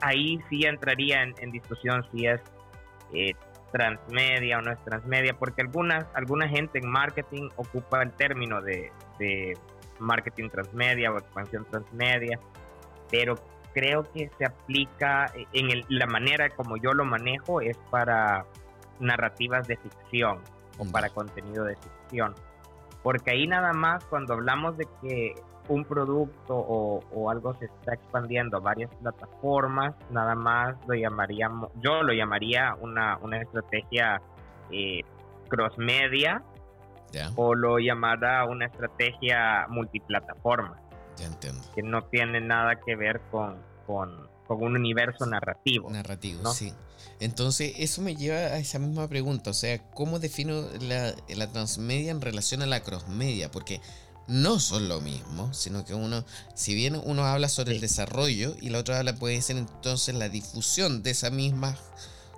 ahí 0.00 0.40
sí 0.48 0.64
entraría 0.64 1.22
en, 1.22 1.34
en 1.38 1.50
discusión 1.50 2.04
si 2.12 2.26
es 2.26 2.40
eh, 3.12 3.34
transmedia 3.74 4.58
o 4.58 4.62
no 4.62 4.70
es 4.70 4.78
transmedia, 4.84 5.34
porque 5.36 5.62
algunas, 5.62 6.06
alguna 6.14 6.48
gente 6.48 6.78
en 6.78 6.88
marketing 6.88 7.48
ocupa 7.56 8.02
el 8.02 8.12
término 8.12 8.62
de, 8.62 8.92
marketing 9.98 10.48
transmedia 10.48 11.10
o 11.10 11.18
expansión 11.18 11.66
transmedia, 11.68 12.38
pero 13.10 13.34
creo 13.72 14.04
que 14.12 14.30
se 14.38 14.44
aplica 14.44 15.26
en 15.52 15.84
la 15.88 16.06
manera 16.06 16.50
como 16.50 16.76
yo 16.76 16.92
lo 16.92 17.04
manejo 17.04 17.60
es 17.60 17.76
para 17.90 18.46
narrativas 19.00 19.66
de 19.66 19.76
ficción 19.76 20.38
o 20.78 20.84
para 20.92 21.08
contenido 21.08 21.64
de 21.64 21.74
ficción. 21.74 22.32
Porque 23.02 23.32
ahí 23.32 23.48
nada 23.48 23.72
más 23.72 24.04
cuando 24.04 24.34
hablamos 24.34 24.76
de 24.76 24.86
que 25.02 25.34
un 25.68 25.84
producto 25.84 26.54
o, 26.56 27.30
algo 27.30 27.54
se 27.58 27.66
está 27.66 27.94
expandiendo 27.94 28.58
a 28.58 28.60
varias 28.60 28.90
plataformas, 28.96 29.94
nada 30.10 30.34
más 30.34 30.76
lo 30.86 30.94
llamaríamos, 30.94 31.70
yo 31.82 32.02
lo 32.02 32.12
llamaría 32.12 32.76
una, 32.80 33.18
una 33.18 33.40
estrategia 33.40 34.20
eh, 34.70 35.00
cross 35.48 35.76
media 35.78 36.42
o 37.36 37.54
lo 37.54 37.78
llamara 37.78 38.44
una 38.44 38.66
estrategia 38.66 39.66
multiplataforma. 39.68 40.80
Ya 41.16 41.26
entiendo. 41.26 41.62
Que 41.74 41.82
no 41.82 42.02
tiene 42.02 42.40
nada 42.40 42.80
que 42.84 42.96
ver 42.96 43.20
con, 43.30 43.56
con, 43.86 44.28
un 44.48 44.76
universo 44.76 45.24
narrativo. 45.26 45.90
Narrativo, 45.90 46.52
sí. 46.52 46.72
Entonces, 47.20 47.74
eso 47.78 48.02
me 48.02 48.16
lleva 48.16 48.36
a 48.36 48.58
esa 48.58 48.78
misma 48.78 49.08
pregunta. 49.08 49.50
O 49.50 49.54
sea, 49.54 49.78
¿cómo 49.90 50.18
defino 50.18 50.64
la, 50.80 51.14
la 51.28 51.46
transmedia 51.52 52.10
en 52.10 52.20
relación 52.20 52.62
a 52.62 52.66
la 52.66 52.82
crossmedia? 52.82 53.50
Porque 53.50 53.80
no 54.26 54.58
son 54.58 54.88
lo 54.88 55.00
mismo, 55.00 55.52
sino 55.52 55.84
que 55.84 55.94
uno, 55.94 56.24
si 56.54 56.74
bien 56.74 57.00
uno 57.04 57.24
habla 57.24 57.48
sobre 57.48 57.72
el 57.72 57.80
desarrollo 57.80 58.54
y 58.60 58.70
la 58.70 58.78
otra 58.78 58.98
habla 58.98 59.14
puede 59.14 59.40
ser 59.42 59.56
entonces 59.56 60.14
la 60.14 60.28
difusión 60.28 61.02
de 61.02 61.10
esas 61.10 61.32
mismas 61.32 61.78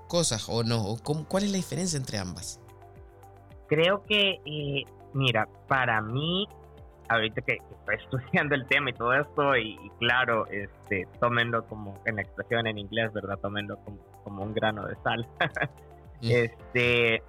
cosas 0.09 0.49
o 0.49 0.65
no, 0.65 0.97
¿cuál 1.29 1.45
es 1.45 1.51
la 1.51 1.57
diferencia 1.57 1.97
entre 1.97 2.19
ambas? 2.19 2.61
Creo 3.69 4.05
que, 4.05 4.41
eh, 4.45 4.85
mira, 5.15 5.49
para 5.69 6.01
mí, 6.01 6.49
ahorita 7.09 7.43
que, 7.43 7.55
estoy 7.55 7.97
estudiando 8.21 8.55
el 8.55 8.67
tema 8.67 8.91
y 8.91 8.93
todo 8.93 9.15
esto, 9.15 9.57
y, 9.57 9.79
claro, 9.99 10.47
este, 10.49 11.07
tómenlo 11.21 11.67
como 11.67 12.01
en 12.05 12.17
la 12.17 12.23
expresión 12.23 12.67
en 12.67 12.79
inglés, 12.79 13.13
¿verdad? 13.13 13.39
Tómenlo 13.41 13.77
como, 13.85 13.99
como 14.25 14.43
un 14.43 14.55
grano 14.55 14.87
de 14.87 14.97
sal. 15.03 15.27
Mm. 16.23 16.31
este, 16.31 17.23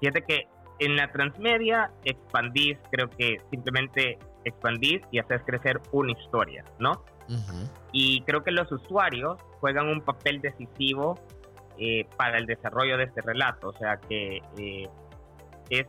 fíjate 0.00 0.22
que 0.22 0.48
en 0.84 0.96
la 0.96 1.10
transmedia 1.12 1.90
expandís, 2.04 2.76
creo 2.90 3.08
que 3.10 3.40
simplemente 3.50 4.18
expandís 4.44 5.00
y 5.12 5.20
haces 5.20 5.40
crecer 5.46 5.80
una 5.92 6.12
historia, 6.12 6.64
¿no? 6.78 7.04
Y 7.92 8.22
creo 8.22 8.42
que 8.42 8.50
los 8.50 8.70
usuarios 8.70 9.38
juegan 9.60 9.88
un 9.88 10.02
papel 10.02 10.40
decisivo 10.40 11.18
eh, 11.78 12.06
para 12.16 12.36
el 12.38 12.46
desarrollo 12.46 12.98
de 12.98 13.04
este 13.04 13.22
relato, 13.22 13.68
o 13.68 13.72
sea 13.78 13.96
que 13.96 14.42
eh, 14.58 14.88
es, 15.70 15.86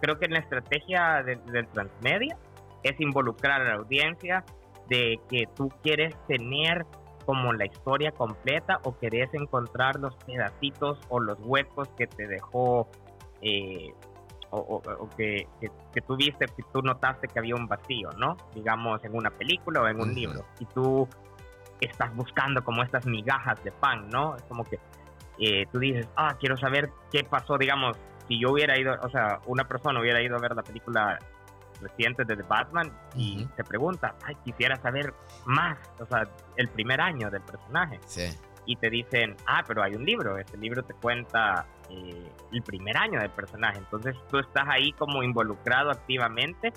creo 0.00 0.18
que 0.18 0.26
en 0.26 0.32
la 0.32 0.40
estrategia 0.40 1.22
del 1.22 1.68
transmedia 1.68 2.36
es 2.82 3.00
involucrar 3.00 3.62
a 3.62 3.64
la 3.64 3.74
audiencia 3.74 4.44
de 4.88 5.20
que 5.30 5.44
tú 5.54 5.70
quieres 5.82 6.14
tener 6.26 6.84
como 7.24 7.52
la 7.52 7.66
historia 7.66 8.10
completa 8.12 8.80
o 8.84 8.98
querés 8.98 9.32
encontrar 9.32 9.96
los 10.00 10.14
pedacitos 10.24 10.98
o 11.08 11.20
los 11.20 11.38
huecos 11.40 11.88
que 11.96 12.06
te 12.06 12.26
dejó 12.26 12.88
eh, 13.42 13.92
o, 14.50 15.08
que, 15.16 15.46
que, 15.92 16.00
tú 16.00 16.16
viste, 16.16 16.46
que 16.46 16.62
tú 16.72 16.82
notaste 16.82 17.28
que 17.28 17.38
había 17.38 17.54
un 17.54 17.66
vacío, 17.66 18.10
¿no? 18.18 18.36
Digamos, 18.54 19.04
en 19.04 19.14
una 19.14 19.30
película 19.30 19.82
o 19.82 19.88
en 19.88 20.00
un 20.00 20.14
libro. 20.14 20.44
Y 20.58 20.64
tú 20.66 21.08
estás 21.80 22.14
buscando 22.14 22.62
como 22.64 22.82
estas 22.82 23.06
migajas 23.06 23.62
de 23.62 23.72
pan, 23.72 24.08
¿no? 24.08 24.36
Es 24.36 24.42
como 24.44 24.64
que 24.64 24.78
eh, 25.38 25.66
tú 25.72 25.78
dices, 25.78 26.08
ah, 26.16 26.36
quiero 26.40 26.56
saber 26.56 26.90
qué 27.12 27.24
pasó, 27.24 27.58
digamos, 27.58 27.96
si 28.26 28.40
yo 28.40 28.52
hubiera 28.52 28.78
ido, 28.78 28.96
o 29.02 29.10
sea, 29.10 29.40
una 29.46 29.64
persona 29.64 30.00
hubiera 30.00 30.22
ido 30.22 30.36
a 30.36 30.40
ver 30.40 30.54
la 30.54 30.62
película 30.62 31.18
reciente 31.80 32.24
de 32.24 32.36
The 32.36 32.42
Batman 32.42 32.92
y 33.14 33.46
se 33.56 33.62
pregunta, 33.62 34.16
ay, 34.24 34.34
quisiera 34.44 34.76
saber 34.76 35.14
más, 35.46 35.78
o 36.00 36.06
sea, 36.06 36.28
el 36.56 36.68
primer 36.68 37.00
año 37.00 37.30
del 37.30 37.42
personaje. 37.42 38.00
Sí 38.06 38.36
y 38.68 38.76
te 38.76 38.90
dicen, 38.90 39.34
ah, 39.46 39.64
pero 39.66 39.82
hay 39.82 39.94
un 39.94 40.04
libro, 40.04 40.36
este 40.36 40.58
libro 40.58 40.82
te 40.82 40.92
cuenta 40.92 41.66
eh, 41.88 42.30
el 42.52 42.62
primer 42.62 42.98
año 42.98 43.18
del 43.18 43.30
personaje, 43.30 43.78
entonces 43.78 44.14
tú 44.30 44.38
estás 44.38 44.68
ahí 44.68 44.92
como 44.92 45.22
involucrado 45.22 45.90
activamente 45.90 46.74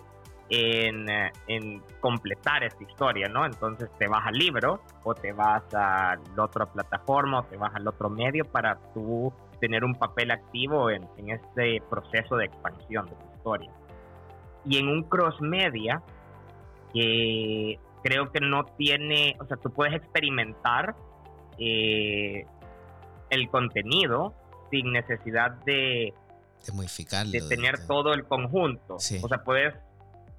en, 0.50 1.10
eh, 1.10 1.34
en, 1.48 1.84
completar 2.00 2.64
esta 2.64 2.82
historia, 2.82 3.28
¿no? 3.28 3.46
Entonces 3.46 3.90
te 4.00 4.08
vas 4.08 4.26
al 4.26 4.36
libro 4.36 4.82
o 5.04 5.14
te 5.14 5.34
vas 5.34 5.64
a 5.74 6.16
la 6.34 6.44
otra 6.46 6.66
plataforma 6.66 7.40
o 7.40 7.44
te 7.44 7.58
vas 7.58 7.76
al 7.76 7.86
otro 7.86 8.10
medio 8.10 8.46
para 8.46 8.78
tú 8.94 9.34
tener 9.60 9.84
un 9.84 9.96
papel 9.96 10.32
activo 10.32 10.90
en, 10.90 11.06
en 11.18 11.32
este 11.32 11.84
proceso 11.90 12.38
de 12.38 12.46
expansión 12.46 13.06
de 13.08 13.16
tu 13.16 13.36
historia. 13.36 13.72
Y 14.64 14.78
en 14.78 14.88
un 14.88 15.04
cross 15.04 15.42
media, 15.42 16.02
que 16.94 17.78
creo 18.02 18.32
que 18.32 18.40
no 18.40 18.64
tiene, 18.78 19.36
o 19.42 19.46
sea, 19.46 19.58
tú 19.58 19.72
puedes 19.72 19.94
experimentar 19.94 20.96
eh, 21.64 22.46
el 23.30 23.50
contenido 23.50 24.34
sin 24.72 24.92
necesidad 24.92 25.52
de, 25.64 26.12
de, 26.66 27.40
de 27.40 27.48
tener 27.48 27.86
todo 27.86 28.14
el 28.14 28.26
conjunto. 28.26 28.96
O 28.96 29.00
sea, 29.00 29.44
puedes 29.44 29.76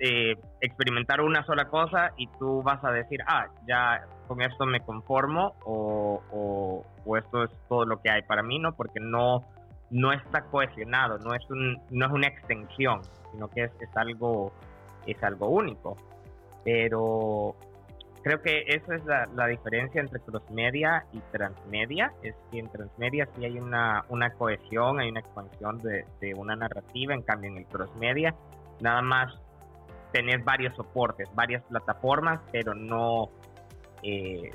eh, 0.00 0.36
experimentar 0.60 1.20
una 1.20 1.46
sola 1.46 1.66
cosa 1.66 2.12
y 2.16 2.26
tú 2.38 2.60
vas 2.62 2.82
a 2.84 2.90
decir, 2.90 3.20
ah, 3.28 3.46
ya 3.68 4.04
con 4.26 4.42
esto 4.42 4.66
me 4.66 4.80
conformo 4.80 5.54
o, 5.64 6.84
o, 7.04 7.16
esto 7.16 7.44
es 7.44 7.50
todo 7.68 7.84
lo 7.84 8.00
que 8.02 8.10
hay 8.10 8.22
para 8.22 8.42
mí, 8.42 8.58
¿no? 8.58 8.74
Porque 8.74 8.98
no, 8.98 9.44
no 9.90 10.12
está 10.12 10.42
cohesionado, 10.46 11.18
no 11.18 11.34
es, 11.34 11.48
un, 11.50 11.80
no 11.90 12.06
es 12.06 12.12
una 12.12 12.26
extensión, 12.26 13.02
sino 13.30 13.48
que 13.48 13.64
es, 13.64 13.70
es, 13.80 13.96
algo, 13.96 14.52
es 15.06 15.22
algo 15.22 15.48
único. 15.50 15.96
Pero 16.64 17.54
creo 18.22 18.40
que 18.40 18.64
esa 18.68 18.94
es 18.94 19.04
la, 19.04 19.46
diferencia 19.46 20.00
entre 20.00 20.20
crossmedia 20.20 21.04
y 21.12 21.20
transmedia, 21.32 22.12
es 22.22 22.34
que 22.50 22.60
en 22.60 22.70
transmedia 22.70 23.28
sí 23.36 23.44
hay 23.44 23.58
una, 23.58 24.04
una 24.08 24.32
cohesión, 24.34 25.00
hay 25.00 25.10
una 25.10 25.20
expansión 25.20 25.78
de, 25.78 26.34
una 26.34 26.56
narrativa, 26.56 27.14
en 27.14 27.22
cambio 27.22 27.50
en 27.50 27.58
el 27.58 27.66
crossmedia 27.66 28.34
nada 28.80 29.02
más 29.02 29.34
tenés 30.12 30.44
varios 30.44 30.74
soportes, 30.76 31.28
varias 31.34 31.62
plataformas, 31.64 32.40
pero 32.50 32.74
no, 32.74 33.30
eh, 34.02 34.50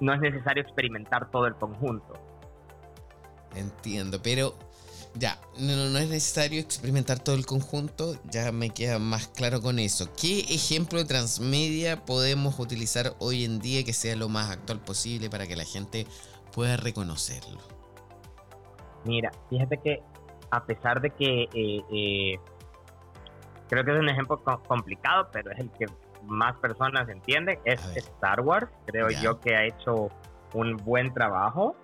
no 0.00 0.14
es 0.14 0.20
necesario 0.20 0.62
experimentar 0.62 1.30
todo 1.30 1.46
el 1.46 1.54
conjunto. 1.54 2.14
Entiendo, 3.54 4.20
pero 4.22 4.54
ya, 5.14 5.38
no, 5.58 5.76
no, 5.90 5.98
es 5.98 6.08
necesario 6.08 6.60
experimentar 6.60 7.18
todo 7.18 7.34
el 7.34 7.44
conjunto, 7.44 8.16
ya 8.30 8.50
me 8.52 8.70
queda 8.70 8.98
más 8.98 9.28
claro 9.28 9.60
con 9.60 9.78
eso. 9.78 10.08
¿Qué 10.20 10.40
ejemplo 10.40 10.98
de 10.98 11.04
transmedia 11.04 12.04
podemos 12.04 12.58
utilizar 12.58 13.14
hoy 13.18 13.44
en 13.44 13.58
día 13.60 13.84
que 13.84 13.92
sea 13.92 14.16
lo 14.16 14.28
más 14.28 14.50
actual 14.50 14.80
posible 14.80 15.28
para 15.28 15.46
que 15.46 15.56
la 15.56 15.64
gente 15.64 16.06
pueda 16.54 16.76
reconocerlo? 16.76 17.60
Mira, 19.04 19.30
fíjate 19.50 19.78
que 19.78 20.02
a 20.50 20.64
pesar 20.64 21.00
de 21.00 21.10
que 21.10 21.42
eh, 21.52 21.84
eh, 21.92 22.38
creo 23.68 23.84
que 23.84 23.92
es 23.92 23.98
un 23.98 24.08
ejemplo 24.08 24.42
complicado, 24.66 25.28
pero 25.32 25.50
es 25.50 25.58
el 25.58 25.70
que 25.72 25.86
más 26.24 26.56
personas 26.56 27.08
entienden, 27.08 27.58
es 27.64 27.80
Star 27.96 28.40
Wars. 28.40 28.68
Creo 28.86 29.10
yo 29.10 29.40
que 29.40 29.56
ha 29.56 29.66
hecho 29.66 30.08
un 30.54 30.76
buen 30.76 31.12
trabajo 31.12 31.74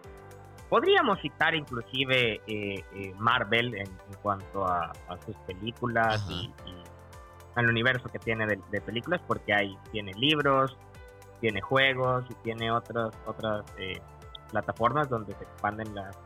Podríamos 0.69 1.21
citar 1.21 1.55
inclusive 1.55 2.41
eh, 2.47 2.85
eh, 2.95 3.15
Marvel 3.17 3.75
en, 3.75 3.89
cuanto 4.23 4.67
a, 4.67 4.93
sus 5.25 5.35
películas 5.47 6.27
y, 6.31 6.53
al 7.55 7.69
universo 7.69 8.09
que 8.09 8.19
tiene 8.19 8.47
de, 8.47 8.81
películas 8.81 9.21
porque 9.27 9.53
hay, 9.53 9.77
tiene 9.91 10.13
libros, 10.15 10.77
tiene 11.41 11.61
juegos 11.61 12.25
y 12.31 12.35
tiene 12.45 12.71
otras, 12.71 13.13
otras 13.27 13.65
eh, 13.79 14.01
plataformas 14.51 15.09
donde 15.09 15.35
se 15.35 15.45
expanden 15.45 15.95
las 15.95 16.17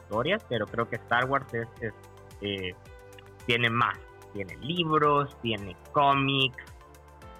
historias, 0.00 0.44
pero 0.48 0.66
creo 0.66 0.88
que 0.88 0.96
Star 0.96 1.24
Wars 1.26 1.46
es, 1.54 1.94
eh, 2.40 2.74
tiene 3.46 3.70
más, 3.70 3.98
tiene 4.32 4.56
libros, 4.56 5.36
tiene 5.40 5.76
cómics, 5.92 6.62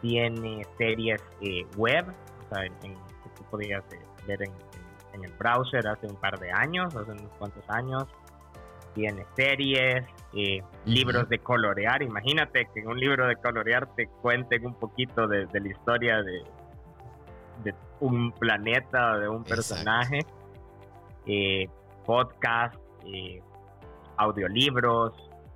tiene 0.02 0.66
series 0.78 1.22
eh, 1.40 1.66
web, 1.76 2.06
o 2.44 2.54
sea, 2.54 2.64
en, 2.64 2.72
que 2.80 3.30
tú 3.36 3.44
podías 3.50 3.84
ver 4.26 4.42
en, 4.42 4.52
en, 5.16 5.24
el 5.24 5.32
browser 5.32 5.86
hace 5.86 6.06
un 6.06 6.16
par 6.16 6.38
de 6.38 6.52
años, 6.52 6.94
hace 6.94 7.10
unos 7.10 7.30
cuantos 7.38 7.64
años, 7.68 8.04
tiene 8.94 9.26
series, 9.34 10.06
eh, 10.34 10.62
libros 10.84 11.28
de 11.28 11.38
colorear. 11.38 12.02
Imagínate 12.02 12.68
que 12.72 12.80
en 12.80 12.88
un 12.88 12.98
libro 12.98 13.26
de 13.26 13.36
colorear 13.36 13.94
te 13.94 14.06
cuenten 14.06 14.66
un 14.66 14.74
poquito 14.74 15.26
de, 15.26 15.46
la 15.52 15.68
historia 15.68 16.22
de, 16.22 16.42
de, 17.64 17.74
un 18.00 18.32
planeta 18.32 19.12
o 19.12 19.18
de 19.18 19.28
un 19.28 19.44
personaje. 19.44 20.20
Eh, 21.26 21.68
podcast, 22.06 22.76
eh, 23.04 23.42
audiolibros. 24.16 25.12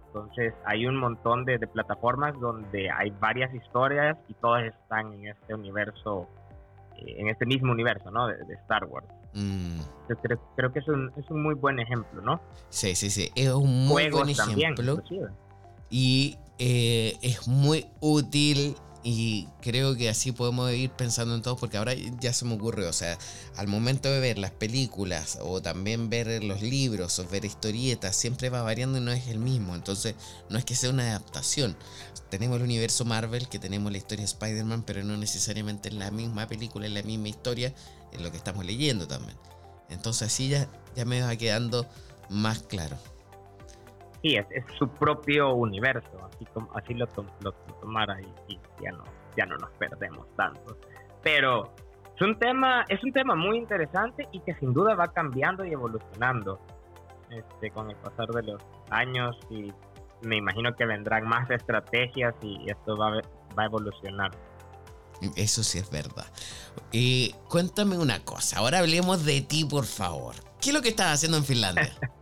Entonces 0.09 0.53
hay 0.67 0.87
un 0.87 0.97
montón 0.97 1.45
de, 1.45 1.59
plataformas 1.61 2.39
donde 2.41 2.91
hay 2.91 3.11
varias 3.11 3.55
historias 3.55 4.19
y 4.29 4.35
todas 4.35 4.65
están 4.65 5.13
en 5.15 5.29
este 5.29 5.55
universo, 5.55 6.29
en 7.07 7.29
este 7.29 7.47
mismo 7.47 7.73
universo, 7.73 8.11
¿no? 8.11 8.27
de 8.27 8.55
Star 8.55 8.85
Wars. 8.85 9.07
Mm. 9.35 9.81
creo, 10.57 10.73
que 10.73 10.81
es 10.81 10.89
un, 10.89 11.13
es 11.17 11.31
un, 11.31 11.43
muy 11.43 11.55
buen 11.55 11.79
ejemplo, 11.79 12.21
¿no? 12.23 12.41
Sí, 12.69 12.95
sí, 12.95 13.11
sí. 13.11 13.31
Es 13.35 13.51
un 13.51 13.87
muy 13.87 14.11
buen 14.11 14.29
ejemplo. 14.29 15.03
y 15.89 16.37
eh, 16.59 17.17
es 17.23 17.47
muy 17.49 17.87
útil 18.01 18.77
y 19.03 19.49
creo 19.63 19.97
que 19.97 20.11
así 20.11 20.31
podemos 20.33 20.71
ir 20.73 20.91
pensando 20.91 21.35
en 21.35 21.41
todo 21.41 21.57
porque 21.57 21.79
ahora 21.79 21.95
ya 21.95 22.33
se 22.35 22.45
me 22.45 22.55
ocurre, 22.55 22.87
o 22.87 22.93
sea, 22.93 23.19
al 23.57 23.67
momento 23.67 24.11
de 24.11 24.21
ver 24.21 24.39
las 24.39 24.51
películas 24.51 25.39
o 25.41 25.63
también 25.63 26.11
ver 26.11 26.45
los 26.45 26.61
libros 26.61 27.19
o 27.19 27.27
ver 27.27 27.47
historietas, 27.47 28.15
siempre 28.15 28.51
va 28.51 28.63
variando 28.63 28.99
y 28.99 29.01
no 29.01 29.11
es 29.11 29.29
el 29.29 29.39
mismo. 29.39 29.75
Entonces, 29.75 30.15
no 30.51 30.59
es 30.59 30.65
que 30.67 30.75
sea 30.75 30.91
una 30.91 31.09
adaptación. 31.09 31.77
Tenemos 32.29 32.59
el 32.59 32.65
universo 32.65 33.05
Marvel, 33.07 33.49
que 33.49 33.59
tenemos 33.59 33.91
la 33.91 33.99
historia 33.99 34.25
de 34.25 34.31
Spider-Man, 34.31 34.83
pero 34.87 35.03
no 35.03 35.17
necesariamente 35.17 35.89
en 35.89 35.99
la 35.99 36.11
misma 36.11 36.47
película, 36.47 36.87
en 36.87 36.95
la 36.95 37.03
misma 37.03 37.29
historia, 37.29 37.73
en 38.13 38.23
lo 38.23 38.31
que 38.31 38.37
estamos 38.37 38.67
leyendo 38.67 39.09
también. 39.09 39.37
Entonces 39.89 40.29
así 40.29 40.49
ya, 40.49 40.69
ya 40.95 41.07
me 41.07 41.23
va 41.23 41.35
quedando 41.37 41.87
más 42.29 42.61
claro. 42.61 42.99
Sí, 44.23 44.37
es, 44.37 44.47
su 44.79 44.89
propio 44.89 45.55
universo, 45.55 46.11
así, 46.25 46.45
como, 46.53 46.71
así 46.75 46.95
lo, 46.95 47.07
lo, 47.41 47.53
tomara 47.81 48.21
y, 48.49 48.59
ya, 48.83 48.93
no, 48.93 49.05
ya 49.37 49.47
no 49.47 49.57
nos 49.57 49.71
perdemos 49.73 50.27
tanto. 50.37 50.77
Pero 51.23 51.73
es 52.15 52.23
un, 52.23 52.39
tema, 52.39 52.85
es 52.89 53.03
un 53.03 53.13
tema 53.13 53.35
muy 53.35 53.57
interesante 53.57 54.29
y 54.33 54.41
que 54.41 54.55
sin 54.57 54.75
duda 54.75 54.95
va 54.95 55.09
cambiando 55.09 55.65
y 55.65 55.73
evolucionando 55.73 56.61
este, 57.31 57.71
con 57.71 57.91
el 57.91 57.97
pasar 57.97 58.29
de 58.29 58.43
los 58.43 58.63
años 58.91 59.39
y 59.49 59.73
me 60.23 60.37
imagino 60.37 60.75
que 60.75 60.85
vendrán 60.85 61.27
más 61.27 61.51
estrategias 61.51 62.35
y 62.43 62.71
esto 62.71 62.97
va, 62.97 63.23
va 63.59 63.63
a 63.63 63.67
evolucionar. 63.67 64.31
Eso 65.37 65.63
sí 65.63 65.79
es 65.79 65.91
verdad. 65.91 66.27
Y 66.93 67.35
cuéntame 67.49 67.99
una 67.99 68.23
cosa, 68.25 68.59
ahora 68.59 68.79
hablemos 68.81 69.25
de 69.25 69.41
ti, 69.41 69.65
por 69.65 69.85
favor. 69.85 70.35
¿Qué 70.61 70.71
es 70.71 70.75
lo 70.75 70.83
que 70.83 70.91
estás 70.91 71.15
haciendo 71.15 71.39
en 71.39 71.45
Finlandia? 71.45 71.95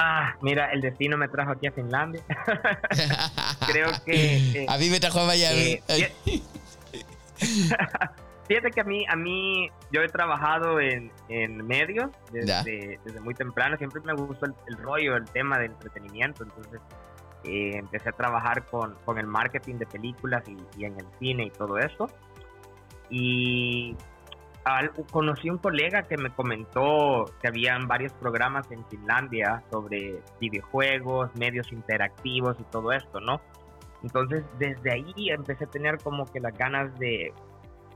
ah, 0.00 0.36
mira, 0.40 0.72
el 0.72 0.80
destino 0.80 1.16
me 1.16 1.28
trajo 1.28 1.52
aquí 1.52 1.66
a 1.66 1.72
Finlandia. 1.72 2.22
Creo 3.66 3.88
que... 4.04 4.66
a 4.68 4.76
mí 4.78 4.90
me 4.90 5.00
trajo 5.00 5.20
a 5.20 5.26
Miami. 5.26 5.80
Eh, 5.88 6.12
fíjate 8.48 8.70
que 8.70 8.80
a 8.80 8.84
mí, 8.84 9.04
a 9.08 9.16
mí, 9.16 9.70
yo 9.92 10.02
he 10.02 10.08
trabajado 10.08 10.80
en, 10.80 11.12
en 11.28 11.66
medios 11.66 12.10
desde, 12.32 12.98
desde, 13.04 13.20
muy 13.20 13.34
temprano. 13.34 13.76
Siempre 13.76 14.00
me 14.04 14.14
gustó 14.14 14.46
el, 14.46 14.54
el 14.68 14.76
rollo, 14.78 15.16
el 15.16 15.24
tema 15.26 15.58
de 15.58 15.66
entretenimiento. 15.66 16.44
Entonces, 16.44 16.80
eh, 17.44 17.76
empecé 17.76 18.10
a 18.10 18.12
trabajar 18.12 18.66
con, 18.66 18.94
con, 19.06 19.18
el 19.18 19.26
marketing 19.26 19.76
de 19.76 19.86
películas 19.86 20.42
y, 20.76 20.84
en 20.84 20.98
el 20.98 21.06
cine 21.18 21.44
y 21.46 21.50
todo 21.50 21.78
eso. 21.78 22.10
Y 23.08 23.96
conocí 25.10 25.50
un 25.50 25.58
colega 25.58 26.02
que 26.02 26.16
me 26.16 26.30
comentó 26.30 27.24
que 27.40 27.48
habían 27.48 27.88
varios 27.88 28.12
programas 28.14 28.70
en 28.70 28.84
Finlandia 28.86 29.62
sobre 29.70 30.20
videojuegos, 30.40 31.34
medios 31.34 31.72
interactivos 31.72 32.56
y 32.60 32.64
todo 32.64 32.92
esto, 32.92 33.20
¿no? 33.20 33.40
Entonces 34.02 34.44
desde 34.58 34.92
ahí 34.92 35.30
empecé 35.30 35.64
a 35.64 35.68
tener 35.68 35.98
como 35.98 36.26
que 36.26 36.40
las 36.40 36.56
ganas 36.56 36.96
de 36.98 37.32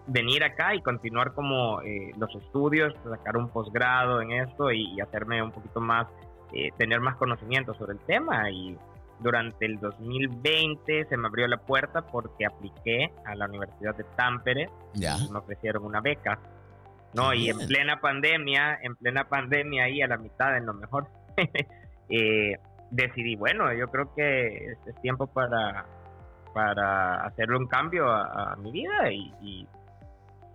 venir 0.06 0.44
acá 0.44 0.74
y 0.74 0.82
continuar 0.82 1.32
como 1.32 1.80
eh, 1.82 2.12
los 2.18 2.34
estudios, 2.34 2.94
sacar 3.08 3.36
un 3.36 3.48
posgrado 3.48 4.20
en 4.20 4.32
esto 4.32 4.70
y, 4.70 5.00
hacerme 5.00 5.42
un 5.42 5.50
poquito 5.50 5.80
más, 5.80 6.06
eh, 6.52 6.70
tener 6.76 7.00
más 7.00 7.16
conocimiento 7.16 7.74
sobre 7.74 7.94
el 7.94 8.00
tema 8.00 8.50
y 8.50 8.76
durante 9.20 9.64
el 9.64 9.78
2020 9.78 11.06
se 11.06 11.16
me 11.16 11.28
abrió 11.28 11.46
la 11.46 11.56
puerta 11.56 12.02
porque 12.02 12.44
apliqué 12.44 13.12
a 13.24 13.34
la 13.34 13.46
Universidad 13.46 13.94
de 13.94 14.04
Tampere 14.16 14.68
y 14.94 15.32
me 15.32 15.38
ofrecieron 15.38 15.84
una 15.84 16.00
beca. 16.00 16.38
No, 17.14 17.32
y 17.32 17.48
en 17.48 17.58
plena 17.58 18.00
pandemia, 18.00 18.78
en 18.82 18.96
plena 18.96 19.28
pandemia 19.28 19.84
ahí 19.84 20.02
a 20.02 20.08
la 20.08 20.16
mitad 20.16 20.56
en 20.56 20.66
lo 20.66 20.74
mejor, 20.74 21.06
eh, 22.08 22.56
decidí, 22.90 23.36
bueno, 23.36 23.72
yo 23.72 23.88
creo 23.88 24.12
que 24.14 24.72
es, 24.72 25.00
tiempo 25.00 25.26
para, 25.26 25.86
para 26.52 27.24
hacerle 27.24 27.56
un 27.56 27.66
cambio 27.66 28.10
a, 28.10 28.56
mi 28.56 28.72
vida 28.72 29.10
y, 29.10 29.66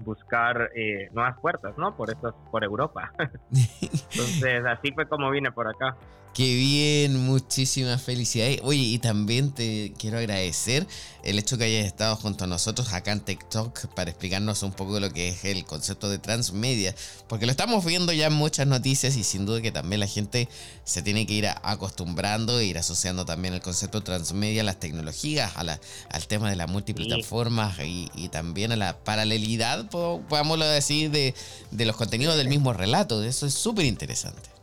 buscar 0.01 0.71
eh, 0.75 1.09
nuevas 1.11 1.37
puertas, 1.41 1.77
¿no? 1.77 1.93
Por 1.93 2.09
eso, 2.09 2.33
por 2.51 2.63
Europa. 2.63 3.11
Entonces, 3.51 4.65
así 4.65 4.93
fue 4.93 5.05
como 5.09 5.29
vine 5.29 5.51
por 5.51 5.67
acá. 5.67 5.97
Qué 6.33 6.55
bien, 6.55 7.25
muchísimas 7.25 8.01
felicidades. 8.01 8.61
Oye, 8.63 8.81
y 8.81 8.99
también 8.99 9.51
te 9.51 9.93
quiero 9.97 10.19
agradecer 10.19 10.87
el 11.23 11.39
hecho 11.39 11.57
que 11.57 11.65
hayas 11.65 11.85
estado 11.85 12.15
junto 12.15 12.43
a 12.43 12.47
nosotros 12.47 12.93
acá 12.93 13.11
en 13.11 13.19
TikTok 13.19 13.87
para 13.87 14.11
explicarnos 14.11 14.63
un 14.63 14.71
poco 14.71 14.99
lo 14.99 15.11
que 15.11 15.29
es 15.29 15.43
el 15.43 15.65
concepto 15.65 16.09
de 16.09 16.19
transmedia, 16.19 16.95
porque 17.27 17.45
lo 17.45 17.51
estamos 17.51 17.83
viendo 17.83 18.13
ya 18.13 18.27
en 18.27 18.33
muchas 18.33 18.67
noticias 18.67 19.17
y 19.17 19.23
sin 19.23 19.45
duda 19.45 19.61
que 19.61 19.71
también 19.71 19.99
la 19.99 20.07
gente 20.07 20.47
se 20.85 21.01
tiene 21.01 21.25
que 21.25 21.33
ir 21.33 21.47
acostumbrando 21.47 22.59
e 22.59 22.65
ir 22.65 22.77
asociando 22.77 23.25
también 23.25 23.55
el 23.55 23.61
concepto 23.61 24.01
transmedia 24.01 24.61
a 24.61 24.65
las 24.65 24.79
tecnologías, 24.79 25.57
a 25.57 25.63
la, 25.63 25.81
al 26.09 26.27
tema 26.27 26.49
de 26.49 26.55
las 26.55 26.69
multiplataformas 26.69 27.79
y, 27.79 28.09
y, 28.15 28.29
también 28.29 28.71
a 28.71 28.75
la 28.75 28.97
paralelidad, 28.97 29.89
podamos 29.89 30.59
decir, 30.59 31.11
de, 31.11 31.33
de 31.71 31.85
los 31.85 31.95
contenidos 31.95 32.37
del 32.37 32.47
mismo 32.47 32.71
relato. 32.71 33.23
Eso 33.23 33.45
es 33.45 33.53
súper 33.55 33.85
interesante. 33.85 34.58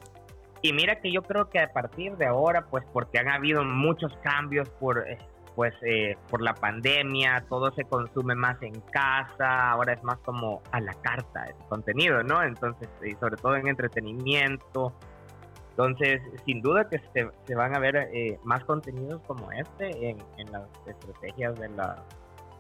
Y 0.66 0.72
mira 0.72 0.96
que 0.96 1.12
yo 1.12 1.22
creo 1.22 1.48
que 1.48 1.60
a 1.60 1.72
partir 1.72 2.16
de 2.16 2.26
ahora, 2.26 2.66
pues 2.66 2.84
porque 2.92 3.20
han 3.20 3.28
habido 3.28 3.62
muchos 3.62 4.12
cambios 4.24 4.68
por, 4.80 5.08
eh, 5.08 5.16
pues, 5.54 5.72
eh, 5.82 6.16
por 6.28 6.42
la 6.42 6.54
pandemia, 6.54 7.44
todo 7.48 7.70
se 7.70 7.84
consume 7.84 8.34
más 8.34 8.60
en 8.62 8.80
casa, 8.90 9.70
ahora 9.70 9.92
es 9.92 10.02
más 10.02 10.18
como 10.24 10.62
a 10.72 10.80
la 10.80 10.92
carta 10.94 11.44
el 11.44 11.54
contenido, 11.68 12.24
¿no? 12.24 12.42
Entonces, 12.42 12.88
y 13.00 13.12
sobre 13.14 13.36
todo 13.36 13.54
en 13.54 13.68
entretenimiento. 13.68 14.92
Entonces, 15.70 16.20
sin 16.44 16.60
duda 16.62 16.88
que 16.88 16.98
se, 17.14 17.30
se 17.44 17.54
van 17.54 17.76
a 17.76 17.78
ver 17.78 18.08
eh, 18.12 18.40
más 18.42 18.64
contenidos 18.64 19.22
como 19.28 19.52
este 19.52 20.10
en, 20.10 20.18
en 20.38 20.50
las 20.50 20.68
estrategias 20.84 21.56
de 21.60 21.68
la 21.68 21.94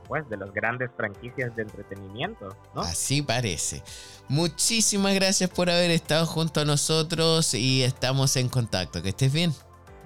pues, 0.06 0.28
de 0.28 0.36
las 0.36 0.52
grandes 0.52 0.90
franquicias 0.96 1.54
de 1.56 1.62
entretenimiento, 1.62 2.48
¿no? 2.74 2.82
Así 2.82 3.22
parece. 3.22 3.82
Muchísimas 4.28 5.14
gracias 5.14 5.50
por 5.50 5.70
haber 5.70 5.90
estado 5.90 6.26
junto 6.26 6.60
a 6.60 6.64
nosotros 6.64 7.54
y 7.54 7.82
estamos 7.82 8.36
en 8.36 8.48
contacto. 8.48 9.02
Que 9.02 9.10
estés 9.10 9.32
bien. 9.32 9.52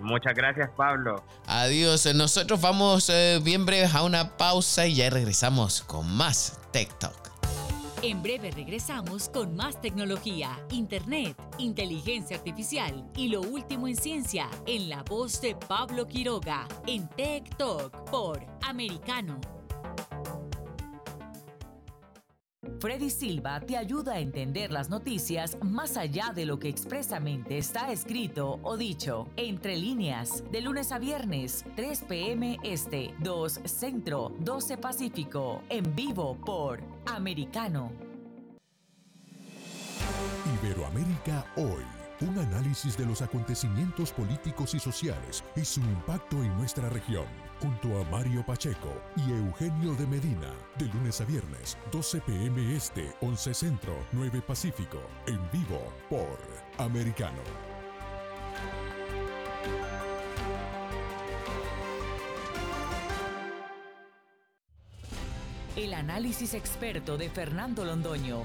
Muchas 0.00 0.34
gracias, 0.34 0.70
Pablo. 0.76 1.22
Adiós. 1.46 2.06
Nosotros 2.14 2.60
vamos 2.60 3.08
eh, 3.10 3.38
bien 3.42 3.66
breves 3.66 3.94
a 3.94 4.02
una 4.02 4.36
pausa 4.36 4.86
y 4.86 4.94
ya 4.94 5.10
regresamos 5.10 5.82
con 5.82 6.10
más 6.16 6.58
TikTok. 6.72 7.30
En 8.02 8.22
breve 8.22 8.50
regresamos 8.50 9.28
con 9.28 9.54
más 9.56 9.78
tecnología, 9.82 10.58
internet, 10.70 11.36
inteligencia 11.58 12.38
artificial 12.38 13.06
y 13.14 13.28
lo 13.28 13.42
último 13.42 13.88
en 13.88 13.96
ciencia 13.96 14.48
en 14.66 14.88
la 14.88 15.02
voz 15.02 15.42
de 15.42 15.54
Pablo 15.54 16.06
Quiroga 16.06 16.66
en 16.86 17.06
Tech 17.10 17.54
por 18.10 18.40
Americano 18.62 19.38
Freddy 22.80 23.10
Silva 23.10 23.60
te 23.60 23.76
ayuda 23.76 24.14
a 24.14 24.20
entender 24.20 24.70
las 24.70 24.90
noticias 24.90 25.56
más 25.62 25.96
allá 25.96 26.32
de 26.34 26.44
lo 26.44 26.58
que 26.58 26.68
expresamente 26.68 27.58
está 27.58 27.90
escrito 27.90 28.58
o 28.62 28.76
dicho. 28.76 29.28
Entre 29.36 29.76
líneas, 29.76 30.44
de 30.50 30.60
lunes 30.60 30.92
a 30.92 30.98
viernes, 30.98 31.64
3 31.76 32.04
p.m. 32.08 32.58
Este, 32.62 33.14
2 33.20 33.60
Centro, 33.64 34.32
12 34.40 34.76
Pacífico, 34.78 35.62
en 35.68 35.94
vivo 35.94 36.36
por 36.44 36.80
Americano. 37.06 37.92
Iberoamérica 40.62 41.46
hoy 41.56 41.99
Un 42.22 42.38
análisis 42.38 42.98
de 42.98 43.06
los 43.06 43.22
acontecimientos 43.22 44.12
políticos 44.12 44.74
y 44.74 44.78
sociales 44.78 45.42
y 45.56 45.64
su 45.64 45.80
impacto 45.80 46.36
en 46.42 46.54
nuestra 46.58 46.90
región, 46.90 47.24
junto 47.60 47.98
a 47.98 48.04
Mario 48.10 48.44
Pacheco 48.44 48.92
y 49.16 49.30
Eugenio 49.30 49.94
de 49.94 50.06
Medina, 50.06 50.52
de 50.78 50.84
lunes 50.88 51.22
a 51.22 51.24
viernes, 51.24 51.78
12 51.90 52.20
pm 52.20 52.76
este, 52.76 53.10
11 53.22 53.54
centro, 53.54 54.06
9 54.12 54.42
pacífico, 54.42 55.00
en 55.26 55.40
vivo 55.50 55.80
por 56.10 56.38
Americano. 56.76 57.40
El 65.74 65.94
análisis 65.94 66.52
experto 66.52 67.16
de 67.16 67.30
Fernando 67.30 67.82
Londoño 67.86 68.44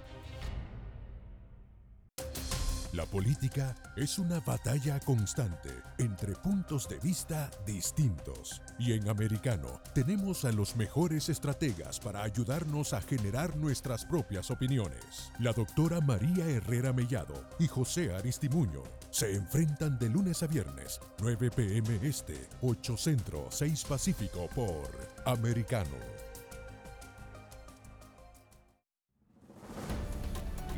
la 2.93 3.05
política 3.05 3.73
es 3.95 4.19
una 4.19 4.41
batalla 4.41 4.99
constante 4.99 5.69
entre 5.97 6.33
puntos 6.35 6.89
de 6.89 6.99
vista 6.99 7.49
distintos. 7.65 8.61
Y 8.77 8.93
en 8.93 9.07
Americano 9.07 9.81
tenemos 9.93 10.43
a 10.43 10.51
los 10.51 10.75
mejores 10.75 11.29
estrategas 11.29 11.99
para 11.99 12.23
ayudarnos 12.23 12.93
a 12.93 13.01
generar 13.01 13.55
nuestras 13.55 14.05
propias 14.05 14.51
opiniones. 14.51 15.31
La 15.39 15.53
doctora 15.53 16.01
María 16.01 16.45
Herrera 16.45 16.91
Mellado 16.91 17.47
y 17.59 17.67
José 17.67 18.13
Aristimuño 18.13 18.83
se 19.09 19.35
enfrentan 19.35 19.97
de 19.97 20.09
lunes 20.09 20.43
a 20.43 20.47
viernes, 20.47 20.99
9 21.19 21.49
pm 21.51 21.99
este, 22.03 22.49
8 22.61 22.97
centro, 22.97 23.47
6 23.49 23.85
pacífico 23.85 24.49
por 24.53 24.89
Americano. 25.25 26.20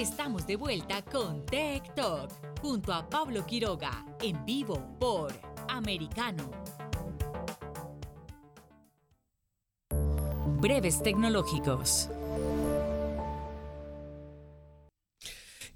Estamos 0.00 0.46
de 0.46 0.56
vuelta 0.56 1.02
con 1.02 1.44
Tech 1.44 1.94
Talk 1.94 2.30
junto 2.62 2.90
a 2.90 3.06
Pablo 3.06 3.44
Quiroga 3.44 4.02
en 4.22 4.42
vivo 4.46 4.96
por 4.98 5.30
Americano. 5.68 6.50
Breves 10.58 11.02
tecnológicos. 11.02 12.08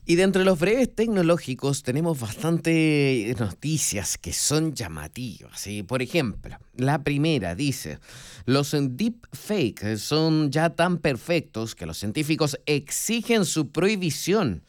Y 0.06 0.16
de 0.16 0.44
los 0.44 0.58
breves 0.58 0.94
tecnológicos 0.94 1.82
tenemos 1.82 2.20
bastantes 2.20 3.40
noticias 3.40 4.18
que 4.18 4.34
son 4.34 4.74
llamativas. 4.74 5.66
Por 5.86 6.02
ejemplo, 6.02 6.58
la 6.76 7.02
primera 7.02 7.54
dice, 7.54 7.98
los 8.44 8.76
deepfakes 8.78 9.96
son 9.96 10.50
ya 10.50 10.68
tan 10.68 10.98
perfectos 10.98 11.74
que 11.74 11.86
los 11.86 11.96
científicos 11.96 12.60
exigen 12.66 13.46
su 13.46 13.70
prohibición. 13.72 14.62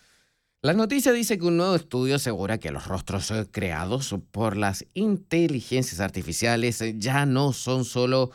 La 0.62 0.72
noticia 0.72 1.12
dice 1.12 1.38
que 1.38 1.46
un 1.46 1.58
nuevo 1.58 1.76
estudio 1.76 2.16
asegura 2.16 2.58
que 2.58 2.72
los 2.72 2.88
rostros 2.88 3.30
creados 3.52 4.16
por 4.32 4.56
las 4.56 4.86
inteligencias 4.94 6.00
artificiales 6.00 6.82
ya 6.98 7.26
no 7.26 7.52
son 7.52 7.84
solo 7.84 8.32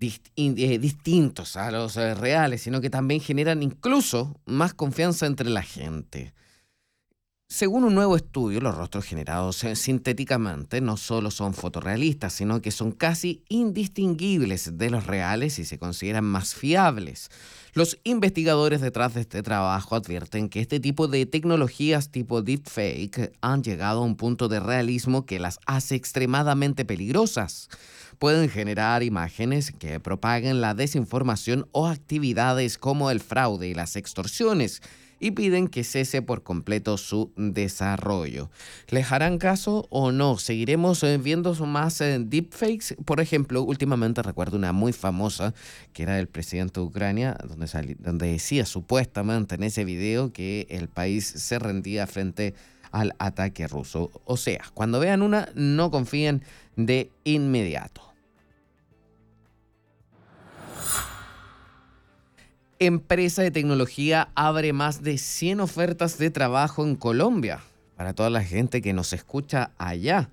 eh, 0.00 0.78
distintos 0.78 1.56
a 1.56 1.70
los 1.70 1.96
eh, 1.96 2.14
reales, 2.14 2.62
sino 2.62 2.80
que 2.80 2.90
también 2.90 3.20
generan 3.20 3.62
incluso 3.62 4.40
más 4.44 4.74
confianza 4.74 5.26
entre 5.26 5.48
la 5.50 5.62
gente. 5.62 6.34
Según 7.46 7.84
un 7.84 7.94
nuevo 7.94 8.16
estudio, 8.16 8.60
los 8.60 8.74
rostros 8.74 9.04
generados 9.04 9.62
eh, 9.62 9.76
sintéticamente 9.76 10.80
no 10.80 10.96
solo 10.96 11.30
son 11.30 11.54
fotorrealistas, 11.54 12.32
sino 12.32 12.60
que 12.60 12.70
son 12.70 12.90
casi 12.90 13.44
indistinguibles 13.48 14.76
de 14.76 14.90
los 14.90 15.06
reales 15.06 15.58
y 15.58 15.64
se 15.64 15.78
consideran 15.78 16.24
más 16.24 16.54
fiables. 16.54 17.30
Los 17.72 18.00
investigadores 18.02 18.80
detrás 18.80 19.14
de 19.14 19.20
este 19.20 19.42
trabajo 19.42 19.94
advierten 19.94 20.48
que 20.48 20.60
este 20.60 20.80
tipo 20.80 21.06
de 21.06 21.26
tecnologías 21.26 22.10
tipo 22.10 22.42
deepfake 22.42 23.32
han 23.40 23.62
llegado 23.62 24.00
a 24.00 24.04
un 24.04 24.16
punto 24.16 24.48
de 24.48 24.58
realismo 24.58 25.26
que 25.26 25.38
las 25.38 25.60
hace 25.66 25.94
extremadamente 25.94 26.84
peligrosas 26.84 27.68
pueden 28.18 28.48
generar 28.48 29.02
imágenes 29.02 29.72
que 29.72 30.00
propaguen 30.00 30.60
la 30.60 30.74
desinformación 30.74 31.66
o 31.72 31.86
actividades 31.86 32.78
como 32.78 33.10
el 33.10 33.20
fraude 33.20 33.68
y 33.68 33.74
las 33.74 33.96
extorsiones 33.96 34.82
y 35.20 35.30
piden 35.30 35.68
que 35.68 35.84
cese 35.84 36.22
por 36.22 36.42
completo 36.42 36.98
su 36.98 37.32
desarrollo. 37.36 38.50
¿Les 38.88 39.10
harán 39.10 39.38
caso 39.38 39.86
o 39.88 40.12
no? 40.12 40.36
¿Seguiremos 40.36 41.02
eh, 41.02 41.18
viendo 41.18 41.54
más 41.66 42.00
eh, 42.00 42.18
deepfakes? 42.20 42.96
Por 43.04 43.20
ejemplo, 43.20 43.62
últimamente 43.62 44.22
recuerdo 44.22 44.56
una 44.56 44.72
muy 44.72 44.92
famosa 44.92 45.54
que 45.92 46.02
era 46.02 46.16
del 46.16 46.28
presidente 46.28 46.80
de 46.80 46.86
Ucrania, 46.86 47.38
donde, 47.48 47.96
donde 48.00 48.32
decía 48.32 48.66
supuestamente 48.66 49.54
en 49.54 49.62
ese 49.62 49.84
video 49.84 50.32
que 50.32 50.66
el 50.68 50.88
país 50.88 51.24
se 51.24 51.58
rendía 51.58 52.06
frente 52.06 52.54
al 52.94 53.14
ataque 53.18 53.66
ruso. 53.66 54.10
O 54.24 54.36
sea, 54.36 54.62
cuando 54.72 55.00
vean 55.00 55.20
una, 55.20 55.48
no 55.54 55.90
confíen 55.90 56.42
de 56.76 57.10
inmediato. 57.24 58.02
Empresa 62.78 63.42
de 63.42 63.50
tecnología 63.50 64.28
abre 64.34 64.72
más 64.72 65.02
de 65.02 65.18
100 65.18 65.60
ofertas 65.60 66.18
de 66.18 66.30
trabajo 66.30 66.84
en 66.84 66.94
Colombia 66.94 67.60
para 67.96 68.14
toda 68.14 68.30
la 68.30 68.44
gente 68.44 68.80
que 68.80 68.92
nos 68.92 69.12
escucha 69.12 69.72
allá. 69.76 70.30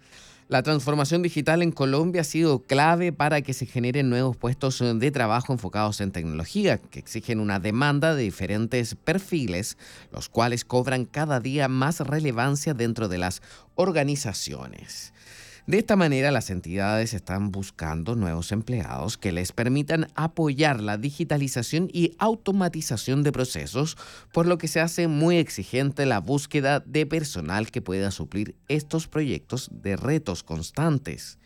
La 0.52 0.64
transformación 0.64 1.22
digital 1.22 1.62
en 1.62 1.72
Colombia 1.72 2.20
ha 2.20 2.26
sido 2.26 2.60
clave 2.66 3.14
para 3.14 3.42
que 3.42 3.54
se 3.54 3.66
generen 3.66 4.10
nuevos 4.10 4.36
puestos 4.36 4.84
de 4.84 5.10
trabajo 5.10 5.54
enfocados 5.54 6.02
en 6.02 6.12
tecnología, 6.12 6.78
que 6.78 7.00
exigen 7.00 7.40
una 7.40 7.62
demanda 7.62 8.16
de 8.16 8.24
diferentes 8.24 8.96
perfiles, 8.96 9.78
los 10.12 10.28
cuales 10.28 10.66
cobran 10.66 11.06
cada 11.06 11.40
día 11.40 11.70
más 11.70 12.02
relevancia 12.02 12.74
dentro 12.74 13.08
de 13.08 13.18
las 13.18 13.42
organizaciones. 13.76 15.14
De 15.68 15.78
esta 15.78 15.96
manera, 15.96 16.32
las 16.32 16.50
entidades 16.50 17.14
están 17.14 17.52
buscando 17.52 18.16
nuevos 18.16 18.52
empleados 18.52 19.18
que 19.18 19.32
les 19.32 19.52
permitan 19.52 20.08
apoyar 20.16 20.82
la 20.82 20.98
digitalización 20.98 21.88
y 21.94 22.16
automatización 22.18 23.22
de 23.22 23.32
procesos, 23.32 23.96
por 24.34 24.48
lo 24.48 24.58
que 24.58 24.68
se 24.68 24.80
hace 24.80 25.08
muy 25.08 25.38
exigente 25.38 26.08
la 26.08 26.20
búsqueda 26.20 26.80
de 26.80 27.06
personal 27.06 27.70
que 27.70 27.82
pueda 27.82 28.10
suplir 28.10 28.56
estos 28.70 29.08
proyectos 29.08 29.70
de 29.72 29.96
retos 29.98 30.42
constantes 30.44 31.38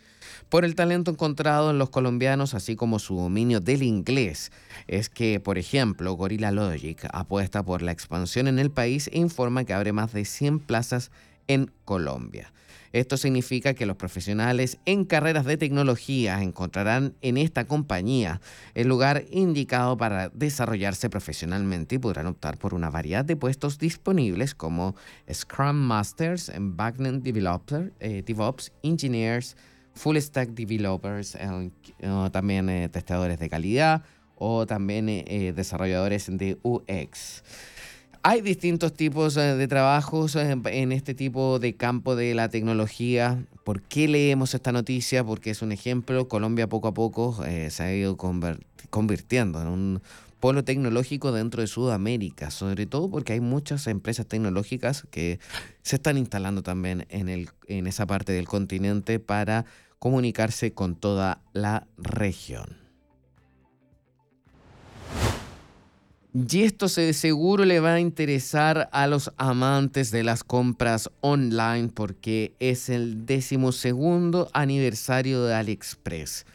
por 0.50 0.66
el 0.66 0.76
talento 0.76 1.12
encontrado 1.12 1.70
en 1.72 1.78
los 1.78 1.90
colombianos, 1.90 2.54
así 2.54 2.76
como 2.76 3.00
su 3.00 3.16
dominio 3.16 3.60
del 3.60 3.84
inglés. 3.84 4.52
Es 4.88 5.10
que, 5.10 5.40
por 5.40 5.58
ejemplo, 5.58 6.14
Gorilla 6.14 6.52
Logic 6.52 7.06
apuesta 7.12 7.64
por 7.64 7.82
la 7.82 7.92
expansión 7.92 8.48
en 8.48 8.60
el 8.60 8.72
país 8.72 9.10
e 9.12 9.20
informa 9.20 9.66
que 9.66 9.74
abre 9.74 9.94
más 9.94 10.14
de 10.14 10.26
100 10.26 10.60
plazas 10.60 11.12
en 11.48 11.72
Colombia. 11.84 12.52
Esto 12.96 13.18
significa 13.18 13.74
que 13.74 13.86
los 13.86 13.98
profesionales 13.98 14.78
en 14.86 15.04
carreras 15.04 15.44
de 15.44 15.58
tecnología 15.58 16.42
encontrarán 16.42 17.14
en 17.22 17.36
esta 17.36 17.66
compañía 17.66 18.40
el 18.74 18.88
lugar 18.88 19.26
indicado 19.32 19.98
para 19.98 20.30
desarrollarse 20.30 21.10
profesionalmente 21.10 21.96
y 21.96 22.00
podrán 22.00 22.28
optar 22.28 22.58
por 22.58 22.74
una 22.74 22.90
variedad 22.90 23.26
de 23.26 23.36
puestos 23.36 23.80
disponibles 23.80 24.56
como 24.56 24.96
Scrum 25.30 25.76
Masters, 25.76 26.54
Backend 26.58 27.22
Developer, 27.22 27.92
eh, 28.00 28.24
DevOps 28.26 28.72
Engineers, 28.82 29.58
Full 29.96 30.16
Stack 30.16 30.52
Developers, 30.52 31.36
eh, 31.36 31.70
también 32.32 32.70
eh, 32.70 32.88
testadores 32.88 33.40
de 33.40 33.50
calidad 33.50 34.04
o 34.38 34.66
también 34.66 35.08
desarrolladores 35.54 36.28
de 36.30 36.58
UX. 36.64 37.44
Hay 38.28 38.42
distintos 38.42 38.92
tipos 38.92 39.38
eh, 39.38 39.56
de 39.56 39.68
trabajos 39.68 40.36
eh, 40.36 40.58
en 40.66 40.92
este 40.92 41.14
tipo 41.14 41.60
de 41.60 41.76
campo 41.76 42.16
de 42.16 42.34
la 42.34 42.50
tecnología. 42.50 43.46
¿Por 43.64 43.84
qué 43.84 44.08
leemos 44.08 44.56
esta 44.56 44.72
noticia? 44.72 45.24
Porque 45.24 45.52
es 45.52 45.62
un 45.62 45.72
ejemplo. 45.72 46.28
Colombia 46.28 46.68
poco 46.68 46.88
a 46.88 46.94
poco 46.96 47.46
eh, 47.46 47.70
se 47.70 47.84
ha 47.84 47.94
ido 47.94 48.18
convirtiendo 48.18 49.62
en 49.62 49.68
un 49.68 50.02
polo 50.40 50.64
tecnológico 50.64 51.32
dentro 51.32 51.62
de 51.62 51.68
Sudamérica, 51.68 52.50
sobre 52.50 52.88
todo 52.88 53.12
porque 53.12 53.34
hay 53.34 53.42
muchas 53.42 53.86
empresas 53.86 54.26
tecnológicas 54.26 55.06
que 55.12 55.40
se 55.84 55.98
están 55.98 56.18
instalando 56.18 56.64
también 56.64 57.06
en, 57.10 57.30
el, 57.30 57.50
en 57.68 57.86
esa 57.86 58.08
parte 58.08 58.32
del 58.34 58.48
continente 58.48 59.20
para 59.20 59.66
comunicarse 60.00 60.74
con 60.74 60.96
toda 60.96 61.44
la 61.54 61.86
región. 62.00 62.85
Y 66.38 66.64
esto 66.64 66.88
de 66.88 67.14
seguro 67.14 67.64
le 67.64 67.80
va 67.80 67.94
a 67.94 68.00
interesar 68.02 68.90
a 68.92 69.08
los 69.08 69.32
amantes 69.38 70.12
de 70.12 70.22
las 70.22 70.44
compras 70.44 71.10
online 71.22 71.88
porque 71.94 72.52
es 72.60 72.90
el 72.90 73.26
decimosegundo 73.26 74.50
aniversario 74.52 75.46
de 75.46 75.54
AliExpress. 75.54 76.46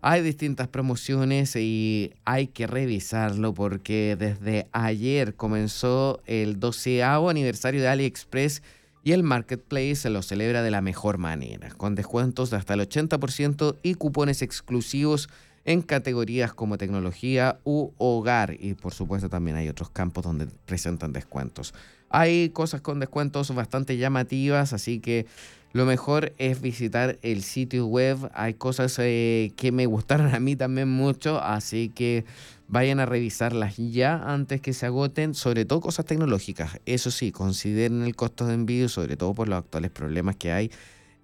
Hay 0.00 0.22
distintas 0.22 0.66
promociones 0.66 1.54
y 1.54 2.12
hay 2.24 2.48
que 2.48 2.66
revisarlo 2.66 3.54
porque 3.54 4.16
desde 4.18 4.66
ayer 4.72 5.36
comenzó 5.36 6.20
el 6.26 6.58
doceavo 6.58 7.30
aniversario 7.30 7.82
de 7.82 7.88
AliExpress 7.88 8.64
y 9.04 9.12
el 9.12 9.22
marketplace 9.22 9.94
se 9.94 10.10
lo 10.10 10.22
celebra 10.22 10.62
de 10.62 10.72
la 10.72 10.80
mejor 10.80 11.18
manera, 11.18 11.70
con 11.76 11.94
descuentos 11.94 12.50
de 12.50 12.56
hasta 12.56 12.74
el 12.74 12.80
80% 12.80 13.76
y 13.84 13.94
cupones 13.94 14.42
exclusivos 14.42 15.28
en 15.64 15.82
categorías 15.82 16.52
como 16.54 16.78
tecnología 16.78 17.58
u 17.64 17.90
hogar 17.98 18.56
y 18.58 18.74
por 18.74 18.94
supuesto 18.94 19.28
también 19.28 19.56
hay 19.56 19.68
otros 19.68 19.90
campos 19.90 20.24
donde 20.24 20.46
presentan 20.66 21.12
descuentos. 21.12 21.74
Hay 22.08 22.50
cosas 22.50 22.80
con 22.80 22.98
descuentos 22.98 23.54
bastante 23.54 23.96
llamativas, 23.96 24.72
así 24.72 25.00
que 25.00 25.26
lo 25.72 25.86
mejor 25.86 26.32
es 26.38 26.60
visitar 26.60 27.18
el 27.22 27.42
sitio 27.42 27.86
web. 27.86 28.30
Hay 28.34 28.54
cosas 28.54 28.96
eh, 28.98 29.52
que 29.56 29.70
me 29.70 29.86
gustaron 29.86 30.34
a 30.34 30.40
mí 30.40 30.56
también 30.56 30.88
mucho, 30.88 31.40
así 31.40 31.88
que 31.90 32.24
vayan 32.66 32.98
a 32.98 33.06
revisarlas 33.06 33.76
ya 33.76 34.16
antes 34.16 34.60
que 34.60 34.72
se 34.72 34.86
agoten, 34.86 35.34
sobre 35.34 35.64
todo 35.64 35.80
cosas 35.80 36.06
tecnológicas. 36.06 36.80
Eso 36.86 37.12
sí, 37.12 37.30
consideren 37.30 38.02
el 38.02 38.16
costo 38.16 38.46
de 38.46 38.54
envío, 38.54 38.88
sobre 38.88 39.16
todo 39.16 39.34
por 39.34 39.48
los 39.48 39.58
actuales 39.60 39.92
problemas 39.92 40.34
que 40.34 40.50
hay 40.50 40.70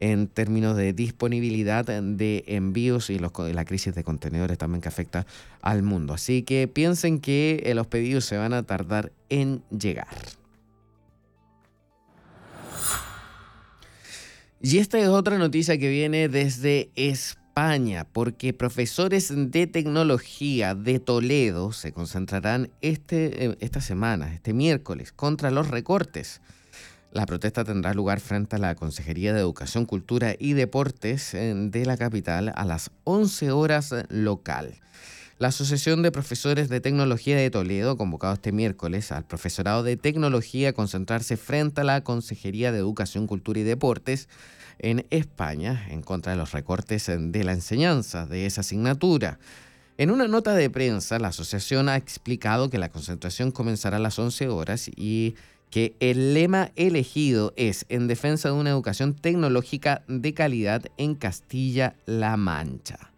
en 0.01 0.29
términos 0.29 0.77
de 0.77 0.93
disponibilidad 0.93 1.85
de 1.85 2.45
envíos 2.47 3.11
y 3.11 3.19
la 3.19 3.65
crisis 3.65 3.95
de 3.95 4.05
contenedores 4.05 4.59
también 4.59 4.81
que 4.81 4.89
afecta 4.89 5.27
al 5.63 5.83
mundo. 5.83 6.15
Así 6.15 6.43
que 6.43 6.69
piensen 6.69 7.21
que 7.21 7.63
eh, 7.65 7.75
los 7.75 7.87
pedidos 7.87 8.25
se 8.25 8.37
van 8.37 8.53
a 8.53 8.63
tardar 8.63 9.13
en 9.29 9.63
llegar. 9.71 10.09
Y 14.61 14.79
esta 14.79 14.99
es 14.99 15.09
otra 15.09 15.39
noticia 15.39 15.79
que 15.79 15.89
viene 15.89 16.29
desde 16.29 16.91
España, 16.97 18.07
porque 18.13 18.53
profesores 18.53 19.33
de 19.33 19.67
tecnología 19.67 20.75
de 20.75 20.99
Toledo 20.99 21.73
se 21.73 21.93
concentrarán 21.93 22.71
este, 22.81 23.47
eh, 23.47 23.57
esta 23.61 23.81
semana, 23.81 24.33
este 24.35 24.53
miércoles, 24.55 25.13
contra 25.13 25.51
los 25.51 25.69
recortes. 25.69 26.41
La 27.17 27.25
protesta 27.25 27.65
tendrá 27.65 27.95
lugar 27.95 28.21
frente 28.21 28.57
a 28.57 28.59
la 28.59 28.75
Consejería 28.75 29.33
de 29.33 29.41
Educación, 29.41 29.87
Cultura 29.87 30.35
y 30.39 30.53
Deportes 30.53 31.33
eh, 31.33 31.55
de 31.57 31.87
la 31.87 31.97
capital 31.97 32.53
a 32.55 32.67
las 32.67 32.91
11 33.05 33.53
horas 33.53 33.95
local. 34.11 34.75
La 35.39 35.49
Asociación 35.49 36.03
de 36.03 36.13
Profesores 36.13 36.69
de 36.69 36.83
Tecnología 36.83 37.39
de 37.39 37.49
Toledo, 37.49 37.97
convocado 37.97 38.35
este 38.35 38.53
miércoles 38.53 39.13
al 39.13 39.25
profesorado 39.25 39.83
de 39.83 39.97
tecnología 39.97 40.69
a 40.69 40.73
concentrarse 40.75 41.39
frente 41.39 41.81
a 41.81 41.85
la 41.85 42.05
Consejería 42.05 42.71
de 42.71 42.81
Educación, 42.81 43.27
Cultura 43.27 43.61
y 43.61 43.63
Deportes 43.63 44.29
en 44.79 45.07
España 45.09 45.87
en 45.89 46.03
contra 46.03 46.33
de 46.33 46.39
los 46.39 46.53
recortes 46.53 47.07
de 47.07 47.45
la 47.45 47.53
enseñanza 47.53 48.27
de 48.27 48.45
esa 48.45 48.61
asignatura. 48.61 49.39
En 49.97 50.11
una 50.11 50.29
nota 50.29 50.55
de 50.55 50.69
prensa, 50.69 51.19
la 51.19 51.29
asociación 51.29 51.89
ha 51.89 51.97
explicado 51.97 52.69
que 52.69 52.77
la 52.77 52.91
concentración 52.91 53.53
comenzará 53.53 53.97
a 53.97 54.01
las 54.01 54.19
11 54.19 54.49
horas 54.49 54.91
y 54.95 55.35
que 55.77 55.95
el 56.01 56.33
lema 56.33 56.71
elegido 56.75 57.53
es 57.55 57.85
en 57.91 58.09
defensa 58.09 58.49
de 58.49 58.55
una 58.55 58.71
educación 58.71 59.13
tecnológica 59.13 60.05
de 60.09 60.33
calidad 60.33 60.87
en 60.97 61.15
Castilla-La 61.15 62.39
Mancha. 62.39 63.13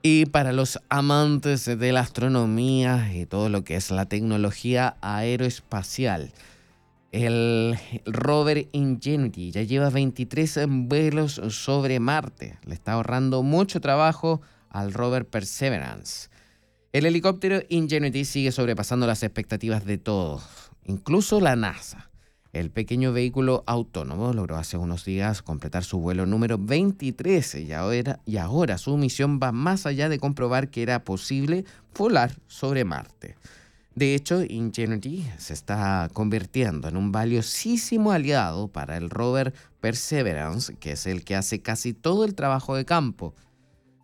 Y 0.00 0.24
para 0.24 0.54
los 0.54 0.80
amantes 0.88 1.66
de 1.66 1.92
la 1.92 2.00
astronomía 2.00 3.12
y 3.14 3.26
todo 3.26 3.50
lo 3.50 3.64
que 3.64 3.76
es 3.76 3.90
la 3.90 4.06
tecnología 4.06 4.96
aeroespacial, 5.02 6.32
el 7.12 7.76
rover 8.06 8.68
Ingenuity 8.72 9.50
ya 9.50 9.62
lleva 9.62 9.90
23 9.90 10.60
vuelos 10.68 11.38
sobre 11.50 12.00
Marte. 12.00 12.56
Le 12.64 12.72
está 12.72 12.92
ahorrando 12.92 13.42
mucho 13.42 13.82
trabajo 13.82 14.40
al 14.70 14.94
rover 14.94 15.26
Perseverance. 15.26 16.30
El 16.94 17.06
helicóptero 17.06 17.60
Ingenuity 17.70 18.24
sigue 18.24 18.52
sobrepasando 18.52 19.08
las 19.08 19.24
expectativas 19.24 19.84
de 19.84 19.98
todos, 19.98 20.44
incluso 20.84 21.40
la 21.40 21.56
NASA. 21.56 22.08
El 22.52 22.70
pequeño 22.70 23.12
vehículo 23.12 23.64
autónomo 23.66 24.32
logró 24.32 24.54
hace 24.54 24.76
unos 24.76 25.04
días 25.04 25.42
completar 25.42 25.82
su 25.82 25.98
vuelo 25.98 26.24
número 26.24 26.56
23 26.56 27.56
y 27.56 27.72
ahora, 27.72 28.20
y 28.26 28.36
ahora 28.36 28.78
su 28.78 28.96
misión 28.96 29.40
va 29.42 29.50
más 29.50 29.86
allá 29.86 30.08
de 30.08 30.20
comprobar 30.20 30.68
que 30.68 30.84
era 30.84 31.02
posible 31.02 31.64
volar 31.98 32.36
sobre 32.46 32.84
Marte. 32.84 33.34
De 33.96 34.14
hecho, 34.14 34.44
Ingenuity 34.44 35.26
se 35.36 35.52
está 35.52 36.08
convirtiendo 36.12 36.86
en 36.86 36.96
un 36.96 37.10
valiosísimo 37.10 38.12
aliado 38.12 38.68
para 38.68 38.96
el 38.96 39.10
rover 39.10 39.52
Perseverance, 39.80 40.76
que 40.76 40.92
es 40.92 41.08
el 41.08 41.24
que 41.24 41.34
hace 41.34 41.60
casi 41.60 41.92
todo 41.92 42.24
el 42.24 42.36
trabajo 42.36 42.76
de 42.76 42.84
campo 42.84 43.34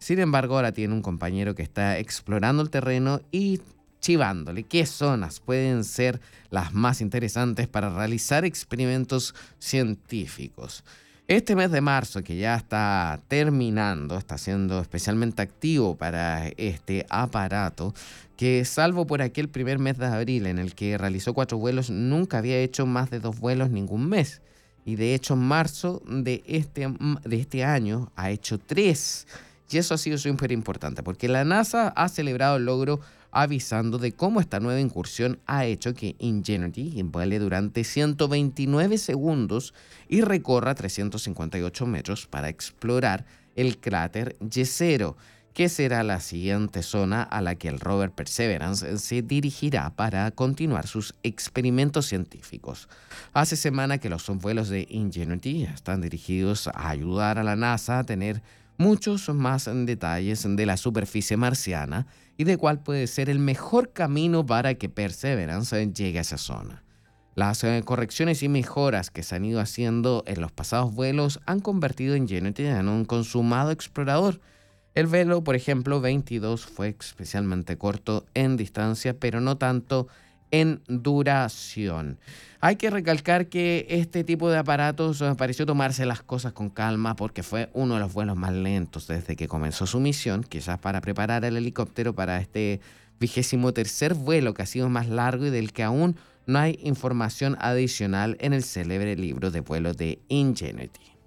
sin 0.01 0.19
embargo, 0.19 0.57
ahora 0.57 0.73
tiene 0.73 0.95
un 0.95 1.03
compañero 1.03 1.55
que 1.55 1.63
está 1.63 1.99
explorando 1.99 2.63
el 2.63 2.71
terreno 2.71 3.21
y 3.31 3.61
chivándole 4.01 4.63
qué 4.63 4.87
zonas 4.87 5.41
pueden 5.41 5.85
ser 5.85 6.23
las 6.49 6.73
más 6.73 7.03
interesantes 7.03 7.69
para 7.69 7.91
realizar 7.91 8.47
experimentos 8.47 9.35
científicos. 9.59 10.85
Este 11.29 11.55
mes 11.55 11.71
de 11.71 11.83
marzo, 11.83 12.25
que 12.25 12.39
ya 12.39 12.57
está 12.57 13.21
terminando, 13.29 14.17
está 14.17 14.39
siendo 14.39 14.81
especialmente 14.81 15.43
activo 15.43 15.95
para 15.95 16.49
este 16.57 17.07
aparato, 17.11 17.95
que 18.39 18.65
salvo 18.65 19.07
por 19.07 19.21
aquel 19.21 19.51
primer 19.51 19.79
mes 19.79 19.99
de 19.99 20.07
abril 20.07 20.47
en 20.47 20.59
el 20.59 20.75
que 20.75 20.97
realizó 20.97 21.35
cuatro 21.35 21.59
vuelos, 21.59 21.91
nunca 21.91 22.39
había 22.39 22.59
hecho 22.59 22.87
más 22.87 23.11
de 23.11 23.21
dos 23.21 23.39
vuelos 23.39 23.69
ningún 23.71 24.09
mes. 24.09 24.41
Y 24.87 24.97
de 24.97 25.15
hecho, 25.15 25.35
en 25.35 25.41
marzo 25.41 26.03
de 26.09 26.43
este, 26.47 26.89
de 27.25 27.37
este 27.37 27.65
año 27.65 28.11
ha 28.17 28.31
hecho 28.31 28.59
tres 28.59 29.29
y 29.71 29.79
eso 29.79 29.95
ha 29.95 29.99
sido 29.99 30.19
súper 30.19 30.53
importante 30.53 31.03
porque 31.03 31.29
la 31.29 31.45
NASA 31.45 31.89
ha 31.89 32.09
celebrado 32.09 32.57
el 32.57 32.65
logro 32.65 33.01
avisando 33.31 33.99
de 33.99 34.13
cómo 34.13 34.41
esta 34.41 34.61
nueva 34.61 34.81
incursión 34.81 35.39
ha 35.47 35.65
hecho 35.65 35.95
que 35.95 36.17
Ingenuity 36.19 37.03
vuele 37.05 37.39
durante 37.39 37.85
129 37.85 38.99
segundos 38.99 39.73
y 40.09 40.23
recorra 40.23 40.75
358 40.75 41.87
metros 41.87 42.27
para 42.27 42.49
explorar 42.49 43.25
el 43.55 43.79
cráter 43.79 44.37
Yesero, 44.41 45.17
que 45.55 45.69
será 45.69 46.03
la 46.05 46.21
siguiente 46.21 46.83
zona 46.83 47.23
a 47.23 47.41
la 47.41 47.57
que 47.57 47.69
el 47.69 47.81
rover 47.81 48.13
Perseverance 48.13 48.99
se 48.99 49.23
dirigirá 49.23 49.91
para 49.91 50.31
continuar 50.31 50.87
sus 50.87 51.15
experimentos 51.23 52.07
científicos. 52.07 52.89
Hace 53.33 53.57
semana 53.57 53.99
que 53.99 54.09
los 54.09 54.27
vuelos 54.39 54.69
de 54.69 54.87
Ingenuity 54.89 55.65
están 55.65 56.01
dirigidos 56.01 56.69
a 56.69 56.89
ayudar 56.89 57.39
a 57.39 57.45
la 57.45 57.57
NASA 57.57 57.99
a 57.99 58.05
tener 58.05 58.43
muchos 58.81 59.29
más 59.29 59.69
detalles 59.85 60.43
de 60.49 60.65
la 60.65 60.79
superficie 60.79 61.37
marciana 61.37 62.07
y 62.39 62.45
de 62.45 62.57
cuál 62.57 62.83
puede 62.83 63.07
ser 63.09 63.29
el 63.29 63.39
mejor 63.39 63.93
camino 63.93 64.47
para 64.47 64.73
que 64.73 64.89
Perseverance 64.89 65.93
llegue 65.93 66.17
a 66.17 66.23
esa 66.23 66.39
zona. 66.39 66.83
Las 67.35 67.63
eh, 67.63 67.83
correcciones 67.85 68.43
y 68.43 68.49
mejoras 68.49 69.11
que 69.11 69.23
se 69.23 69.37
han 69.37 69.45
ido 69.45 69.61
haciendo 69.61 70.25
en 70.27 70.41
los 70.41 70.51
pasados 70.51 70.95
vuelos 70.95 71.41
han 71.45 71.61
convertido 71.61 72.15
en 72.15 72.23
Unity 72.23 72.65
en 72.65 72.89
un 72.89 73.05
consumado 73.05 73.71
explorador. 73.71 74.41
El 74.95 75.09
velo, 75.09 75.45
por 75.45 75.57
ejemplo, 75.57 76.01
22 76.01 76.65
fue 76.65 76.97
especialmente 76.99 77.77
corto 77.77 78.25
en 78.33 78.57
distancia, 78.57 79.13
pero 79.13 79.43
no 79.43 79.59
tanto 79.59 80.09
en 80.09 80.11
duración. 80.87 82.19
Hay 82.61 82.77
que 82.77 82.91
recalcar 82.91 83.49
que 83.49 83.87
este 83.89 84.23
tipo 84.23 84.51
de 84.51 84.59
aparatos 84.59 85.23
eh, 85.23 85.35
pareció 85.37 85.65
tomarse 85.65 86.05
las 86.05 86.23
cosas 86.23 86.53
con 86.53 86.69
calma 86.69 87.17
porque 87.17 87.43
fue 87.43 87.71
uno 87.73 87.95
de 87.95 88.01
los 88.01 88.13
vuelos 88.13 88.37
más 88.37 88.53
lentos 88.53 89.07
desde 89.07 89.35
que 89.35 89.49
comenzó 89.49 89.87
su 89.87 89.99
misión, 89.99 90.45
quizás 90.45 90.79
para 90.79 91.01
preparar 91.01 91.45
el 91.45 91.57
helicóptero 91.57 92.15
para 92.15 92.39
este 92.39 92.81
vigésimo 93.19 93.73
tercer 93.73 94.15
vuelo 94.15 94.55
que 94.55 94.63
ha 94.63 94.67
sido 94.67 94.89
más 94.89 95.09
largo 95.09 95.47
y 95.47 95.51
del 95.51 95.73
que 95.73 95.83
aún 95.83 96.17
no 96.47 96.59
hay 96.59 96.79
información 96.83 97.57
adicional 97.61 98.37
en 98.41 98.53
el 98.53 98.65
célebre 98.65 99.17
libro 99.17 99.51
de 99.51 99.61
vuelo 99.61 99.95
de 99.95 100.19
Ingenuity. 100.29 101.20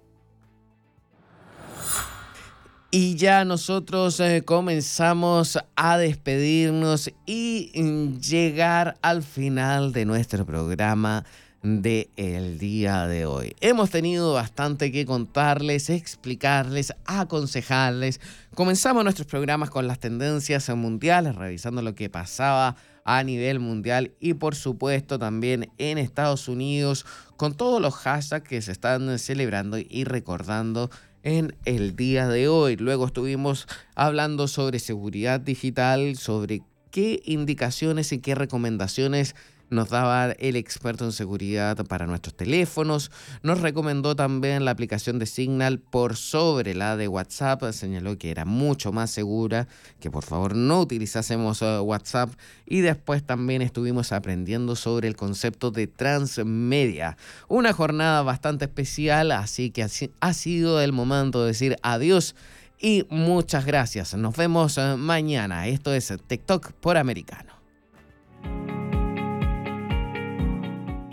Y 2.96 3.16
ya 3.16 3.44
nosotros 3.44 4.20
eh, 4.20 4.42
comenzamos 4.44 5.58
a 5.74 5.98
despedirnos 5.98 7.10
y 7.26 7.72
llegar 8.20 8.98
al 9.02 9.24
final 9.24 9.92
de 9.92 10.04
nuestro 10.04 10.46
programa 10.46 11.24
de 11.64 12.08
día 12.60 13.08
de 13.08 13.26
hoy. 13.26 13.56
Hemos 13.60 13.90
tenido 13.90 14.34
bastante 14.34 14.92
que 14.92 15.06
contarles, 15.06 15.90
explicarles, 15.90 16.94
aconsejarles. 17.04 18.20
Comenzamos 18.54 19.02
nuestros 19.02 19.26
programas 19.26 19.70
con 19.70 19.88
las 19.88 19.98
tendencias 19.98 20.68
mundiales, 20.68 21.34
revisando 21.34 21.82
lo 21.82 21.96
que 21.96 22.08
pasaba 22.08 22.76
a 23.04 23.24
nivel 23.24 23.58
mundial 23.58 24.12
y 24.20 24.34
por 24.34 24.54
supuesto 24.54 25.18
también 25.18 25.68
en 25.78 25.98
Estados 25.98 26.46
Unidos 26.46 27.04
con 27.36 27.54
todos 27.54 27.82
los 27.82 27.94
hashtags 27.94 28.48
que 28.48 28.62
se 28.62 28.70
están 28.70 29.18
celebrando 29.18 29.78
y 29.78 30.04
recordando 30.04 30.90
en 31.24 31.56
el 31.64 31.96
día 31.96 32.28
de 32.28 32.46
hoy. 32.48 32.76
Luego 32.76 33.06
estuvimos 33.06 33.66
hablando 33.96 34.46
sobre 34.46 34.78
seguridad 34.78 35.40
digital, 35.40 36.16
sobre 36.16 36.62
qué 36.92 37.20
indicaciones 37.24 38.12
y 38.12 38.18
qué 38.18 38.36
recomendaciones 38.36 39.34
nos 39.70 39.88
daba 39.90 40.32
el 40.32 40.56
experto 40.56 41.04
en 41.04 41.12
seguridad 41.12 41.84
para 41.86 42.06
nuestros 42.06 42.36
teléfonos, 42.36 43.10
nos 43.42 43.60
recomendó 43.60 44.14
también 44.16 44.64
la 44.64 44.70
aplicación 44.70 45.18
de 45.18 45.26
Signal 45.26 45.78
por 45.78 46.16
sobre 46.16 46.74
la 46.74 46.96
de 46.96 47.08
WhatsApp, 47.08 47.70
señaló 47.72 48.18
que 48.18 48.30
era 48.30 48.44
mucho 48.44 48.92
más 48.92 49.10
segura, 49.10 49.68
que 50.00 50.10
por 50.10 50.24
favor 50.24 50.54
no 50.54 50.80
utilizásemos 50.80 51.62
eh, 51.62 51.78
WhatsApp 51.80 52.30
y 52.66 52.80
después 52.80 53.24
también 53.24 53.62
estuvimos 53.62 54.12
aprendiendo 54.12 54.76
sobre 54.76 55.08
el 55.08 55.16
concepto 55.16 55.70
de 55.70 55.86
transmedia. 55.86 57.16
Una 57.48 57.72
jornada 57.72 58.22
bastante 58.22 58.66
especial, 58.66 59.32
así 59.32 59.70
que 59.70 59.86
ha 60.20 60.32
sido 60.32 60.80
el 60.80 60.92
momento 60.92 61.42
de 61.42 61.48
decir 61.48 61.76
adiós 61.82 62.34
y 62.80 63.06
muchas 63.08 63.64
gracias. 63.64 64.14
Nos 64.14 64.36
vemos 64.36 64.78
eh, 64.78 64.96
mañana. 64.98 65.66
Esto 65.68 65.94
es 65.94 66.12
TikTok 66.26 66.72
por 66.72 66.96
Americano. 66.96 67.54